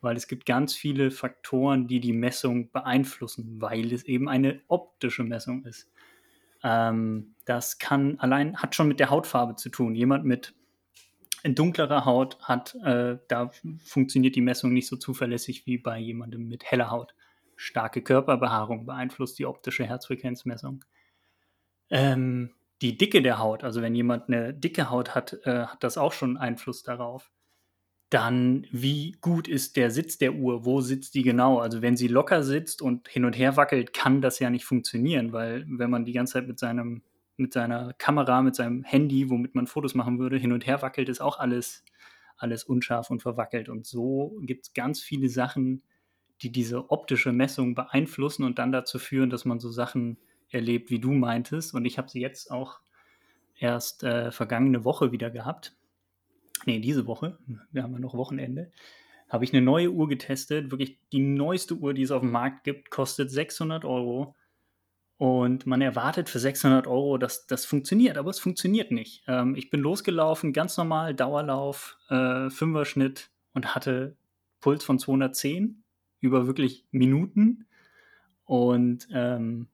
Weil 0.00 0.16
es 0.16 0.26
gibt 0.26 0.44
ganz 0.44 0.74
viele 0.74 1.12
Faktoren, 1.12 1.86
die 1.86 2.00
die 2.00 2.12
Messung 2.12 2.72
beeinflussen, 2.72 3.60
weil 3.60 3.92
es 3.92 4.02
eben 4.02 4.28
eine 4.28 4.60
optische 4.66 5.22
Messung 5.22 5.64
ist. 5.66 5.88
Ähm, 6.64 7.36
das 7.44 7.78
kann 7.78 8.18
allein, 8.18 8.56
hat 8.56 8.74
schon 8.74 8.88
mit 8.88 8.98
der 8.98 9.10
Hautfarbe 9.10 9.54
zu 9.54 9.68
tun. 9.68 9.94
Jemand 9.94 10.24
mit 10.24 10.54
dunklerer 11.44 12.04
Haut 12.04 12.38
hat, 12.42 12.74
äh, 12.84 13.18
da 13.28 13.50
funktioniert 13.84 14.36
die 14.36 14.40
Messung 14.40 14.72
nicht 14.72 14.86
so 14.86 14.96
zuverlässig 14.96 15.66
wie 15.66 15.78
bei 15.78 15.98
jemandem 15.98 16.48
mit 16.48 16.64
heller 16.64 16.90
Haut. 16.90 17.14
Starke 17.56 18.02
Körperbehaarung 18.02 18.86
beeinflusst 18.86 19.38
die 19.38 19.46
optische 19.46 19.84
Herzfrequenzmessung. 19.84 20.84
Ähm, 21.90 22.50
die 22.80 22.96
Dicke 22.96 23.22
der 23.22 23.38
Haut, 23.38 23.64
also 23.64 23.80
wenn 23.82 23.94
jemand 23.94 24.28
eine 24.28 24.52
dicke 24.52 24.90
Haut 24.90 25.14
hat, 25.14 25.38
äh, 25.44 25.66
hat 25.66 25.84
das 25.84 25.98
auch 25.98 26.12
schon 26.12 26.36
Einfluss 26.36 26.82
darauf. 26.82 27.30
Dann, 28.10 28.66
wie 28.72 29.12
gut 29.20 29.48
ist 29.48 29.76
der 29.76 29.90
Sitz 29.90 30.18
der 30.18 30.34
Uhr? 30.34 30.66
Wo 30.66 30.80
sitzt 30.80 31.14
die 31.14 31.22
genau? 31.22 31.60
Also, 31.60 31.80
wenn 31.80 31.96
sie 31.96 32.08
locker 32.08 32.42
sitzt 32.42 32.82
und 32.82 33.08
hin 33.08 33.24
und 33.24 33.38
her 33.38 33.56
wackelt, 33.56 33.94
kann 33.94 34.20
das 34.20 34.38
ja 34.38 34.50
nicht 34.50 34.66
funktionieren, 34.66 35.32
weil 35.32 35.64
wenn 35.66 35.88
man 35.88 36.04
die 36.04 36.12
ganze 36.12 36.34
Zeit 36.34 36.46
mit 36.46 36.58
seinem, 36.58 37.02
mit 37.42 37.52
seiner 37.52 37.92
Kamera, 37.94 38.42
mit 38.42 38.54
seinem 38.54 38.84
Handy, 38.84 39.28
womit 39.28 39.54
man 39.54 39.66
Fotos 39.66 39.94
machen 39.94 40.18
würde, 40.18 40.38
hin 40.38 40.52
und 40.52 40.66
her 40.66 40.80
wackelt, 40.82 41.08
ist 41.08 41.20
auch 41.20 41.38
alles, 41.38 41.84
alles 42.36 42.64
unscharf 42.64 43.10
und 43.10 43.20
verwackelt. 43.20 43.68
Und 43.68 43.86
so 43.86 44.38
gibt 44.42 44.66
es 44.66 44.74
ganz 44.74 45.00
viele 45.00 45.28
Sachen, 45.28 45.82
die 46.40 46.50
diese 46.50 46.90
optische 46.90 47.32
Messung 47.32 47.74
beeinflussen 47.74 48.44
und 48.44 48.58
dann 48.58 48.72
dazu 48.72 48.98
führen, 48.98 49.30
dass 49.30 49.44
man 49.44 49.60
so 49.60 49.70
Sachen 49.70 50.18
erlebt, 50.48 50.90
wie 50.90 50.98
du 50.98 51.12
meintest. 51.12 51.74
Und 51.74 51.84
ich 51.84 51.98
habe 51.98 52.08
sie 52.08 52.20
jetzt 52.20 52.50
auch 52.50 52.80
erst 53.58 54.02
äh, 54.02 54.32
vergangene 54.32 54.84
Woche 54.84 55.12
wieder 55.12 55.30
gehabt. 55.30 55.74
Nee, 56.66 56.80
diese 56.80 57.06
Woche. 57.06 57.38
Wir 57.70 57.82
haben 57.82 57.92
ja 57.92 57.98
noch 57.98 58.14
Wochenende. 58.14 58.70
Habe 59.28 59.44
ich 59.44 59.52
eine 59.52 59.62
neue 59.62 59.90
Uhr 59.90 60.08
getestet. 60.08 60.70
Wirklich 60.70 60.98
die 61.12 61.20
neueste 61.20 61.74
Uhr, 61.74 61.94
die 61.94 62.02
es 62.02 62.10
auf 62.10 62.22
dem 62.22 62.30
Markt 62.30 62.64
gibt, 62.64 62.90
kostet 62.90 63.30
600 63.30 63.84
Euro. 63.84 64.34
Und 65.22 65.66
man 65.66 65.80
erwartet 65.80 66.28
für 66.28 66.40
600 66.40 66.88
Euro, 66.88 67.16
dass 67.16 67.46
das 67.46 67.64
funktioniert, 67.64 68.18
aber 68.18 68.30
es 68.30 68.40
funktioniert 68.40 68.90
nicht. 68.90 69.22
Ähm, 69.28 69.54
ich 69.54 69.70
bin 69.70 69.80
losgelaufen, 69.80 70.52
ganz 70.52 70.76
normal, 70.76 71.14
Dauerlauf, 71.14 71.96
äh, 72.08 72.50
Fünferschnitt 72.50 73.30
und 73.54 73.76
hatte 73.76 74.16
Puls 74.60 74.82
von 74.82 74.98
210 74.98 75.84
über 76.18 76.48
wirklich 76.48 76.86
Minuten. 76.90 77.66
Und 78.46 79.06
ähm, 79.12 79.68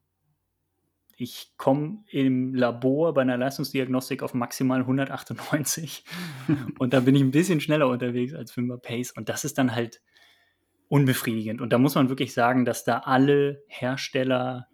ich 1.17 1.55
komme 1.57 2.05
im 2.11 2.55
Labor 2.55 3.15
bei 3.15 3.23
einer 3.23 3.39
Leistungsdiagnostik 3.39 4.23
auf 4.23 4.35
maximal 4.35 4.81
198 4.81 6.05
und 6.79 6.93
da 6.93 7.01
bin 7.01 7.15
ich 7.15 7.23
ein 7.23 7.31
bisschen 7.31 7.63
schneller 7.63 7.89
unterwegs 7.89 8.35
als 8.35 8.53
5er 8.53 8.77
Pace 8.77 9.13
und 9.13 9.31
das 9.31 9.47
ist 9.47 9.57
dann 9.57 9.75
halt 9.75 10.03
unbefriedigend. 10.89 11.63
Und 11.63 11.73
da 11.73 11.79
muss 11.79 11.95
man 11.95 12.11
wirklich 12.11 12.35
sagen, 12.35 12.67
dass 12.67 12.85
da 12.85 12.99
alle 12.99 13.63
Hersteller 13.67 14.69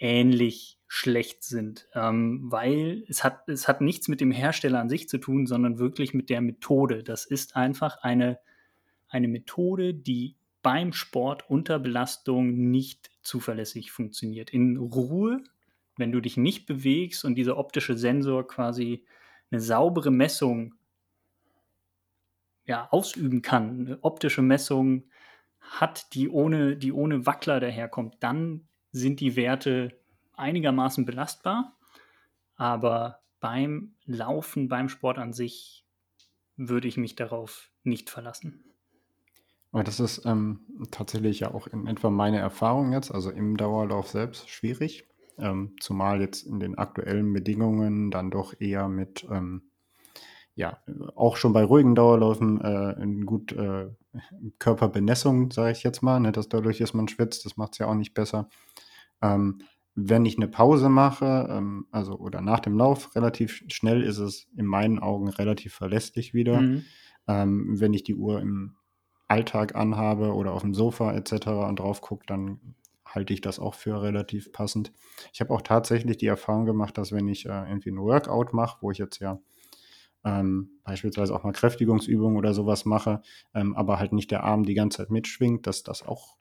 ähnlich 0.00 0.78
schlecht 0.88 1.44
sind, 1.44 1.86
ähm, 1.94 2.50
weil 2.50 3.04
es 3.06 3.22
hat, 3.22 3.48
es 3.48 3.68
hat 3.68 3.80
nichts 3.80 4.08
mit 4.08 4.20
dem 4.20 4.32
Hersteller 4.32 4.80
an 4.80 4.88
sich 4.88 5.08
zu 5.08 5.18
tun, 5.18 5.46
sondern 5.46 5.78
wirklich 5.78 6.14
mit 6.14 6.30
der 6.30 6.40
Methode. 6.40 7.04
Das 7.04 7.26
ist 7.26 7.54
einfach 7.54 7.98
eine, 8.02 8.40
eine 9.08 9.28
Methode, 9.28 9.94
die 9.94 10.34
beim 10.62 10.92
Sport 10.92 11.48
unter 11.48 11.78
Belastung 11.78 12.70
nicht 12.70 13.10
zuverlässig 13.22 13.92
funktioniert. 13.92 14.50
In 14.50 14.76
Ruhe, 14.78 15.44
wenn 15.96 16.12
du 16.12 16.20
dich 16.20 16.36
nicht 16.36 16.66
bewegst 16.66 17.24
und 17.24 17.36
dieser 17.36 17.56
optische 17.56 17.96
Sensor 17.96 18.46
quasi 18.46 19.04
eine 19.50 19.60
saubere 19.60 20.10
Messung 20.10 20.74
ja, 22.64 22.88
ausüben 22.90 23.42
kann, 23.42 23.86
eine 23.86 23.98
optische 24.02 24.42
Messung 24.42 25.04
hat, 25.60 26.14
die 26.14 26.28
ohne, 26.28 26.76
die 26.76 26.92
ohne 26.92 27.26
Wackler 27.26 27.60
daherkommt, 27.60 28.16
dann 28.20 28.68
sind 28.92 29.20
die 29.20 29.36
Werte 29.36 29.92
einigermaßen 30.34 31.04
belastbar. 31.04 31.76
Aber 32.56 33.20
beim 33.40 33.94
Laufen, 34.04 34.68
beim 34.68 34.88
Sport 34.88 35.18
an 35.18 35.32
sich 35.32 35.86
würde 36.56 36.88
ich 36.88 36.96
mich 36.96 37.16
darauf 37.16 37.70
nicht 37.84 38.10
verlassen. 38.10 38.64
Aber 39.72 39.84
das 39.84 40.00
ist 40.00 40.26
ähm, 40.26 40.60
tatsächlich 40.90 41.40
ja 41.40 41.54
auch 41.54 41.66
in 41.68 41.86
etwa 41.86 42.10
meine 42.10 42.38
Erfahrung 42.38 42.92
jetzt, 42.92 43.12
also 43.12 43.30
im 43.30 43.56
Dauerlauf 43.56 44.08
selbst 44.08 44.50
schwierig. 44.50 45.08
Ähm, 45.38 45.76
zumal 45.80 46.20
jetzt 46.20 46.42
in 46.42 46.60
den 46.60 46.76
aktuellen 46.76 47.32
Bedingungen 47.32 48.10
dann 48.10 48.30
doch 48.30 48.60
eher 48.60 48.88
mit, 48.88 49.26
ähm, 49.30 49.69
ja, 50.54 50.78
auch 51.14 51.36
schon 51.36 51.52
bei 51.52 51.64
ruhigen 51.64 51.94
Dauerläufen 51.94 52.60
äh, 52.60 53.02
in 53.02 53.24
gut 53.24 53.52
äh, 53.52 53.88
Körperbenessung, 54.58 55.50
sage 55.50 55.72
ich 55.72 55.82
jetzt 55.82 56.02
mal, 56.02 56.20
ne, 56.20 56.32
dass 56.32 56.48
dadurch, 56.48 56.78
dass 56.78 56.94
man 56.94 57.08
schwitzt, 57.08 57.44
das 57.44 57.56
macht 57.56 57.72
es 57.72 57.78
ja 57.78 57.86
auch 57.86 57.94
nicht 57.94 58.14
besser. 58.14 58.48
Ähm, 59.22 59.62
wenn 59.94 60.24
ich 60.24 60.36
eine 60.36 60.48
Pause 60.48 60.88
mache, 60.88 61.48
ähm, 61.50 61.86
also 61.90 62.16
oder 62.16 62.40
nach 62.40 62.60
dem 62.60 62.76
Lauf 62.76 63.14
relativ 63.14 63.64
schnell, 63.68 64.02
ist 64.02 64.18
es 64.18 64.48
in 64.56 64.66
meinen 64.66 64.98
Augen 64.98 65.28
relativ 65.28 65.74
verlässlich 65.74 66.34
wieder. 66.34 66.60
Mhm. 66.60 66.84
Ähm, 67.26 67.80
wenn 67.80 67.92
ich 67.92 68.02
die 68.02 68.14
Uhr 68.14 68.40
im 68.40 68.76
Alltag 69.28 69.74
anhabe 69.74 70.34
oder 70.34 70.52
auf 70.52 70.62
dem 70.62 70.74
Sofa 70.74 71.12
etc. 71.12 71.46
und 71.68 71.78
drauf 71.78 72.00
gucke, 72.00 72.24
dann 72.26 72.74
halte 73.04 73.32
ich 73.32 73.40
das 73.40 73.58
auch 73.58 73.74
für 73.74 74.02
relativ 74.02 74.52
passend. 74.52 74.92
Ich 75.32 75.40
habe 75.40 75.52
auch 75.52 75.62
tatsächlich 75.62 76.16
die 76.16 76.26
Erfahrung 76.26 76.64
gemacht, 76.64 76.96
dass 76.96 77.12
wenn 77.12 77.28
ich 77.28 77.46
äh, 77.46 77.68
irgendwie 77.68 77.90
ein 77.90 77.98
Workout 77.98 78.52
mache, 78.52 78.78
wo 78.80 78.90
ich 78.90 78.98
jetzt 78.98 79.18
ja 79.18 79.40
ähm, 80.24 80.70
beispielsweise 80.84 81.34
auch 81.34 81.44
mal 81.44 81.52
Kräftigungsübungen 81.52 82.36
oder 82.36 82.54
sowas 82.54 82.84
mache, 82.84 83.22
ähm, 83.54 83.74
aber 83.74 83.98
halt 83.98 84.12
nicht 84.12 84.30
der 84.30 84.44
Arm 84.44 84.64
die 84.64 84.74
ganze 84.74 84.98
Zeit 84.98 85.10
mitschwingt, 85.10 85.66
dass 85.66 85.82
das 85.82 86.02
auch 86.02 86.36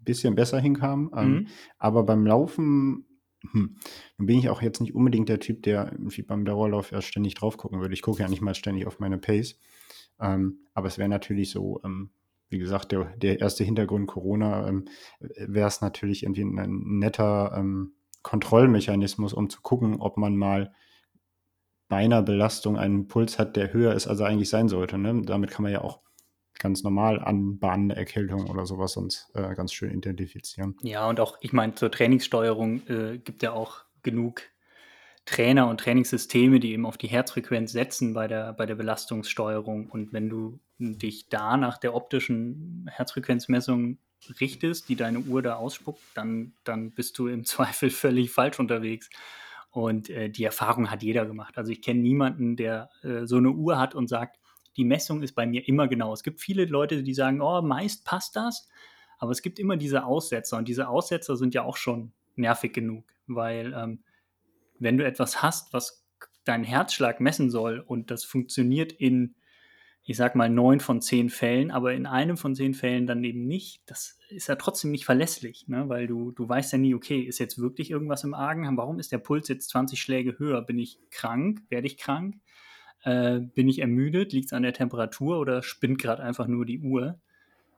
ein 0.00 0.04
bisschen 0.04 0.34
besser 0.34 0.58
hinkam. 0.60 1.10
Ähm, 1.16 1.30
mhm. 1.30 1.46
Aber 1.78 2.04
beim 2.04 2.26
Laufen 2.26 3.06
hm. 3.52 3.76
Nun 4.18 4.26
bin 4.26 4.38
ich 4.38 4.48
auch 4.48 4.62
jetzt 4.62 4.80
nicht 4.80 4.94
unbedingt 4.94 5.28
der 5.28 5.40
Typ, 5.40 5.62
der 5.62 5.92
irgendwie 5.92 6.22
beim 6.22 6.44
Dauerlauf 6.44 6.92
erst 6.92 7.08
ständig 7.08 7.34
drauf 7.34 7.56
gucken 7.56 7.80
würde. 7.80 7.94
Ich 7.94 8.02
gucke 8.02 8.20
ja 8.20 8.28
nicht 8.28 8.42
mal 8.42 8.54
ständig 8.54 8.86
auf 8.86 9.00
meine 9.00 9.18
Pace. 9.18 9.58
Ähm, 10.20 10.60
aber 10.74 10.88
es 10.88 10.98
wäre 10.98 11.08
natürlich 11.08 11.50
so, 11.50 11.80
ähm, 11.84 12.10
wie 12.50 12.58
gesagt, 12.58 12.92
der, 12.92 13.16
der 13.16 13.40
erste 13.40 13.64
Hintergrund 13.64 14.08
Corona, 14.08 14.68
ähm, 14.68 14.86
wäre 15.20 15.68
es 15.68 15.80
natürlich 15.80 16.24
irgendwie 16.24 16.42
ein 16.42 16.98
netter 16.98 17.54
ähm, 17.56 17.94
Kontrollmechanismus, 18.22 19.32
um 19.32 19.48
zu 19.48 19.62
gucken, 19.62 20.00
ob 20.00 20.18
man 20.18 20.36
mal 20.36 20.74
bei 21.90 21.96
einer 21.96 22.22
Belastung 22.22 22.78
einen 22.78 23.08
Puls 23.08 23.38
hat, 23.38 23.56
der 23.56 23.72
höher 23.72 23.94
ist, 23.94 24.06
als 24.06 24.20
er 24.20 24.26
eigentlich 24.26 24.48
sein 24.48 24.68
sollte. 24.68 24.96
Ne? 24.96 25.22
Damit 25.26 25.50
kann 25.50 25.64
man 25.64 25.72
ja 25.72 25.82
auch 25.82 25.98
ganz 26.58 26.84
normal 26.84 27.18
anbahnende 27.18 27.96
Erkältung 27.96 28.48
oder 28.48 28.64
sowas 28.64 28.92
sonst 28.92 29.28
äh, 29.34 29.54
ganz 29.54 29.72
schön 29.72 29.90
identifizieren. 29.90 30.76
Ja, 30.82 31.08
und 31.08 31.18
auch, 31.18 31.36
ich 31.40 31.52
meine, 31.52 31.74
zur 31.74 31.90
Trainingssteuerung 31.90 32.86
äh, 32.86 33.18
gibt 33.18 33.42
ja 33.42 33.52
auch 33.52 33.82
genug 34.02 34.42
Trainer 35.26 35.68
und 35.68 35.80
Trainingssysteme, 35.80 36.60
die 36.60 36.72
eben 36.72 36.86
auf 36.86 36.96
die 36.96 37.08
Herzfrequenz 37.08 37.72
setzen 37.72 38.14
bei 38.14 38.28
der, 38.28 38.52
bei 38.52 38.66
der 38.66 38.76
Belastungssteuerung. 38.76 39.90
Und 39.90 40.12
wenn 40.12 40.28
du 40.28 40.60
dich 40.78 41.28
da 41.28 41.56
nach 41.56 41.76
der 41.76 41.94
optischen 41.94 42.88
Herzfrequenzmessung 42.92 43.98
richtest, 44.40 44.88
die 44.88 44.96
deine 44.96 45.18
Uhr 45.20 45.42
da 45.42 45.56
ausspuckt, 45.56 46.02
dann, 46.14 46.52
dann 46.62 46.92
bist 46.92 47.18
du 47.18 47.26
im 47.26 47.44
Zweifel 47.44 47.90
völlig 47.90 48.30
falsch 48.30 48.60
unterwegs. 48.60 49.10
Und 49.70 50.10
äh, 50.10 50.30
die 50.30 50.44
Erfahrung 50.44 50.90
hat 50.90 51.02
jeder 51.02 51.26
gemacht. 51.26 51.56
Also 51.56 51.70
ich 51.70 51.82
kenne 51.82 52.00
niemanden, 52.00 52.56
der 52.56 52.90
äh, 53.02 53.26
so 53.26 53.36
eine 53.36 53.50
Uhr 53.50 53.78
hat 53.78 53.94
und 53.94 54.08
sagt, 54.08 54.38
die 54.76 54.84
Messung 54.84 55.22
ist 55.22 55.34
bei 55.34 55.46
mir 55.46 55.66
immer 55.68 55.88
genau. 55.88 56.12
Es 56.12 56.22
gibt 56.22 56.40
viele 56.40 56.64
Leute, 56.64 57.02
die 57.02 57.14
sagen, 57.14 57.40
oh, 57.40 57.62
meist 57.62 58.04
passt 58.04 58.36
das. 58.36 58.68
Aber 59.18 59.32
es 59.32 59.42
gibt 59.42 59.58
immer 59.58 59.76
diese 59.76 60.04
Aussetzer. 60.04 60.56
Und 60.56 60.68
diese 60.68 60.88
Aussetzer 60.88 61.36
sind 61.36 61.54
ja 61.54 61.64
auch 61.64 61.76
schon 61.76 62.12
nervig 62.36 62.72
genug, 62.72 63.04
weil 63.26 63.74
ähm, 63.76 64.02
wenn 64.78 64.96
du 64.96 65.04
etwas 65.04 65.42
hast, 65.42 65.72
was 65.72 66.06
deinen 66.44 66.64
Herzschlag 66.64 67.20
messen 67.20 67.50
soll 67.50 67.80
und 67.80 68.10
das 68.10 68.24
funktioniert 68.24 68.92
in, 68.92 69.36
ich 70.10 70.16
sag 70.16 70.34
mal, 70.34 70.50
neun 70.50 70.80
von 70.80 71.00
zehn 71.00 71.30
Fällen, 71.30 71.70
aber 71.70 71.94
in 71.94 72.04
einem 72.04 72.36
von 72.36 72.56
zehn 72.56 72.74
Fällen 72.74 73.06
dann 73.06 73.22
eben 73.22 73.46
nicht, 73.46 73.80
das 73.86 74.18
ist 74.28 74.48
ja 74.48 74.56
trotzdem 74.56 74.90
nicht 74.90 75.04
verlässlich, 75.04 75.68
ne? 75.68 75.88
weil 75.88 76.08
du, 76.08 76.32
du 76.32 76.48
weißt 76.48 76.72
ja 76.72 76.78
nie, 76.78 76.96
okay, 76.96 77.20
ist 77.20 77.38
jetzt 77.38 77.60
wirklich 77.60 77.92
irgendwas 77.92 78.24
im 78.24 78.34
Argen? 78.34 78.76
Warum 78.76 78.98
ist 78.98 79.12
der 79.12 79.18
Puls 79.18 79.46
jetzt 79.46 79.70
20 79.70 80.02
Schläge 80.02 80.36
höher? 80.36 80.62
Bin 80.62 80.80
ich 80.80 80.98
krank? 81.12 81.62
Werde 81.68 81.86
ich 81.86 81.96
krank? 81.96 82.40
Äh, 83.04 83.38
bin 83.38 83.68
ich 83.68 83.78
ermüdet? 83.78 84.32
Liegt 84.32 84.46
es 84.46 84.52
an 84.52 84.64
der 84.64 84.72
Temperatur 84.72 85.38
oder 85.38 85.62
spinnt 85.62 86.02
gerade 86.02 86.24
einfach 86.24 86.48
nur 86.48 86.66
die 86.66 86.80
Uhr? 86.80 87.20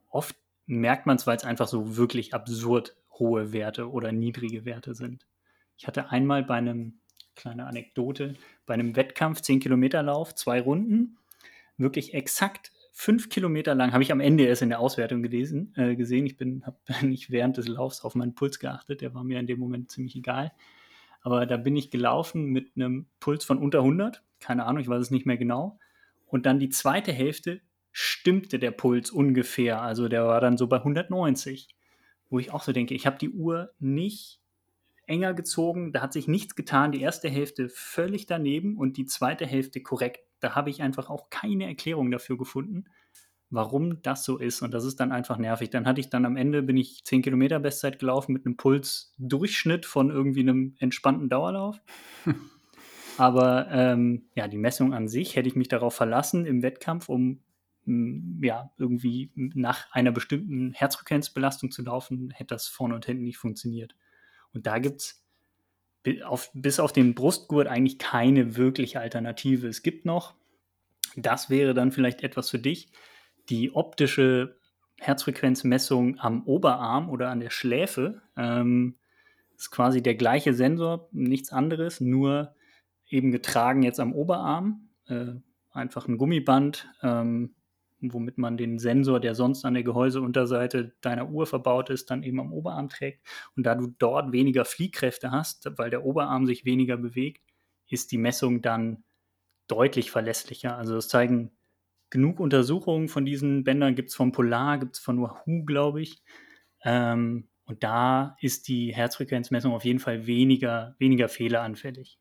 Oft 0.09 0.35
merkt 0.65 1.05
man 1.05 1.17
es, 1.17 1.27
weil 1.27 1.37
es 1.37 1.45
einfach 1.45 1.69
so 1.69 1.99
wirklich 1.99 2.33
absurd 2.33 2.97
hohe 3.19 3.53
Werte 3.53 3.91
oder 3.91 4.11
niedrige 4.11 4.65
Werte 4.65 4.95
sind. 4.95 5.27
Ich 5.77 5.87
hatte 5.87 6.09
einmal 6.09 6.45
bei 6.45 6.55
einem, 6.55 6.95
kleine 7.35 7.67
Anekdote, 7.67 8.37
bei 8.65 8.73
einem 8.73 8.97
Wettkampf, 8.97 9.43
10 9.43 9.61
Kilometer 9.61 10.03
Lauf, 10.03 10.35
zwei 10.35 10.63
Runden, 10.63 11.19
wirklich 11.83 12.15
exakt 12.15 12.73
fünf 12.93 13.29
Kilometer 13.29 13.75
lang, 13.75 13.93
habe 13.93 14.03
ich 14.03 14.13
am 14.13 14.21
Ende 14.21 14.45
erst 14.45 14.63
in 14.63 14.69
der 14.69 14.81
Auswertung 14.81 15.23
gelesen, 15.23 15.73
äh, 15.77 15.97
gesehen. 15.97 16.27
Ich 16.27 16.37
habe 16.41 16.77
nicht 17.07 17.31
während 17.31 17.57
des 17.57 17.69
Laufs 17.69 18.03
auf 18.03 18.15
meinen 18.15 18.35
Puls 18.35 18.59
geachtet, 18.59 19.01
der 19.01 19.15
war 19.15 19.25
mir 19.25 19.41
in 19.41 19.47
dem 19.47 19.59
Moment 19.59 19.91
ziemlich 19.91 20.17
egal. 20.17 20.53
Aber 21.23 21.47
da 21.47 21.57
bin 21.57 21.77
ich 21.77 21.91
gelaufen 21.91 22.47
mit 22.47 22.73
einem 22.77 23.07
Puls 23.21 23.45
von 23.45 23.59
unter 23.59 23.79
100, 23.79 24.23
keine 24.41 24.65
Ahnung, 24.65 24.83
ich 24.83 24.89
weiß 24.89 25.01
es 25.01 25.11
nicht 25.11 25.27
mehr 25.27 25.37
genau. 25.37 25.79
Und 26.27 26.47
dann 26.47 26.59
die 26.59 26.69
zweite 26.69 27.13
Hälfte 27.13 27.61
stimmte 27.93 28.59
der 28.59 28.71
Puls 28.71 29.11
ungefähr, 29.11 29.83
also 29.83 30.09
der 30.09 30.27
war 30.27 30.41
dann 30.41 30.57
so 30.57 30.67
bei 30.67 30.79
190, 30.79 31.69
wo 32.29 32.39
ich 32.39 32.53
auch 32.53 32.63
so 32.63 32.73
denke, 32.73 32.95
ich 32.95 33.07
habe 33.07 33.19
die 33.19 33.31
Uhr 33.31 33.73
nicht 33.79 34.43
enger 35.07 35.35
gezogen. 35.35 35.93
Da 35.93 36.01
hat 36.01 36.13
sich 36.13 36.29
nichts 36.29 36.55
getan. 36.55 36.93
Die 36.93 37.01
erste 37.01 37.29
Hälfte 37.29 37.69
völlig 37.69 38.27
daneben 38.27 38.77
und 38.77 38.97
die 38.97 39.07
zweite 39.07 39.47
Hälfte 39.47 39.83
korrekt. 39.83 40.21
Da 40.43 40.55
habe 40.55 40.71
ich 40.71 40.83
einfach 40.83 41.11
auch 41.11 41.31
keine 41.31 41.67
Erklärung 41.67 42.11
dafür 42.11 42.37
gefunden, 42.37 42.85
warum 43.51 44.03
das 44.03 44.25
so 44.25 44.39
ist. 44.39 44.63
Und 44.63 44.73
das 44.75 44.85
ist 44.85 44.99
dann 44.99 45.13
einfach 45.13 45.39
nervig. 45.39 45.71
Dann 45.71 45.87
hatte 45.87 46.01
ich 46.01 46.11
dann 46.11 46.25
am 46.25 46.37
Ende, 46.37 46.63
bin 46.63 46.77
ich 46.77 47.05
10 47.05 47.23
Kilometer 47.23 47.61
Bestzeit 47.61 47.99
gelaufen 47.99 48.33
mit 48.33 48.45
einem 48.45 48.57
Pulsdurchschnitt 48.57 49.87
von 49.87 50.11
irgendwie 50.11 50.41
einem 50.41 50.75
entspannten 50.79 51.29
Dauerlauf. 51.29 51.81
Aber 53.19 53.69
ähm, 53.71 54.25
ja, 54.35 54.49
die 54.49 54.59
Messung 54.59 54.95
an 54.95 55.07
sich 55.07 55.37
hätte 55.37 55.49
ich 55.49 55.55
mich 55.55 55.69
darauf 55.69 55.95
verlassen 55.95 56.47
im 56.47 56.63
Wettkampf, 56.63 57.09
um 57.09 57.41
mm, 57.85 58.43
ja, 58.43 58.73
irgendwie 58.79 59.31
nach 59.35 59.93
einer 59.93 60.13
bestimmten 60.13 60.73
Herzfrequenzbelastung 60.73 61.71
zu 61.71 61.83
laufen, 61.83 62.31
hätte 62.31 62.55
das 62.55 62.69
vorne 62.69 62.95
und 62.95 63.05
hinten 63.05 63.25
nicht 63.25 63.37
funktioniert. 63.39 63.95
Und 64.55 64.67
da 64.67 64.79
gibt 64.79 65.03
es 65.03 65.22
auf, 66.25 66.51
bis 66.55 66.81
auf 66.81 66.93
den 66.93 67.15
Brustgurt 67.15 67.67
eigentlich 67.67 67.99
keine 67.99 68.57
wirkliche 68.57 69.01
Alternative. 69.01 69.69
Es 69.69 69.83
gibt 69.83 70.05
noch 70.05 70.35
Das 71.17 71.51
wäre 71.51 71.75
dann 71.75 71.93
vielleicht 71.93 72.23
etwas 72.23 72.51
für 72.51 72.59
dich. 72.59 72.91
Die 73.51 73.75
optische 73.75 74.57
Herzfrequenzmessung 74.99 76.19
am 76.19 76.45
Oberarm 76.45 77.11
oder 77.11 77.31
an 77.31 77.41
der 77.41 77.51
Schläfe 77.51 78.23
ähm, 78.37 78.99
ist 79.57 79.71
quasi 79.71 80.03
der 80.03 80.15
gleiche 80.15 80.55
Sensor, 80.55 81.09
nichts 81.13 81.53
anderes, 81.53 82.01
nur 82.01 82.55
eben 83.09 83.31
getragen 83.31 83.83
jetzt 83.83 84.01
am 84.01 84.13
Oberarm. 84.13 84.89
Äh, 85.07 85.35
einfach 85.73 86.09
ein 86.09 86.19
Gummiband, 86.19 86.89
ähm, 87.03 87.55
womit 88.03 88.39
man 88.39 88.57
den 88.57 88.79
Sensor, 88.79 89.21
der 89.21 89.35
sonst 89.35 89.65
an 89.65 89.75
der 89.75 89.83
Gehäuseunterseite 89.83 90.95
deiner 91.01 91.31
Uhr 91.31 91.47
verbaut 91.47 91.91
ist, 91.91 92.11
dann 92.11 92.23
eben 92.23 92.41
am 92.41 92.53
Oberarm 92.53 92.89
trägt. 92.89 93.27
Und 93.57 93.65
da 93.65 93.75
du 93.75 93.95
dort 93.99 94.33
weniger 94.33 94.65
Fliehkräfte 94.65 95.31
hast, 95.31 95.71
weil 95.77 95.91
der 95.91 96.05
Oberarm 96.05 96.47
sich 96.47 96.65
weniger 96.65 96.97
bewegt, 96.97 97.43
ist 97.89 98.13
die 98.13 98.19
Messung 98.19 98.63
dann 98.63 99.05
deutlich 99.69 100.11
verlässlicher. 100.11 100.77
Also 100.77 100.95
das 100.95 101.09
zeigen 101.09 101.53
genug 102.11 102.41
Untersuchungen 102.41 103.09
von 103.09 103.25
diesen 103.25 103.65
Bändern, 103.65 103.95
gibt 103.95 104.11
es 104.11 104.15
von 104.15 104.33
Polar, 104.33 104.79
gibt 104.79 104.97
es 104.97 105.03
von 105.03 105.21
Wahoo, 105.21 105.65
glaube 105.65 106.03
ich. 106.03 106.23
Ähm, 106.85 107.49
und 107.65 107.83
da 107.83 108.37
ist 108.41 108.69
die 108.69 108.95
Herzfrequenzmessung 108.95 109.73
auf 109.73 109.85
jeden 109.85 109.99
Fall 109.99 110.27
weniger, 110.27 110.95
weniger 110.99 111.29
fehleranfällig. 111.29 112.19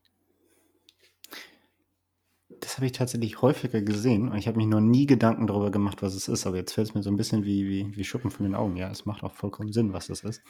Das 2.62 2.76
habe 2.76 2.86
ich 2.86 2.92
tatsächlich 2.92 3.42
häufiger 3.42 3.82
gesehen 3.82 4.28
und 4.28 4.38
ich 4.38 4.46
habe 4.46 4.56
mich 4.56 4.68
noch 4.68 4.80
nie 4.80 5.06
Gedanken 5.06 5.48
darüber 5.48 5.72
gemacht, 5.72 6.00
was 6.00 6.14
es 6.14 6.28
ist. 6.28 6.46
Aber 6.46 6.56
jetzt 6.56 6.72
fällt 6.72 6.88
es 6.88 6.94
mir 6.94 7.02
so 7.02 7.10
ein 7.10 7.16
bisschen 7.16 7.44
wie, 7.44 7.68
wie, 7.68 7.96
wie 7.96 8.04
Schuppen 8.04 8.30
von 8.30 8.44
den 8.44 8.54
Augen. 8.54 8.76
Ja, 8.76 8.88
es 8.88 9.04
macht 9.04 9.24
auch 9.24 9.34
vollkommen 9.34 9.72
Sinn, 9.72 9.92
was 9.92 10.06
das 10.06 10.22
ist. 10.22 10.42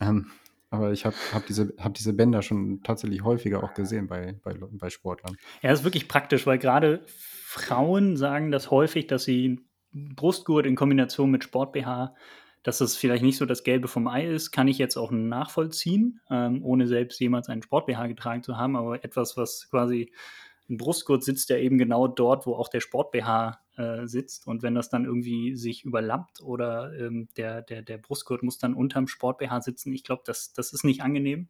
Ähm, 0.00 0.32
aber 0.70 0.90
ich 0.90 1.04
habe 1.04 1.14
hab 1.32 1.46
diese, 1.46 1.72
hab 1.78 1.94
diese 1.94 2.14
Bänder 2.14 2.42
schon 2.42 2.82
tatsächlich 2.82 3.22
häufiger 3.22 3.62
auch 3.62 3.74
gesehen 3.74 4.08
bei, 4.08 4.34
bei, 4.42 4.54
bei 4.54 4.90
Sportlern. 4.90 5.36
Ja, 5.62 5.70
das 5.70 5.80
ist 5.80 5.84
wirklich 5.84 6.08
praktisch, 6.08 6.46
weil 6.46 6.58
gerade 6.58 7.04
Frauen 7.06 8.16
sagen 8.16 8.50
das 8.50 8.70
häufig, 8.72 9.06
dass 9.06 9.22
sie 9.22 9.60
Brustgurt 9.92 10.66
in 10.66 10.74
Kombination 10.74 11.30
mit 11.30 11.44
Sport-BH 11.44 12.14
dass 12.62 12.78
das 12.78 12.96
vielleicht 12.96 13.22
nicht 13.22 13.36
so 13.36 13.46
das 13.46 13.64
Gelbe 13.64 13.88
vom 13.88 14.06
Ei 14.06 14.26
ist, 14.26 14.52
kann 14.52 14.68
ich 14.68 14.78
jetzt 14.78 14.96
auch 14.96 15.10
nachvollziehen, 15.10 16.20
ähm, 16.30 16.62
ohne 16.62 16.86
selbst 16.86 17.20
jemals 17.20 17.48
einen 17.48 17.62
Sport-BH 17.62 18.06
getragen 18.06 18.42
zu 18.42 18.56
haben. 18.56 18.76
Aber 18.76 19.04
etwas, 19.04 19.36
was 19.36 19.68
quasi 19.68 20.12
ein 20.72 20.78
Brustgurt 20.78 21.22
sitzt, 21.22 21.50
ja 21.50 21.58
eben 21.58 21.76
genau 21.78 22.08
dort, 22.08 22.46
wo 22.46 22.54
auch 22.54 22.68
der 22.68 22.80
Sport-BH 22.80 23.60
äh, 23.76 24.06
sitzt. 24.06 24.46
Und 24.46 24.62
wenn 24.62 24.74
das 24.74 24.88
dann 24.88 25.04
irgendwie 25.04 25.54
sich 25.54 25.84
überlappt 25.84 26.40
oder 26.40 26.92
ähm, 26.98 27.28
der, 27.36 27.62
der, 27.62 27.82
der 27.82 27.98
Brustgurt 27.98 28.42
muss 28.42 28.58
dann 28.58 28.74
unterm 28.74 29.06
Sport-BH 29.06 29.60
sitzen, 29.60 29.92
ich 29.92 30.02
glaube, 30.02 30.22
das, 30.24 30.54
das 30.54 30.72
ist 30.72 30.84
nicht 30.84 31.02
angenehm. 31.02 31.48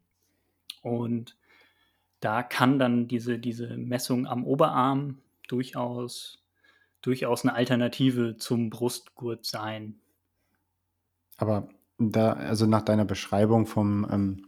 Und 0.82 1.36
da 2.20 2.42
kann 2.42 2.78
dann 2.78 3.06
diese, 3.06 3.38
diese 3.38 3.76
Messung 3.76 4.26
am 4.26 4.44
Oberarm 4.44 5.18
durchaus, 5.48 6.42
durchaus 7.00 7.44
eine 7.44 7.54
Alternative 7.54 8.36
zum 8.36 8.70
Brustgurt 8.70 9.46
sein. 9.46 10.00
Aber 11.36 11.68
da, 11.98 12.32
also 12.32 12.66
nach 12.66 12.82
deiner 12.82 13.04
Beschreibung 13.04 13.66
vom, 13.66 14.06
ähm, 14.10 14.46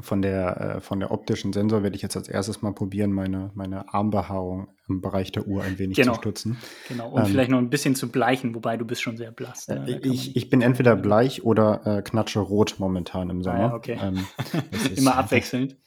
von, 0.00 0.22
der, 0.22 0.60
äh, 0.76 0.80
von 0.80 1.00
der 1.00 1.10
optischen 1.10 1.52
Sensor 1.52 1.82
werde 1.82 1.96
ich 1.96 2.02
jetzt 2.02 2.16
als 2.16 2.28
erstes 2.28 2.62
mal 2.62 2.72
probieren, 2.72 3.12
meine, 3.12 3.50
meine 3.54 3.92
Armbehaarung 3.92 4.68
im 4.90 5.00
Bereich 5.00 5.32
der 5.32 5.46
Uhr 5.46 5.62
ein 5.62 5.78
wenig 5.78 5.96
genau. 5.96 6.14
zu 6.14 6.20
stützen. 6.20 6.58
Genau, 6.88 7.10
und 7.10 7.22
ähm, 7.22 7.26
vielleicht 7.28 7.50
noch 7.50 7.58
ein 7.58 7.70
bisschen 7.70 7.94
zu 7.94 8.10
bleichen, 8.10 8.54
wobei 8.54 8.76
du 8.76 8.84
bist 8.84 9.02
schon 9.02 9.16
sehr 9.16 9.30
blass. 9.30 9.68
Ne? 9.68 9.86
Äh, 9.88 10.08
ich, 10.08 10.36
ich 10.36 10.50
bin 10.50 10.60
entweder 10.60 10.96
bleich 10.96 11.44
oder 11.44 11.86
äh, 11.86 12.02
knatsche 12.02 12.40
rot 12.40 12.76
momentan 12.78 13.30
im 13.30 13.42
Sommer. 13.42 13.58
Ah, 13.58 13.68
ja, 13.68 13.74
okay. 13.74 13.98
Ähm, 14.02 14.26
Immer 14.96 15.16
abwechselnd. 15.16 15.76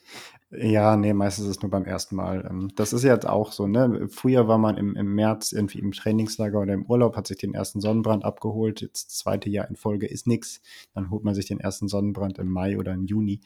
Ja, 0.56 0.96
nee, 0.96 1.12
meistens 1.14 1.46
ist 1.46 1.56
es 1.56 1.62
nur 1.62 1.70
beim 1.70 1.84
ersten 1.84 2.14
Mal. 2.14 2.46
Ähm, 2.48 2.70
das 2.76 2.92
ist 2.92 3.02
jetzt 3.02 3.26
auch 3.26 3.50
so, 3.50 3.66
ne? 3.66 4.06
Früher 4.08 4.46
war 4.46 4.58
man 4.58 4.76
im, 4.76 4.94
im 4.94 5.14
März 5.14 5.52
irgendwie 5.52 5.80
im 5.80 5.92
Trainingslager 5.92 6.60
oder 6.60 6.74
im 6.74 6.86
Urlaub, 6.86 7.16
hat 7.16 7.26
sich 7.26 7.38
den 7.38 7.54
ersten 7.54 7.80
Sonnenbrand 7.80 8.24
abgeholt. 8.24 8.80
Jetzt 8.80 9.08
das 9.08 9.18
zweite 9.18 9.50
Jahr 9.50 9.68
in 9.68 9.76
Folge 9.76 10.06
ist 10.06 10.26
nichts. 10.26 10.62
Dann 10.94 11.10
holt 11.10 11.24
man 11.24 11.34
sich 11.34 11.46
den 11.46 11.58
ersten 11.58 11.88
Sonnenbrand 11.88 12.38
im 12.38 12.48
Mai 12.48 12.78
oder 12.78 12.92
im 12.92 13.04
Juni. 13.04 13.40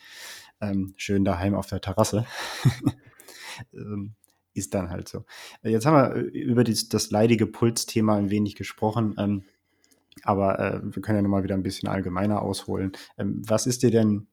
Ähm, 0.61 0.93
schön 0.97 1.25
daheim 1.25 1.55
auf 1.55 1.67
der 1.67 1.81
Terrasse. 1.81 2.27
ähm, 3.73 4.15
ist 4.59 4.75
dann 4.75 4.91
halt 4.91 5.09
so. 5.09 5.25
Jetzt 5.63 5.87
haben 5.87 5.97
wir 5.97 6.17
äh, 6.17 6.39
über 6.39 6.65
dies, 6.65 6.89
das 6.89 7.11
leidige 7.11 7.47
Pulsthema 7.47 8.17
ein 8.17 8.31
wenig 8.31 8.57
gesprochen. 8.57 9.15
Ähm, 9.19 9.45
aber 10.25 10.59
äh, 10.59 10.81
wir 10.83 11.03
können 11.03 11.17
ja 11.17 11.23
nochmal 11.23 11.45
wieder 11.45 11.55
ein 11.55 11.63
bisschen 11.63 11.89
allgemeiner 11.89 12.43
ausholen. 12.43 12.93
Ähm, 13.17 13.43
was 13.47 13.67
ist 13.67 13.83
dir 13.83 13.91
denn 13.91 14.27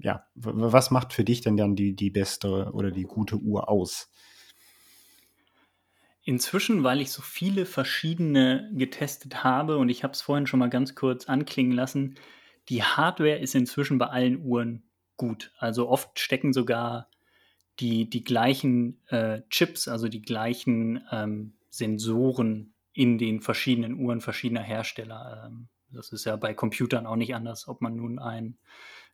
ja, 0.00 0.26
was 0.34 0.90
macht 0.90 1.12
für 1.12 1.24
dich 1.24 1.40
denn 1.40 1.56
dann 1.56 1.76
die, 1.76 1.94
die 1.94 2.10
beste 2.10 2.70
oder 2.72 2.90
die 2.90 3.04
gute 3.04 3.36
Uhr 3.36 3.68
aus? 3.68 4.10
Inzwischen, 6.24 6.82
weil 6.82 7.00
ich 7.00 7.10
so 7.10 7.22
viele 7.22 7.66
verschiedene 7.66 8.70
getestet 8.72 9.44
habe 9.44 9.76
und 9.76 9.90
ich 9.90 10.02
habe 10.02 10.14
es 10.14 10.22
vorhin 10.22 10.46
schon 10.46 10.58
mal 10.58 10.70
ganz 10.70 10.94
kurz 10.94 11.26
anklingen 11.26 11.72
lassen, 11.72 12.16
die 12.70 12.82
Hardware 12.82 13.38
ist 13.38 13.54
inzwischen 13.54 13.98
bei 13.98 14.06
allen 14.06 14.42
Uhren 14.42 14.84
gut. 15.16 15.52
Also 15.58 15.88
oft 15.88 16.18
stecken 16.18 16.52
sogar 16.52 17.10
die, 17.80 18.08
die 18.08 18.24
gleichen 18.24 19.00
äh, 19.08 19.42
Chips, 19.50 19.88
also 19.88 20.08
die 20.08 20.22
gleichen 20.22 21.04
ähm, 21.10 21.54
Sensoren 21.70 22.74
in 22.92 23.18
den 23.18 23.40
verschiedenen 23.40 23.98
Uhren 23.98 24.20
verschiedener 24.20 24.62
Hersteller. 24.62 25.44
Ähm, 25.46 25.68
das 25.94 26.12
ist 26.12 26.24
ja 26.24 26.36
bei 26.36 26.54
Computern 26.54 27.06
auch 27.06 27.16
nicht 27.16 27.34
anders, 27.34 27.68
ob 27.68 27.80
man 27.80 27.96
nun 27.96 28.18
ein 28.18 28.56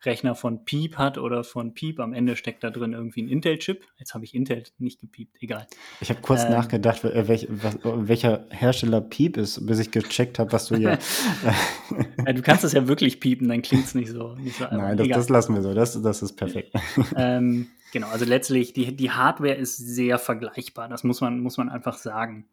Rechner 0.02 0.34
von 0.34 0.64
Piep 0.64 0.96
hat 0.96 1.18
oder 1.18 1.44
von 1.44 1.74
Piep. 1.74 2.00
Am 2.00 2.14
Ende 2.14 2.36
steckt 2.36 2.64
da 2.64 2.70
drin 2.70 2.94
irgendwie 2.94 3.22
ein 3.22 3.28
Intel-Chip. 3.28 3.84
Jetzt 3.98 4.14
habe 4.14 4.24
ich 4.24 4.34
Intel 4.34 4.62
nicht 4.78 5.00
gepiept, 5.00 5.36
egal. 5.40 5.66
Ich 6.00 6.08
habe 6.08 6.20
kurz 6.22 6.44
ähm, 6.44 6.52
nachgedacht, 6.52 7.04
welch, 7.04 7.46
was, 7.50 7.78
welcher 7.82 8.46
Hersteller 8.48 9.02
Piep 9.02 9.36
ist, 9.36 9.66
bis 9.66 9.78
ich 9.78 9.90
gecheckt 9.90 10.38
habe, 10.38 10.52
was 10.52 10.66
du 10.66 10.76
hier. 10.76 10.98
ja, 12.26 12.32
du 12.32 12.40
kannst 12.40 12.64
es 12.64 12.72
ja 12.72 12.88
wirklich 12.88 13.20
piepen, 13.20 13.48
dann 13.48 13.60
klingt 13.60 13.84
es 13.84 13.94
nicht 13.94 14.10
so. 14.10 14.34
Nicht 14.36 14.56
so 14.56 14.64
Nein, 14.64 14.96
das, 14.96 15.08
das, 15.08 15.28
lassen 15.28 15.54
wir 15.54 15.62
so. 15.62 15.74
Das, 15.74 16.00
das 16.00 16.22
ist 16.22 16.32
perfekt. 16.32 16.74
ähm, 17.16 17.68
genau, 17.92 18.08
also 18.08 18.24
letztlich, 18.24 18.72
die, 18.72 18.96
die 18.96 19.10
Hardware 19.10 19.54
ist 19.54 19.76
sehr 19.76 20.18
vergleichbar. 20.18 20.88
Das 20.88 21.04
muss 21.04 21.20
man, 21.20 21.40
muss 21.40 21.58
man 21.58 21.68
einfach 21.68 21.98
sagen. 21.98 22.46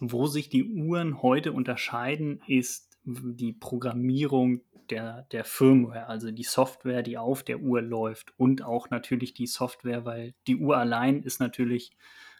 Wo 0.00 0.26
sich 0.26 0.48
die 0.48 0.64
Uhren 0.64 1.22
heute 1.22 1.52
unterscheiden, 1.52 2.42
ist 2.48 2.95
die 3.06 3.52
Programmierung 3.52 4.62
der, 4.90 5.22
der 5.32 5.44
Firmware, 5.44 6.06
also 6.06 6.30
die 6.30 6.44
Software, 6.44 7.02
die 7.02 7.18
auf 7.18 7.42
der 7.42 7.60
Uhr 7.60 7.82
läuft 7.82 8.38
und 8.38 8.62
auch 8.62 8.90
natürlich 8.90 9.34
die 9.34 9.46
Software, 9.46 10.04
weil 10.04 10.34
die 10.46 10.56
Uhr 10.56 10.76
allein 10.76 11.22
ist 11.22 11.40
natürlich 11.40 11.96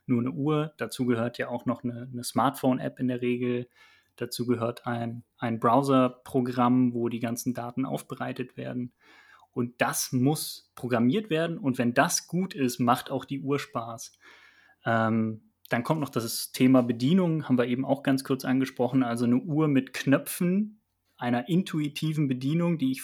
nur 0.07 0.20
eine 0.20 0.31
Uhr. 0.31 0.72
Dazu 0.76 1.07
gehört 1.07 1.38
ja 1.38 1.48
auch 1.48 1.66
noch 1.66 1.83
eine, 1.83 2.09
eine 2.12 2.24
Smartphone-App 2.24 3.00
in 3.00 3.09
der 3.09 3.22
Regel. 3.22 3.68
Dazu 4.16 4.46
gehört 4.46 4.87
ein, 4.87 5.24
ein 5.38 5.59
Browser-Programm, 5.59 6.94
wo 6.94 7.09
die 7.09 7.20
ganzen 7.20 7.55
Daten 7.55 7.85
aufbereitet 7.85 8.57
werden. 8.57 8.92
Und 9.52 9.81
das 9.81 10.12
muss 10.12 10.70
programmiert 10.74 11.31
werden. 11.31 11.59
Und 11.59 11.79
wenn 11.79 11.94
das 11.94 12.29
gut 12.29 12.55
ist, 12.55 12.79
macht 12.79 13.11
auch 13.11 13.24
die 13.24 13.40
Uhr 13.40 13.59
Spaß. 13.59 14.12
Ähm, 14.85 15.46
dann 15.68 15.83
kommt 15.83 16.00
noch 16.00 16.09
das 16.09 16.52
Thema 16.52 16.83
Bedienung, 16.83 17.48
haben 17.48 17.59
wir 17.59 17.66
eben 17.66 17.85
auch 17.85 18.02
ganz 18.02 18.24
kurz 18.24 18.44
angesprochen. 18.44 19.02
Also 19.02 19.24
eine 19.24 19.38
Uhr 19.38 19.68
mit 19.68 19.92
Knöpfen, 19.92 20.81
einer 21.16 21.48
intuitiven 21.48 22.29
Bedienung, 22.29 22.79
die 22.79 22.92
ich 22.92 23.02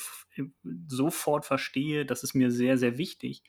sofort 0.86 1.46
verstehe, 1.46 2.06
das 2.06 2.22
ist 2.22 2.34
mir 2.34 2.50
sehr, 2.50 2.78
sehr 2.78 2.98
wichtig. 2.98 3.42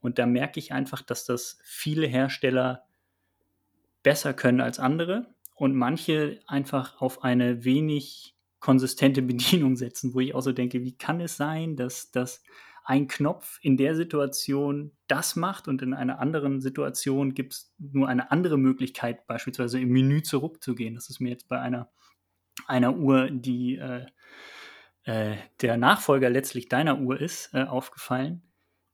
Und 0.00 0.18
da 0.18 0.26
merke 0.26 0.60
ich 0.60 0.72
einfach, 0.72 1.02
dass 1.02 1.24
das 1.24 1.58
viele 1.64 2.06
Hersteller 2.06 2.84
besser 4.02 4.34
können 4.34 4.60
als 4.60 4.78
andere 4.78 5.34
und 5.54 5.74
manche 5.74 6.40
einfach 6.46 7.00
auf 7.00 7.24
eine 7.24 7.64
wenig 7.64 8.36
konsistente 8.60 9.22
Bedienung 9.22 9.76
setzen, 9.76 10.14
wo 10.14 10.20
ich 10.20 10.34
auch 10.34 10.42
so 10.42 10.52
denke, 10.52 10.82
wie 10.82 10.96
kann 10.96 11.20
es 11.20 11.36
sein, 11.36 11.76
dass, 11.76 12.10
dass 12.10 12.42
ein 12.84 13.08
Knopf 13.08 13.58
in 13.62 13.76
der 13.76 13.96
Situation 13.96 14.92
das 15.08 15.36
macht 15.36 15.68
und 15.68 15.82
in 15.82 15.94
einer 15.94 16.18
anderen 16.18 16.60
Situation 16.60 17.34
gibt 17.34 17.52
es 17.52 17.74
nur 17.78 18.08
eine 18.08 18.30
andere 18.30 18.58
Möglichkeit, 18.58 19.26
beispielsweise 19.26 19.80
im 19.80 19.90
Menü 19.90 20.22
zurückzugehen. 20.22 20.94
Das 20.94 21.08
ist 21.10 21.20
mir 21.20 21.30
jetzt 21.30 21.48
bei 21.48 21.60
einer 21.60 21.90
einer 22.66 22.96
Uhr, 22.96 23.30
die 23.30 23.76
äh, 23.76 24.06
äh, 25.04 25.36
der 25.60 25.76
Nachfolger 25.76 26.30
letztlich 26.30 26.68
deiner 26.68 26.98
Uhr 27.00 27.20
ist, 27.20 27.52
äh, 27.54 27.64
aufgefallen, 27.64 28.42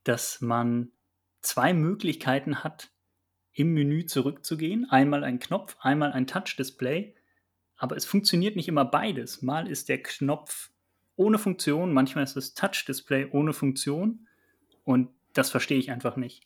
dass 0.04 0.40
man 0.40 0.90
zwei 1.40 1.72
Möglichkeiten 1.72 2.62
hat, 2.64 2.90
im 3.52 3.74
Menü 3.74 4.06
zurückzugehen. 4.06 4.88
Einmal 4.90 5.24
ein 5.24 5.38
Knopf, 5.38 5.76
einmal 5.80 6.12
ein 6.12 6.26
Touch-Display. 6.26 7.14
Aber 7.76 7.96
es 7.96 8.06
funktioniert 8.06 8.56
nicht 8.56 8.68
immer 8.68 8.84
beides. 8.84 9.42
Mal 9.42 9.68
ist 9.68 9.88
der 9.88 10.02
Knopf 10.02 10.70
ohne 11.16 11.38
Funktion, 11.38 11.92
manchmal 11.92 12.24
ist 12.24 12.36
das 12.36 12.54
Touch-Display 12.54 13.28
ohne 13.32 13.52
Funktion. 13.52 14.26
Und 14.84 15.10
das 15.34 15.50
verstehe 15.50 15.78
ich 15.78 15.90
einfach 15.90 16.16
nicht. 16.16 16.44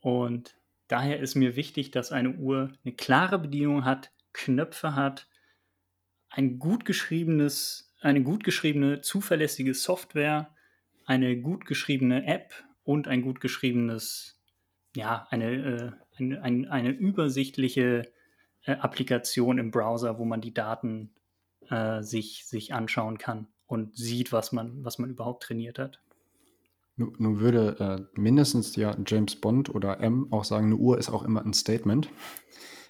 Und 0.00 0.56
daher 0.88 1.20
ist 1.20 1.34
mir 1.34 1.56
wichtig, 1.56 1.90
dass 1.90 2.12
eine 2.12 2.32
Uhr 2.32 2.72
eine 2.84 2.94
klare 2.94 3.38
Bedienung 3.38 3.84
hat, 3.84 4.12
Knöpfe 4.32 4.94
hat, 4.94 5.28
ein 6.30 6.58
gut 6.58 6.84
geschriebenes, 6.84 7.92
eine 8.00 8.22
gut 8.22 8.44
geschriebene, 8.44 9.00
zuverlässige 9.00 9.74
Software, 9.74 10.54
eine 11.04 11.36
gut 11.40 11.66
geschriebene 11.66 12.26
App 12.26 12.52
und 12.84 13.08
ein 13.08 13.22
gut 13.22 13.40
geschriebenes, 13.40 14.40
ja, 14.94 15.26
eine, 15.30 15.52
äh, 15.52 15.92
eine, 16.16 16.42
eine, 16.42 16.70
eine 16.70 16.90
übersichtliche 16.90 18.10
äh, 18.64 18.72
Applikation 18.72 19.58
im 19.58 19.70
Browser, 19.70 20.18
wo 20.18 20.24
man 20.24 20.40
die 20.40 20.54
Daten 20.54 21.14
äh, 21.68 22.02
sich, 22.02 22.46
sich 22.46 22.74
anschauen 22.74 23.18
kann 23.18 23.48
und 23.66 23.96
sieht, 23.96 24.32
was 24.32 24.52
man, 24.52 24.84
was 24.84 24.98
man 24.98 25.10
überhaupt 25.10 25.44
trainiert 25.44 25.78
hat. 25.78 26.00
Nun, 27.00 27.14
nun 27.16 27.40
würde 27.40 28.08
äh, 28.14 28.20
mindestens 28.20 28.76
ja 28.76 28.94
James 29.06 29.34
Bond 29.36 29.74
oder 29.74 30.00
M 30.00 30.26
auch 30.30 30.44
sagen, 30.44 30.66
eine 30.66 30.76
Uhr 30.76 30.98
ist 30.98 31.08
auch 31.08 31.22
immer 31.22 31.42
ein 31.42 31.54
Statement. 31.54 32.10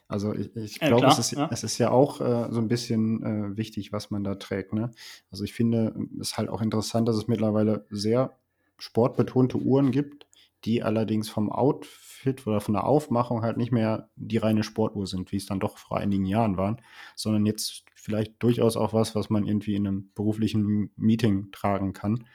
Also 0.08 0.34
ich, 0.34 0.54
ich 0.56 0.80
glaube, 0.80 1.06
es, 1.06 1.20
ist, 1.20 1.30
ja. 1.30 1.48
es 1.52 1.62
ist 1.62 1.78
ja 1.78 1.92
auch 1.92 2.20
äh, 2.20 2.48
so 2.50 2.60
ein 2.60 2.66
bisschen 2.66 3.22
äh, 3.22 3.56
wichtig, 3.56 3.92
was 3.92 4.10
man 4.10 4.24
da 4.24 4.34
trägt. 4.34 4.72
Ne? 4.72 4.90
Also 5.30 5.44
ich 5.44 5.52
finde 5.52 5.94
es 6.20 6.36
halt 6.36 6.48
auch 6.48 6.60
interessant, 6.60 7.06
dass 7.06 7.14
es 7.14 7.28
mittlerweile 7.28 7.86
sehr 7.88 8.36
sportbetonte 8.78 9.58
Uhren 9.58 9.92
gibt, 9.92 10.26
die 10.64 10.82
allerdings 10.82 11.28
vom 11.28 11.48
Outfit 11.48 12.44
oder 12.48 12.60
von 12.60 12.74
der 12.74 12.88
Aufmachung 12.88 13.42
halt 13.42 13.58
nicht 13.58 13.70
mehr 13.70 14.10
die 14.16 14.38
reine 14.38 14.64
Sportuhr 14.64 15.06
sind, 15.06 15.30
wie 15.30 15.36
es 15.36 15.46
dann 15.46 15.60
doch 15.60 15.78
vor 15.78 15.98
einigen 15.98 16.24
Jahren 16.24 16.56
waren, 16.56 16.82
sondern 17.14 17.46
jetzt 17.46 17.84
vielleicht 17.94 18.42
durchaus 18.42 18.76
auch 18.76 18.92
was, 18.92 19.14
was 19.14 19.30
man 19.30 19.46
irgendwie 19.46 19.76
in 19.76 19.86
einem 19.86 20.10
beruflichen 20.16 20.90
Meeting 20.96 21.52
tragen 21.52 21.92
kann. 21.92 22.26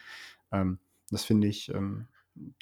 Ähm, 0.53 0.79
das 1.11 1.23
finde 1.23 1.47
ich 1.47 1.69
ähm, 1.69 2.07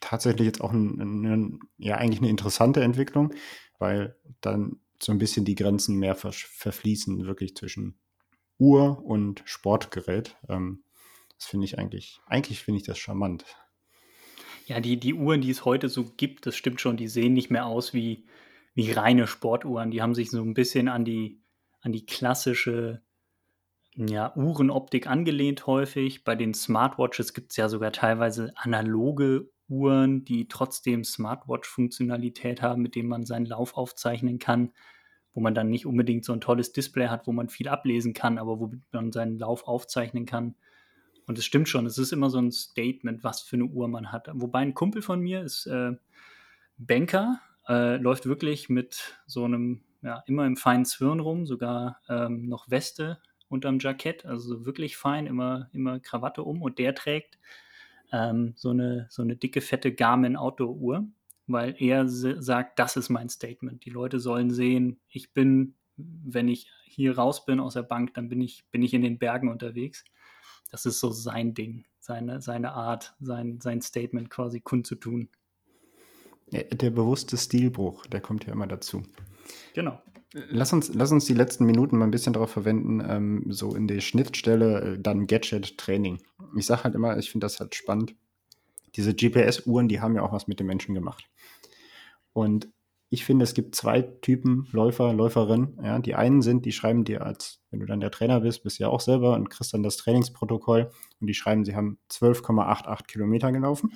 tatsächlich 0.01 0.45
jetzt 0.45 0.62
auch 0.62 0.71
ein, 0.71 0.99
ein, 0.99 1.60
ja, 1.77 1.97
eigentlich 1.97 2.19
eine 2.19 2.29
interessante 2.29 2.84
Entwicklung, 2.84 3.34
weil 3.79 4.15
dann 4.41 4.79
so 5.01 5.12
ein 5.12 5.17
bisschen 5.17 5.45
die 5.45 5.56
Grenzen 5.56 5.97
mehr 5.97 6.15
ver 6.15 6.32
verfließen, 6.32 7.25
wirklich 7.25 7.56
zwischen 7.56 7.99
Uhr 8.58 9.03
und 9.03 9.41
Sportgerät. 9.45 10.38
Ähm, 10.47 10.84
das 11.38 11.47
finde 11.47 11.65
ich 11.65 11.77
eigentlich, 11.77 12.21
eigentlich 12.25 12.62
finde 12.62 12.79
ich 12.79 12.86
das 12.86 12.97
charmant. 12.97 13.45
Ja, 14.65 14.79
die, 14.79 14.97
die 14.97 15.13
Uhren, 15.13 15.41
die 15.41 15.49
es 15.49 15.65
heute 15.65 15.89
so 15.89 16.06
gibt, 16.06 16.45
das 16.45 16.56
stimmt 16.56 16.79
schon, 16.79 16.95
die 16.95 17.10
sehen 17.10 17.34
nicht 17.34 17.51
mehr 17.51 17.65
aus 17.65 17.93
wie, 17.93 18.25
wie 18.73 18.91
reine 18.91 19.27
Sportuhren. 19.27 19.91
Die 19.91 20.01
haben 20.01 20.15
sich 20.15 20.32
so 20.32 20.41
ein 20.41 20.53
bisschen 20.53 20.88
an 20.88 21.03
die, 21.03 21.41
an 21.82 21.91
die 21.91 22.06
klassische 22.06 23.03
ja, 23.95 24.36
Uhrenoptik 24.36 25.08
angelehnt 25.08 25.67
häufig. 25.67 26.23
Bei 26.23 26.36
den 26.36 26.53
Smartwatches 26.53 27.34
gibt 27.34 27.51
es 27.51 27.58
ja 27.58 27.69
sogar 27.69 27.91
teilweise 27.91 28.53
analoge 28.56 29.49
Uhren, 29.69 30.25
die 30.25 30.47
trotzdem 30.47 31.03
Smartwatch-Funktionalität 31.03 32.62
haben, 32.62 32.82
mit 32.82 32.95
denen 32.95 33.10
man 33.10 33.25
seinen 33.25 33.45
Lauf 33.45 33.77
aufzeichnen 33.77 34.39
kann, 34.39 34.71
wo 35.34 35.41
man 35.41 35.56
dann 35.56 35.69
nicht 35.69 35.86
unbedingt 35.86 36.25
so 36.25 36.34
ein 36.34 36.41
tolles 36.41 36.73
Display 36.73 37.08
hat, 37.08 37.27
wo 37.27 37.32
man 37.32 37.49
viel 37.49 37.67
ablesen 37.67 38.13
kann, 38.13 38.38
aber 38.38 38.60
wo 38.60 38.71
man 38.91 39.12
seinen 39.12 39.38
Lauf 39.38 39.67
aufzeichnen 39.67 40.25
kann. 40.25 40.56
Und 41.25 41.38
es 41.38 41.45
stimmt 41.45 41.69
schon, 41.69 41.86
es 41.86 41.97
ist 41.97 42.12
immer 42.12 42.29
so 42.29 42.39
ein 42.39 42.51
Statement, 42.51 43.23
was 43.23 43.41
für 43.41 43.56
eine 43.56 43.65
Uhr 43.65 43.88
man 43.88 44.12
hat. 44.12 44.27
Wobei 44.34 44.60
ein 44.60 44.73
Kumpel 44.73 45.01
von 45.01 45.21
mir 45.21 45.43
ist 45.43 45.65
äh, 45.67 45.91
Banker, 46.77 47.39
äh, 47.67 47.95
läuft 47.97 48.25
wirklich 48.25 48.69
mit 48.69 49.17
so 49.25 49.45
einem, 49.45 49.84
ja, 50.01 50.23
immer 50.27 50.45
im 50.45 50.58
feinen 50.58 50.86
Zwirn 50.86 51.21
rum, 51.21 51.45
sogar 51.45 52.01
ähm, 52.10 52.47
noch 52.49 52.69
Weste 52.69 53.19
unterm 53.54 53.80
Jackett, 53.80 54.26
also 54.26 54.66
wirklich 54.66 54.98
fein, 54.98 55.28
immer, 55.28 55.70
immer 55.72 56.00
Krawatte 56.00 56.44
um 56.44 56.62
und 56.62 56.80
der 56.80 56.96
trägt 56.96 57.38
ähm, 58.12 58.54
so, 58.56 58.72
eine, 58.72 59.08
so 59.10 59.22
eine 59.22 59.36
dicke, 59.36 59.62
fette 59.62 59.94
Garmin 59.94 60.36
Outdoor-Uhr, 60.36 61.08
weil 61.48 61.76
er 61.78 62.08
sagt, 62.08 62.80
das 62.80 62.98
ist 62.98 63.10
mein 63.10 63.30
Statement. 63.30 63.86
Die 63.86 63.89
Leute 63.89 64.20
sollen 64.20 64.52
sehen, 64.52 65.00
ich 65.08 65.34
bin, 65.34 65.76
wenn 65.96 66.48
ich 66.48 66.68
hier 66.86 67.18
raus 67.18 67.46
bin 67.46 67.60
aus 67.60 67.76
der 67.76 67.84
Bank, 67.84 68.13
dann 68.16 68.28
bin 68.28 68.42
ich, 68.42 68.66
bin 68.72 68.84
ich 68.84 68.94
in 68.94 69.02
den 69.02 69.20
Bergen 69.20 69.50
unterwegs. 69.50 70.04
Das 70.72 70.86
ist 70.86 71.00
so 71.00 71.12
sein 71.12 71.54
Ding, 71.54 71.86
seine, 72.00 72.42
seine 72.42 72.74
Art, 72.74 73.16
sein, 73.20 73.60
sein 73.62 73.82
Statement 73.82 74.30
quasi 74.30 74.60
kundzutun. 74.60 75.30
Der 76.52 76.92
bewusste 76.92 77.38
Stilbruch, 77.38 78.06
der 78.06 78.22
kommt 78.22 78.46
ja 78.46 78.54
immer 78.54 78.68
dazu. 78.68 79.04
Genau. 79.74 80.00
Lass 80.34 80.74
uns, 80.74 80.91
lass 80.93 81.12
uns 81.12 81.26
die 81.26 81.36
letzten 81.36 81.65
Minuten 81.65 81.98
mal 81.98 82.06
ein 82.06 82.12
bisschen 82.12 82.34
darauf 82.34 82.50
verwenden, 82.50 83.04
ähm, 83.08 83.46
so 83.50 83.76
in 83.76 83.88
die 83.88 84.02
Schnittstelle, 84.02 84.82
äh, 84.82 85.00
dann 85.00 85.28
Gadget-Training. 85.28 86.24
Ich 86.58 86.65
sage 86.65 86.86
halt 86.86 86.96
immer, 86.96 87.17
ich 87.17 87.30
finde 87.30 87.46
das 87.46 87.60
halt 87.60 87.76
spannend. 87.76 88.15
Diese 88.96 89.13
GPS-Uhren, 89.13 89.88
die 89.88 90.02
haben 90.02 90.15
ja 90.15 90.24
auch 90.24 90.32
was 90.32 90.48
mit 90.48 90.60
den 90.60 90.67
Menschen 90.67 90.96
gemacht. 90.96 91.30
Und 92.34 92.67
ich 93.12 93.26
finde, 93.26 93.43
es 93.43 93.54
gibt 93.54 93.76
zwei 93.76 94.02
Typen 94.02 94.67
Läufer, 94.72 95.13
Läuferinnen. 95.13 95.80
Ja, 95.84 96.00
die 96.00 96.15
einen 96.15 96.41
sind, 96.41 96.65
die 96.65 96.72
schreiben 96.72 97.04
dir 97.04 97.24
als, 97.24 97.62
wenn 97.69 97.80
du 97.80 97.86
dann 97.86 98.00
der 98.00 98.10
Trainer 98.10 98.39
bist, 98.39 98.63
bist 98.63 98.80
du 98.80 98.84
ja 98.84 98.89
auch 98.89 99.02
selber 99.02 99.36
und 99.36 99.52
kriegst 99.52 99.72
dann 99.72 99.84
das 99.84 99.98
Trainingsprotokoll 99.98 100.89
und 101.22 101.28
die 101.28 101.36
schreiben, 101.36 101.63
sie 101.63 101.76
haben 101.76 102.00
12,88 102.12 103.06
Kilometer 103.06 103.52
gelaufen. 103.52 103.93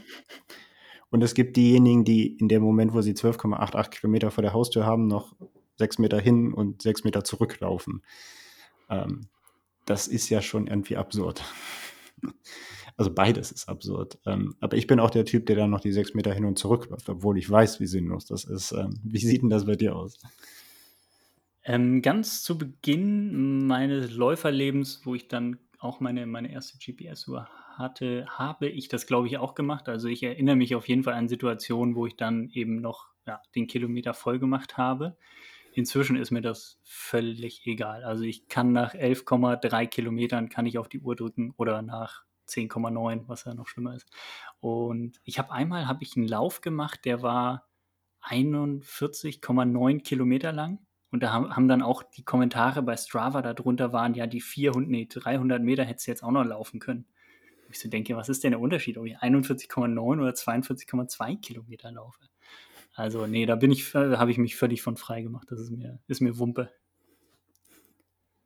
Und 1.09 1.23
es 1.23 1.33
gibt 1.33 1.57
diejenigen, 1.57 2.03
die 2.03 2.37
in 2.37 2.47
dem 2.47 2.61
Moment, 2.61 2.93
wo 2.93 3.01
sie 3.01 3.13
12,88 3.13 3.89
Kilometer 3.89 4.29
vor 4.29 4.43
der 4.43 4.53
Haustür 4.53 4.85
haben, 4.85 5.07
noch 5.07 5.35
sechs 5.77 5.97
Meter 5.97 6.19
hin 6.19 6.53
und 6.53 6.81
sechs 6.81 7.03
Meter 7.03 7.23
zurücklaufen. 7.23 8.03
Ähm, 8.89 9.27
das 9.85 10.07
ist 10.07 10.29
ja 10.29 10.41
schon 10.41 10.67
irgendwie 10.67 10.97
absurd. 10.97 11.43
Also 12.97 13.13
beides 13.13 13.51
ist 13.51 13.69
absurd. 13.69 14.17
Ähm, 14.25 14.55
aber 14.59 14.75
ich 14.75 14.87
bin 14.87 14.99
auch 14.99 15.11
der 15.11 15.23
Typ, 15.23 15.45
der 15.45 15.55
dann 15.55 15.69
noch 15.69 15.81
die 15.81 15.91
sechs 15.91 16.15
Meter 16.15 16.33
hin 16.33 16.45
und 16.45 16.57
zurück 16.57 16.89
läuft, 16.89 17.07
obwohl 17.09 17.37
ich 17.37 17.47
weiß, 17.47 17.79
wie 17.79 17.85
sinnlos 17.85 18.25
das 18.25 18.43
ist. 18.43 18.71
Ähm, 18.71 18.99
wie 19.03 19.19
sieht 19.19 19.43
denn 19.43 19.51
das 19.51 19.67
bei 19.67 19.75
dir 19.75 19.95
aus? 19.95 20.17
Ähm, 21.63 22.01
ganz 22.01 22.41
zu 22.41 22.57
Beginn 22.57 23.67
meines 23.67 24.11
Läuferlebens, 24.11 25.01
wo 25.03 25.13
ich 25.13 25.27
dann 25.27 25.59
auch 25.79 25.99
meine, 25.99 26.25
meine 26.25 26.51
erste 26.51 26.79
GPS-Uhr 26.79 27.47
hatte, 27.77 28.25
habe 28.29 28.67
ich 28.67 28.87
das, 28.87 29.05
glaube 29.05 29.27
ich, 29.27 29.37
auch 29.37 29.53
gemacht. 29.53 29.87
Also 29.89 30.07
ich 30.07 30.23
erinnere 30.23 30.55
mich 30.55 30.73
auf 30.73 30.87
jeden 30.87 31.03
Fall 31.03 31.13
an 31.13 31.27
Situationen, 31.27 31.95
wo 31.95 32.07
ich 32.07 32.15
dann 32.15 32.49
eben 32.49 32.81
noch 32.81 33.09
ja, 33.27 33.41
den 33.53 33.67
Kilometer 33.67 34.15
voll 34.15 34.39
gemacht 34.39 34.77
habe. 34.77 35.17
Inzwischen 35.77 36.15
ist 36.15 36.31
mir 36.31 36.41
das 36.41 36.79
völlig 36.81 37.67
egal. 37.67 38.03
Also 38.03 38.23
ich 38.23 38.47
kann 38.47 38.71
nach 38.71 38.95
11,3 38.95 39.85
Kilometern 39.85 40.49
kann 40.49 40.65
ich 40.65 40.79
auf 40.79 40.89
die 40.89 41.01
Uhr 41.01 41.15
drücken 41.15 41.53
oder 41.55 41.83
nach 41.83 42.23
10,9, 42.49 43.27
was 43.27 43.43
ja 43.43 43.53
noch 43.53 43.67
schlimmer 43.67 43.93
ist. 43.93 44.09
Und 44.59 45.21
ich 45.23 45.37
habe 45.37 45.51
einmal 45.51 45.87
habe 45.87 46.01
ich 46.01 46.17
einen 46.17 46.27
Lauf 46.27 46.61
gemacht, 46.61 47.05
der 47.05 47.21
war 47.21 47.67
41,9 48.23 50.01
Kilometer 50.01 50.51
lang. 50.51 50.79
Und 51.11 51.21
da 51.21 51.31
haben, 51.31 51.67
dann 51.67 51.83
auch 51.83 52.01
die 52.01 52.25
Kommentare 52.25 52.81
bei 52.81 52.97
Strava 52.97 53.43
darunter 53.43 53.93
waren, 53.93 54.15
ja, 54.15 54.25
die 54.25 54.41
400, 54.41 54.89
nee, 54.89 55.05
300 55.07 55.61
Meter 55.61 55.85
hättest 55.85 56.07
du 56.07 56.11
jetzt 56.11 56.23
auch 56.23 56.31
noch 56.31 56.43
laufen 56.43 56.79
können. 56.79 57.05
Und 57.67 57.75
ich 57.75 57.79
so 57.79 57.87
denke, 57.87 58.15
was 58.15 58.29
ist 58.29 58.43
denn 58.43 58.49
der 58.49 58.61
Unterschied, 58.61 58.97
ob 58.97 59.05
ich 59.05 59.19
41,9 59.19 59.99
oder 59.99 60.31
42,2 60.31 61.39
Kilometer 61.39 61.91
laufe? 61.91 62.21
Also, 62.97 63.27
nee, 63.27 63.45
da 63.45 63.55
bin 63.55 63.69
ich, 63.69 63.93
habe 63.93 64.31
ich 64.31 64.39
mich 64.39 64.55
völlig 64.55 64.81
von 64.81 64.97
frei 64.97 65.21
gemacht. 65.21 65.45
Das 65.51 65.59
ist 65.59 65.69
mir, 65.69 65.99
ist 66.07 66.19
mir 66.19 66.39
Wumpe. 66.39 66.71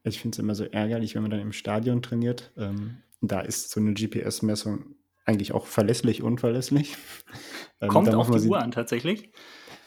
Ich 0.04 0.20
finde 0.20 0.36
es 0.36 0.40
immer 0.40 0.56
so 0.56 0.66
ärgerlich, 0.66 1.16
wenn 1.16 1.22
man 1.22 1.32
dann 1.32 1.40
im 1.40 1.54
Stadion 1.54 2.02
trainiert. 2.02 2.52
Ähm, 2.58 2.98
da 3.22 3.40
ist 3.40 3.70
so 3.72 3.80
eine 3.80 3.94
GPS-Messung 3.94 4.96
eigentlich 5.24 5.54
auch 5.54 5.68
verlässlich, 5.68 6.22
unverlässlich. 6.22 6.98
Ähm, 7.80 7.90
Kommt 7.90 8.14
auf 8.14 8.30
die 8.30 8.48
Uhr 8.48 8.62
an, 8.62 8.72
tatsächlich. 8.72 9.32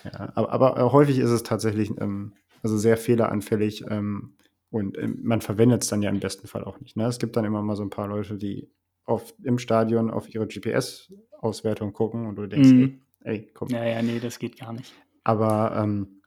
Ja, 0.03 0.33
aber, 0.35 0.53
aber 0.53 0.93
häufig 0.93 1.19
ist 1.19 1.31
es 1.31 1.45
tatsächlich 1.45 1.91
ähm, 2.01 2.33
also 2.63 2.77
sehr 2.77 2.97
fehleranfällig 2.97 3.85
ähm, 3.89 4.37
und 4.71 4.99
ähm, 4.99 5.21
man 5.23 5.43
verwendet 5.43 5.83
es 5.83 5.91
dann 5.91 6.03
ja 6.03 6.11
im 6.11 6.19
besten 6.19 6.49
Fall 6.49 6.65
auch 6.65 6.81
nicht. 6.81 6.97
Ne? 6.97 7.07
Es 7.07 7.21
gibt 7.21 7.37
dann 7.37 7.45
immer 7.45 7.63
mal 7.63 7.77
so 7.77 7.85
ein 7.85 7.91
paar 7.91 8.09
Leute, 8.09 8.37
die 8.37 8.69
auf, 9.05 9.35
im 9.45 9.59
Stadion 9.61 10.11
auf 10.11 10.29
ihre 10.35 10.49
GPS-Auswertung 10.49 11.93
gucken 11.93 12.27
und 12.27 12.35
du 12.35 12.47
denkst, 12.47 12.71
mhm 12.71 12.83
ey, 12.83 13.04
komm. 13.55 13.69
Ja, 13.69 13.85
ja, 13.85 14.03
nee, 14.03 14.21
das 14.21 14.39
geht 14.39 14.59
gar 14.59 14.73
nicht. 14.73 14.93
Aber 15.25 15.75
ähm, 15.77 16.23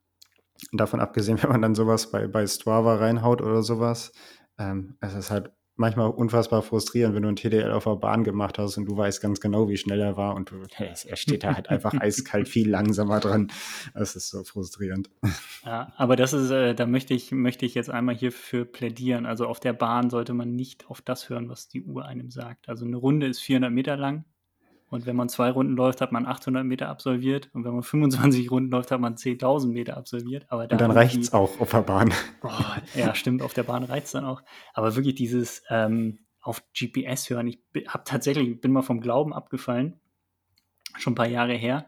davon 0.71 0.99
abgesehen, 0.99 1.37
wenn 1.43 1.51
man 1.51 1.61
dann 1.61 1.75
sowas 1.75 2.11
bei, 2.11 2.27
bei 2.27 2.45
Strava 2.47 2.95
reinhaut 2.95 3.41
oder 3.41 3.61
sowas, 3.61 4.11
ähm, 4.57 4.97
es 5.01 5.13
ist 5.13 5.31
halt 5.31 5.51
manchmal 5.77 6.09
unfassbar 6.09 6.63
frustrierend, 6.63 7.15
wenn 7.15 7.21
du 7.21 7.29
ein 7.29 7.35
TDL 7.35 7.71
auf 7.71 7.83
der 7.83 7.95
Bahn 7.95 8.23
gemacht 8.23 8.57
hast 8.57 8.77
und 8.77 8.85
du 8.85 8.97
weißt 8.97 9.21
ganz 9.21 9.39
genau, 9.39 9.69
wie 9.69 9.77
schnell 9.77 10.01
er 10.01 10.17
war 10.17 10.35
und 10.35 10.51
du, 10.51 10.63
er 10.77 11.15
steht 11.15 11.43
da 11.43 11.53
halt 11.53 11.69
einfach 11.69 11.93
eiskalt 12.01 12.47
viel 12.47 12.69
langsamer 12.69 13.19
dran. 13.19 13.51
Das 13.93 14.15
ist 14.15 14.29
so 14.29 14.43
frustrierend. 14.43 15.09
Ja, 15.63 15.93
aber 15.95 16.15
das 16.15 16.33
ist, 16.33 16.49
äh, 16.49 16.73
da 16.73 16.87
möchte 16.87 17.13
ich, 17.13 17.31
möchte 17.31 17.65
ich 17.65 17.75
jetzt 17.75 17.89
einmal 17.89 18.15
hierfür 18.15 18.65
plädieren. 18.65 19.25
Also 19.25 19.45
auf 19.45 19.59
der 19.59 19.73
Bahn 19.73 20.09
sollte 20.09 20.33
man 20.33 20.55
nicht 20.55 20.89
auf 20.89 21.01
das 21.01 21.29
hören, 21.29 21.47
was 21.47 21.67
die 21.67 21.83
Uhr 21.83 22.05
einem 22.05 22.31
sagt. 22.31 22.67
Also 22.67 22.85
eine 22.85 22.97
Runde 22.97 23.27
ist 23.27 23.39
400 23.41 23.71
Meter 23.71 23.95
lang, 23.97 24.25
und 24.89 25.05
wenn 25.05 25.17
man 25.17 25.27
zwei 25.27 25.51
Runden 25.51 25.75
läuft, 25.75 25.99
hat 25.99 26.13
man 26.13 26.25
800 26.25 26.63
Meter 26.63 26.87
absolviert. 26.87 27.49
Und 27.53 27.65
wenn 27.65 27.73
man 27.73 27.83
25 27.83 28.49
Runden 28.51 28.71
läuft, 28.71 28.91
hat 28.91 29.01
man 29.01 29.15
10.000 29.15 29.67
Meter 29.67 29.97
absolviert. 29.97 30.45
Aber 30.49 30.65
da 30.67 30.75
und 30.75 30.81
dann 30.81 30.91
reicht 30.91 31.17
es 31.17 31.33
auch 31.33 31.59
auf 31.59 31.71
der 31.71 31.81
Bahn. 31.81 32.13
Oh, 32.43 32.49
ja, 32.95 33.13
stimmt, 33.15 33.41
auf 33.41 33.53
der 33.53 33.63
Bahn 33.63 33.83
reicht 33.83 34.05
es 34.05 34.11
dann 34.13 34.23
auch. 34.23 34.41
Aber 34.73 34.95
wirklich 34.95 35.15
dieses 35.15 35.63
ähm, 35.69 36.19
auf 36.41 36.63
GPS 36.73 37.29
hören. 37.29 37.47
Ich 37.47 37.59
habe 37.87 38.03
tatsächlich, 38.05 38.61
bin 38.61 38.71
mal 38.71 38.83
vom 38.83 39.01
Glauben 39.01 39.33
abgefallen. 39.33 39.99
Schon 40.97 41.11
ein 41.11 41.15
paar 41.15 41.27
Jahre 41.27 41.53
her. 41.53 41.87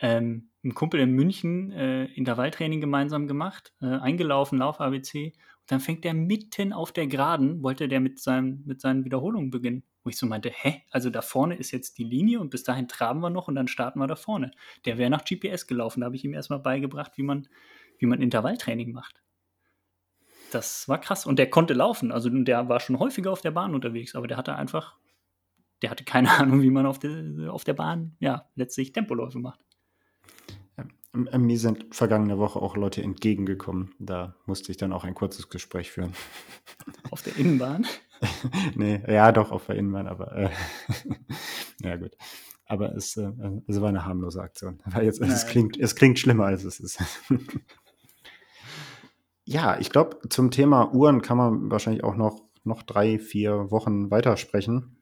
Ähm, 0.00 0.50
ein 0.62 0.74
Kumpel 0.74 1.00
in 1.00 1.10
München 1.12 1.72
äh, 1.72 2.04
Intervalltraining 2.04 2.80
gemeinsam 2.80 3.26
gemacht, 3.26 3.72
äh, 3.80 3.86
eingelaufen, 3.86 4.58
Lauf-ABC. 4.58 5.32
Und 5.32 5.55
dann 5.66 5.80
fängt 5.80 6.04
der 6.04 6.14
mitten 6.14 6.72
auf 6.72 6.92
der 6.92 7.06
Geraden, 7.08 7.62
wollte 7.62 7.88
der 7.88 8.00
mit, 8.00 8.20
seinem, 8.20 8.62
mit 8.64 8.80
seinen 8.80 9.04
Wiederholungen 9.04 9.50
beginnen. 9.50 9.82
Wo 10.04 10.10
ich 10.10 10.16
so 10.16 10.26
meinte, 10.26 10.50
hä? 10.50 10.82
Also 10.90 11.10
da 11.10 11.22
vorne 11.22 11.56
ist 11.56 11.72
jetzt 11.72 11.98
die 11.98 12.04
Linie 12.04 12.40
und 12.40 12.50
bis 12.50 12.62
dahin 12.62 12.86
traben 12.86 13.20
wir 13.20 13.30
noch 13.30 13.48
und 13.48 13.56
dann 13.56 13.66
starten 13.66 13.98
wir 13.98 14.06
da 14.06 14.14
vorne. 14.14 14.52
Der 14.84 14.96
wäre 14.96 15.10
nach 15.10 15.24
GPS 15.24 15.66
gelaufen. 15.66 16.00
Da 16.00 16.06
habe 16.06 16.16
ich 16.16 16.24
ihm 16.24 16.34
erstmal 16.34 16.60
beigebracht, 16.60 17.12
wie 17.16 17.24
man, 17.24 17.48
wie 17.98 18.06
man 18.06 18.22
Intervalltraining 18.22 18.92
macht. 18.92 19.20
das 20.52 20.88
war 20.88 21.00
krass. 21.00 21.26
Und 21.26 21.38
der 21.40 21.50
konnte 21.50 21.74
laufen. 21.74 22.12
Also 22.12 22.30
der 22.30 22.68
war 22.68 22.78
schon 22.78 23.00
häufiger 23.00 23.32
auf 23.32 23.40
der 23.40 23.50
Bahn 23.50 23.74
unterwegs, 23.74 24.14
aber 24.14 24.28
der 24.28 24.36
hatte 24.36 24.54
einfach, 24.54 24.96
der 25.82 25.90
hatte 25.90 26.04
keine 26.04 26.30
Ahnung, 26.38 26.62
wie 26.62 26.70
man 26.70 26.86
auf 26.86 27.00
der, 27.00 27.52
auf 27.52 27.64
der 27.64 27.74
Bahn, 27.74 28.16
ja, 28.20 28.48
letztlich 28.54 28.92
Tempoläufe 28.92 29.40
macht. 29.40 29.60
Mir 31.16 31.58
sind 31.58 31.94
vergangene 31.94 32.38
Woche 32.38 32.60
auch 32.60 32.76
Leute 32.76 33.02
entgegengekommen. 33.02 33.94
Da 33.98 34.36
musste 34.46 34.70
ich 34.70 34.76
dann 34.76 34.92
auch 34.92 35.04
ein 35.04 35.14
kurzes 35.14 35.48
Gespräch 35.48 35.90
führen. 35.90 36.12
Auf 37.10 37.22
der 37.22 37.36
Innenbahn? 37.36 37.86
nee, 38.74 39.02
ja, 39.06 39.30
doch, 39.32 39.50
auf 39.52 39.66
der 39.66 39.76
Innenbahn, 39.76 40.06
aber 40.06 40.32
äh, 40.36 40.50
ja 41.82 41.96
gut. 41.96 42.16
Aber 42.66 42.94
es, 42.96 43.16
äh, 43.16 43.30
es 43.66 43.80
war 43.80 43.90
eine 43.90 44.06
harmlose 44.06 44.40
Aktion. 44.40 44.80
Weil 44.86 45.04
jetzt, 45.04 45.20
es, 45.20 45.46
klingt, 45.46 45.78
es 45.78 45.94
klingt 45.94 46.18
schlimmer, 46.18 46.46
als 46.46 46.64
es 46.64 46.80
ist. 46.80 46.98
ja, 49.44 49.78
ich 49.78 49.90
glaube, 49.90 50.18
zum 50.30 50.50
Thema 50.50 50.94
Uhren 50.94 51.20
kann 51.20 51.36
man 51.36 51.70
wahrscheinlich 51.70 52.04
auch 52.04 52.16
noch, 52.16 52.40
noch 52.64 52.82
drei, 52.82 53.18
vier 53.18 53.70
Wochen 53.70 54.10
weitersprechen. 54.10 54.96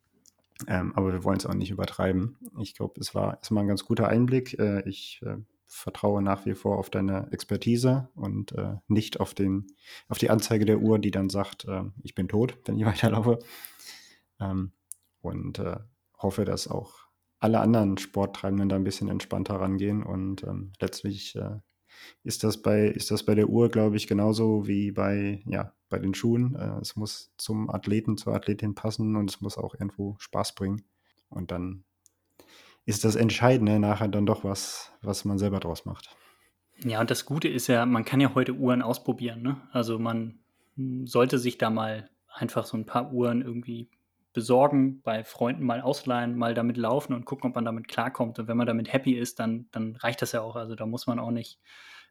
Ähm, 0.67 0.93
aber 0.95 1.12
wir 1.12 1.25
wollen 1.25 1.39
es 1.39 1.47
auch 1.47 1.55
nicht 1.55 1.71
übertreiben. 1.71 2.37
Ich 2.61 2.75
glaube, 2.75 3.01
es 3.01 3.15
war 3.15 3.37
erstmal 3.37 3.65
ein 3.65 3.69
ganz 3.69 3.85
guter 3.85 4.09
Einblick. 4.09 4.59
Äh, 4.59 4.89
ich 4.89 5.21
äh, 5.25 5.37
vertraue 5.75 6.22
nach 6.22 6.47
wie 6.47 6.55
vor 6.55 6.79
auf 6.79 6.89
deine 6.89 7.29
Expertise 7.33 8.09
und 8.14 8.53
äh, 8.53 8.77
nicht 8.87 9.18
auf, 9.18 9.35
den, 9.35 9.66
auf 10.09 10.18
die 10.18 10.31
Anzeige 10.31 10.64
der 10.64 10.79
Uhr, 10.79 10.99
die 10.99 11.11
dann 11.11 11.29
sagt, 11.29 11.64
äh, 11.64 11.83
ich 12.03 12.14
bin 12.14 12.29
tot, 12.29 12.57
wenn 12.64 12.79
ich 12.79 12.85
weiterlaufe. 12.87 13.41
Ähm, 14.41 14.72
und 15.20 15.59
äh, 15.59 15.79
hoffe, 16.18 16.45
dass 16.45 16.68
auch 16.68 16.95
alle 17.41 17.61
anderen 17.61 17.99
Sporttreibenden 17.99 18.68
da 18.68 18.77
ein 18.77 18.85
bisschen 18.85 19.09
entspannter 19.09 19.57
rangehen. 19.57 20.03
Und 20.03 20.45
ähm, 20.45 20.72
letztlich 20.81 21.35
äh, 21.35 21.59
ist, 22.22 22.45
das 22.45 22.62
bei, 22.62 22.87
ist 22.87 23.11
das 23.11 23.25
bei 23.25 23.35
der 23.35 23.49
Uhr, 23.49 23.68
glaube 23.68 23.97
ich, 23.97 24.07
genauso 24.07 24.66
wie 24.68 24.93
bei, 24.93 25.43
ja, 25.47 25.75
bei 25.89 25.99
den 25.99 26.14
Schuhen. 26.14 26.55
Äh, 26.55 26.81
es 26.81 26.95
muss 26.95 27.33
zum 27.37 27.68
Athleten, 27.68 28.16
zur 28.16 28.35
Athletin 28.35 28.75
passen 28.75 29.16
und 29.16 29.29
es 29.29 29.41
muss 29.41 29.59
auch 29.59 29.75
irgendwo 29.75 30.14
Spaß 30.18 30.55
bringen. 30.55 30.85
Und 31.29 31.51
dann 31.51 31.85
ist 32.87 33.05
das 33.05 33.16
Entscheidende 33.16 33.78
nachher 33.78 34.09
dann 34.09 34.26
doch 34.26 34.45
was, 34.45 34.93
was 35.03 35.24
man 35.24 35.39
selber 35.39 35.61
draus 35.61 35.85
macht. 35.85 36.14
Ja, 36.85 37.01
und 37.01 37.11
das 37.11 37.24
Gute 37.24 37.49
ist 37.49 37.66
ja, 37.68 37.87
man 37.87 38.05
kann 38.05 38.20
ja 38.20 38.35
heute 38.35 38.53
Uhren 38.55 38.82
ausprobieren. 38.82 39.43
Ne? 39.43 39.61
Also 39.72 39.99
man 39.99 40.41
hm, 40.76 41.07
sollte 41.07 41.39
sich 41.39 41.59
da 41.59 41.70
mal 41.70 42.11
einfach 42.28 42.66
so 42.66 42.76
ein 42.76 42.87
paar 42.87 43.12
Uhren 43.12 43.43
irgendwie 43.43 43.89
besorgen, 44.32 45.01
bei 45.03 45.22
Freunden 45.22 45.64
mal 45.64 45.80
ausleihen, 45.80 46.37
mal 46.37 46.55
damit 46.55 46.76
laufen 46.76 47.14
und 47.14 47.24
gucken, 47.24 47.51
ob 47.51 47.55
man 47.55 47.64
damit 47.64 47.87
klarkommt. 47.89 48.39
Und 48.39 48.49
wenn 48.49 48.57
man 48.57 48.66
damit 48.66 48.93
happy 48.93 49.12
ist, 49.12 49.39
dann, 49.39 49.66
dann 49.70 49.97
reicht 49.97 50.20
das 50.22 50.32
ja 50.32 50.43
auch. 50.43 50.57
Also 50.57 50.74
da 50.74 50.85
muss 50.87 51.07
man 51.07 51.20
auch 51.20 51.30
nicht 51.30 51.61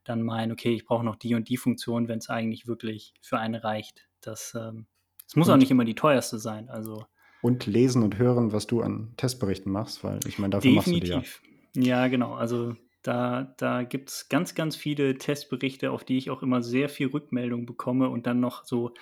dann 0.06 0.24
meinen, 0.24 0.52
okay, 0.52 0.74
ich 0.74 0.86
brauche 0.86 1.04
noch 1.04 1.18
die 1.18 1.36
und 1.36 1.50
die 1.50 1.58
Funktion, 1.58 2.08
wenn 2.08 2.20
es 2.20 2.30
eigentlich 2.30 2.66
wirklich 2.66 3.14
für 3.22 3.40
einen 3.40 3.56
reicht. 3.56 4.08
Das, 4.22 4.56
ähm, 4.56 4.88
das 5.26 5.36
muss 5.36 5.48
und, 5.50 5.54
auch 5.54 5.58
nicht 5.58 5.72
immer 5.72 5.86
die 5.86 5.96
teuerste 5.96 6.40
sein. 6.40 6.70
Also 6.70 7.06
und 7.44 7.66
lesen 7.66 8.04
und 8.04 8.18
hören, 8.18 8.54
was 8.54 8.68
du 8.68 8.82
an 8.82 9.10
Testberichten 9.18 9.70
machst, 9.70 10.04
weil 10.04 10.20
ich 10.26 10.40
meine, 10.40 10.52
dafür 10.52 10.72
Definitiv. 10.72 11.16
machst 11.16 11.42
du 11.74 11.82
die 11.82 11.88
ja. 11.88 11.98
Ja, 12.04 12.08
genau. 12.08 12.36
Also 12.36 12.76
da, 13.02 13.54
da 13.58 13.84
gibt 13.84 14.10
es 14.10 14.30
ganz, 14.30 14.56
ganz 14.56 14.78
viele 14.78 15.18
Testberichte, 15.18 15.92
auf 15.92 16.06
die 16.06 16.18
ich 16.18 16.30
auch 16.30 16.42
immer 16.42 16.64
sehr 16.64 16.88
viel 16.88 17.08
Rückmeldung 17.08 17.66
bekomme 17.66 18.08
und 18.08 18.28
dann 18.28 18.40
noch 18.40 18.64
so 18.64 18.94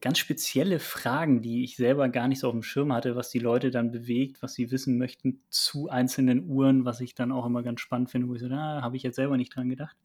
ganz 0.00 0.18
spezielle 0.18 0.78
Fragen, 0.78 1.42
die 1.42 1.62
ich 1.62 1.76
selber 1.76 2.08
gar 2.08 2.26
nicht 2.26 2.40
so 2.40 2.48
auf 2.48 2.54
dem 2.54 2.62
Schirm 2.62 2.90
hatte, 2.90 3.16
was 3.16 3.28
die 3.28 3.38
Leute 3.38 3.70
dann 3.70 3.92
bewegt, 3.92 4.40
was 4.40 4.54
sie 4.54 4.70
wissen 4.70 4.96
möchten 4.96 5.42
zu 5.50 5.90
einzelnen 5.90 6.48
Uhren, 6.48 6.86
was 6.86 7.02
ich 7.02 7.14
dann 7.14 7.32
auch 7.32 7.44
immer 7.44 7.62
ganz 7.62 7.82
spannend 7.82 8.10
finde, 8.10 8.28
wo 8.28 8.34
ich 8.34 8.40
so, 8.40 8.48
da 8.48 8.80
habe 8.80 8.96
ich 8.96 9.02
jetzt 9.02 9.16
selber 9.16 9.36
nicht 9.36 9.54
dran 9.54 9.68
gedacht. 9.68 9.96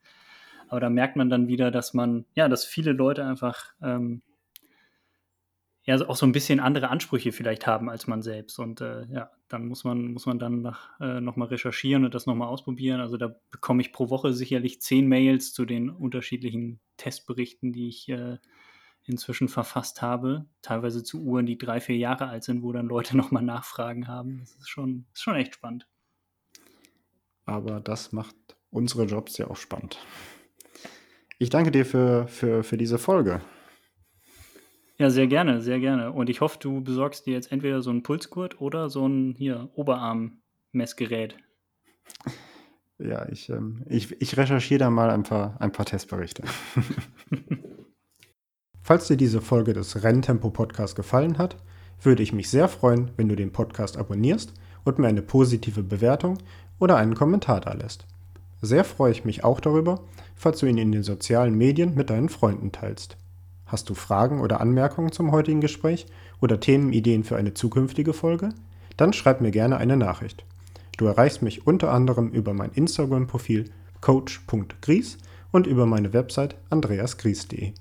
Aber 0.68 0.82
da 0.82 0.90
merkt 0.90 1.16
man 1.16 1.30
dann 1.30 1.48
wieder, 1.48 1.72
dass 1.72 1.94
man, 1.94 2.26
ja, 2.34 2.50
dass 2.50 2.66
viele 2.66 2.92
Leute 2.92 3.26
einfach 3.26 3.74
ähm, 3.82 4.22
ja 5.86 5.98
auch 6.08 6.16
so 6.16 6.26
ein 6.26 6.32
bisschen 6.32 6.60
andere 6.60 6.90
Ansprüche 6.90 7.32
vielleicht 7.32 7.68
haben 7.68 7.90
als 7.90 8.08
man 8.08 8.22
selbst. 8.22 8.60
Und 8.60 8.82
äh, 8.82 9.06
ja, 9.06 9.32
dann 9.48 9.68
muss 9.68 9.84
man, 9.84 10.14
muss 10.14 10.26
man 10.26 10.40
dann 10.40 10.76
äh, 11.00 11.22
nochmal 11.22 11.50
recherchieren 11.50 12.06
und 12.06 12.16
das 12.16 12.26
nochmal 12.26 12.48
ausprobieren. 12.48 13.00
Also 13.00 13.18
da 13.18 13.36
bekomme 13.52 13.82
ich 13.82 13.94
pro 13.94 14.10
Woche 14.10 14.34
sicherlich 14.34 14.82
zehn 14.82 15.08
Mails 15.08 15.54
zu 15.54 15.66
den 15.66 15.90
unterschiedlichen 15.90 16.80
Testberichten, 16.98 17.72
die 17.72 17.88
ich 17.88 18.10
äh, 18.10 18.38
inzwischen 19.04 19.48
verfasst 19.48 20.02
habe. 20.02 20.46
Teilweise 20.64 21.04
zu 21.04 21.22
Uhren, 21.22 21.46
die 21.46 21.58
drei, 21.58 21.80
vier 21.80 21.98
Jahre 21.98 22.28
alt 22.28 22.44
sind, 22.44 22.64
wo 22.64 22.72
dann 22.72 22.88
Leute 22.88 23.16
nochmal 23.16 23.44
Nachfragen 23.44 24.08
haben. 24.08 24.40
Das 24.40 24.56
ist 24.56 24.70
schon, 24.70 25.06
ist 25.14 25.22
schon 25.22 25.36
echt 25.36 25.54
spannend. 25.54 25.88
Aber 27.46 27.80
das 27.80 28.12
macht 28.12 28.36
unsere 28.72 29.06
Jobs 29.06 29.38
ja 29.38 29.48
auch 29.48 29.56
spannend. 29.56 30.00
Ich 31.38 31.50
danke 31.52 31.70
dir 31.70 31.86
für, 31.86 32.28
für, 32.28 32.64
für 32.64 32.78
diese 32.78 32.98
Folge. 32.98 33.42
Ja, 34.98 35.10
sehr 35.10 35.28
gerne, 35.28 35.62
sehr 35.62 35.80
gerne. 35.80 36.12
Und 36.12 36.30
ich 36.30 36.42
hoffe, 36.42 36.58
du 36.60 36.82
besorgst 36.82 37.26
dir 37.26 37.34
jetzt 37.34 37.52
entweder 37.52 37.82
so 37.82 37.90
einen 37.90 38.04
Pulsgurt 38.04 38.62
oder 38.62 38.90
so 38.90 39.08
ein 39.08 39.36
hier 39.38 39.70
Oberarm-Messgerät. 39.76 41.36
Ja, 42.98 43.28
ich, 43.30 43.50
ähm, 43.50 43.84
ich, 43.90 44.22
ich 44.22 44.38
recherchiere 44.38 44.80
da 44.80 44.90
mal 44.90 45.10
ein 45.10 45.24
paar, 45.24 45.58
ein 45.60 45.74
paar 45.74 45.86
Testberichte. 45.86 46.44
Falls 48.82 49.08
dir 49.08 49.18
diese 49.18 49.42
Folge 49.42 49.74
des 49.74 50.04
Renntempo-Podcasts 50.04 50.96
gefallen 50.96 51.38
hat, 51.38 51.58
würde 52.02 52.24
ich 52.24 52.32
mich 52.32 52.50
sehr 52.50 52.70
freuen, 52.70 53.12
wenn 53.18 53.28
du 53.28 53.36
den 53.36 53.52
Podcast 53.52 53.98
abonnierst 53.98 54.54
und 54.86 55.00
mir 55.00 55.08
eine 55.08 55.24
positive 55.24 55.84
Bewertung 55.84 56.38
oder 56.80 56.96
einen 56.96 57.16
Kommentar 57.16 57.60
da 57.60 57.74
lässt. 57.74 58.06
Sehr 58.62 58.86
freue 58.86 59.12
ich 59.12 59.26
mich 59.26 59.44
auch 59.44 59.60
darüber, 59.60 60.02
falls 60.36 60.60
du 60.60 60.68
ihn 60.68 60.78
in 60.78 60.92
den 60.92 61.04
sozialen 61.04 61.56
Medien 61.56 61.96
mit 61.96 62.10
deinen 62.10 62.30
Freunden 62.30 62.72
teilst. 62.72 63.18
Hast 63.76 63.90
du 63.90 63.94
Fragen 63.94 64.40
oder 64.40 64.62
Anmerkungen 64.62 65.12
zum 65.12 65.34
heutigen 65.34 65.60
Gespräch 65.60 66.06
oder 66.40 66.62
Themenideen 66.62 67.26
für 67.26 67.36
eine 67.36 67.56
zukünftige 67.56 68.14
Folge? 68.14 68.54
Dann 68.96 69.12
schreib 69.12 69.42
mir 69.42 69.52
gerne 69.52 69.76
eine 69.76 69.98
Nachricht. 69.98 70.46
Du 70.96 71.08
erreichst 71.08 71.42
mich 71.42 71.68
unter 71.68 71.92
anderem 71.92 72.30
über 72.30 72.54
mein 72.54 72.72
Instagram-Profil 72.72 73.66
coach.gries 74.00 75.18
und 75.52 75.68
über 75.68 75.86
meine 75.86 76.14
Website 76.14 76.56
andreasgries.de. 76.70 77.74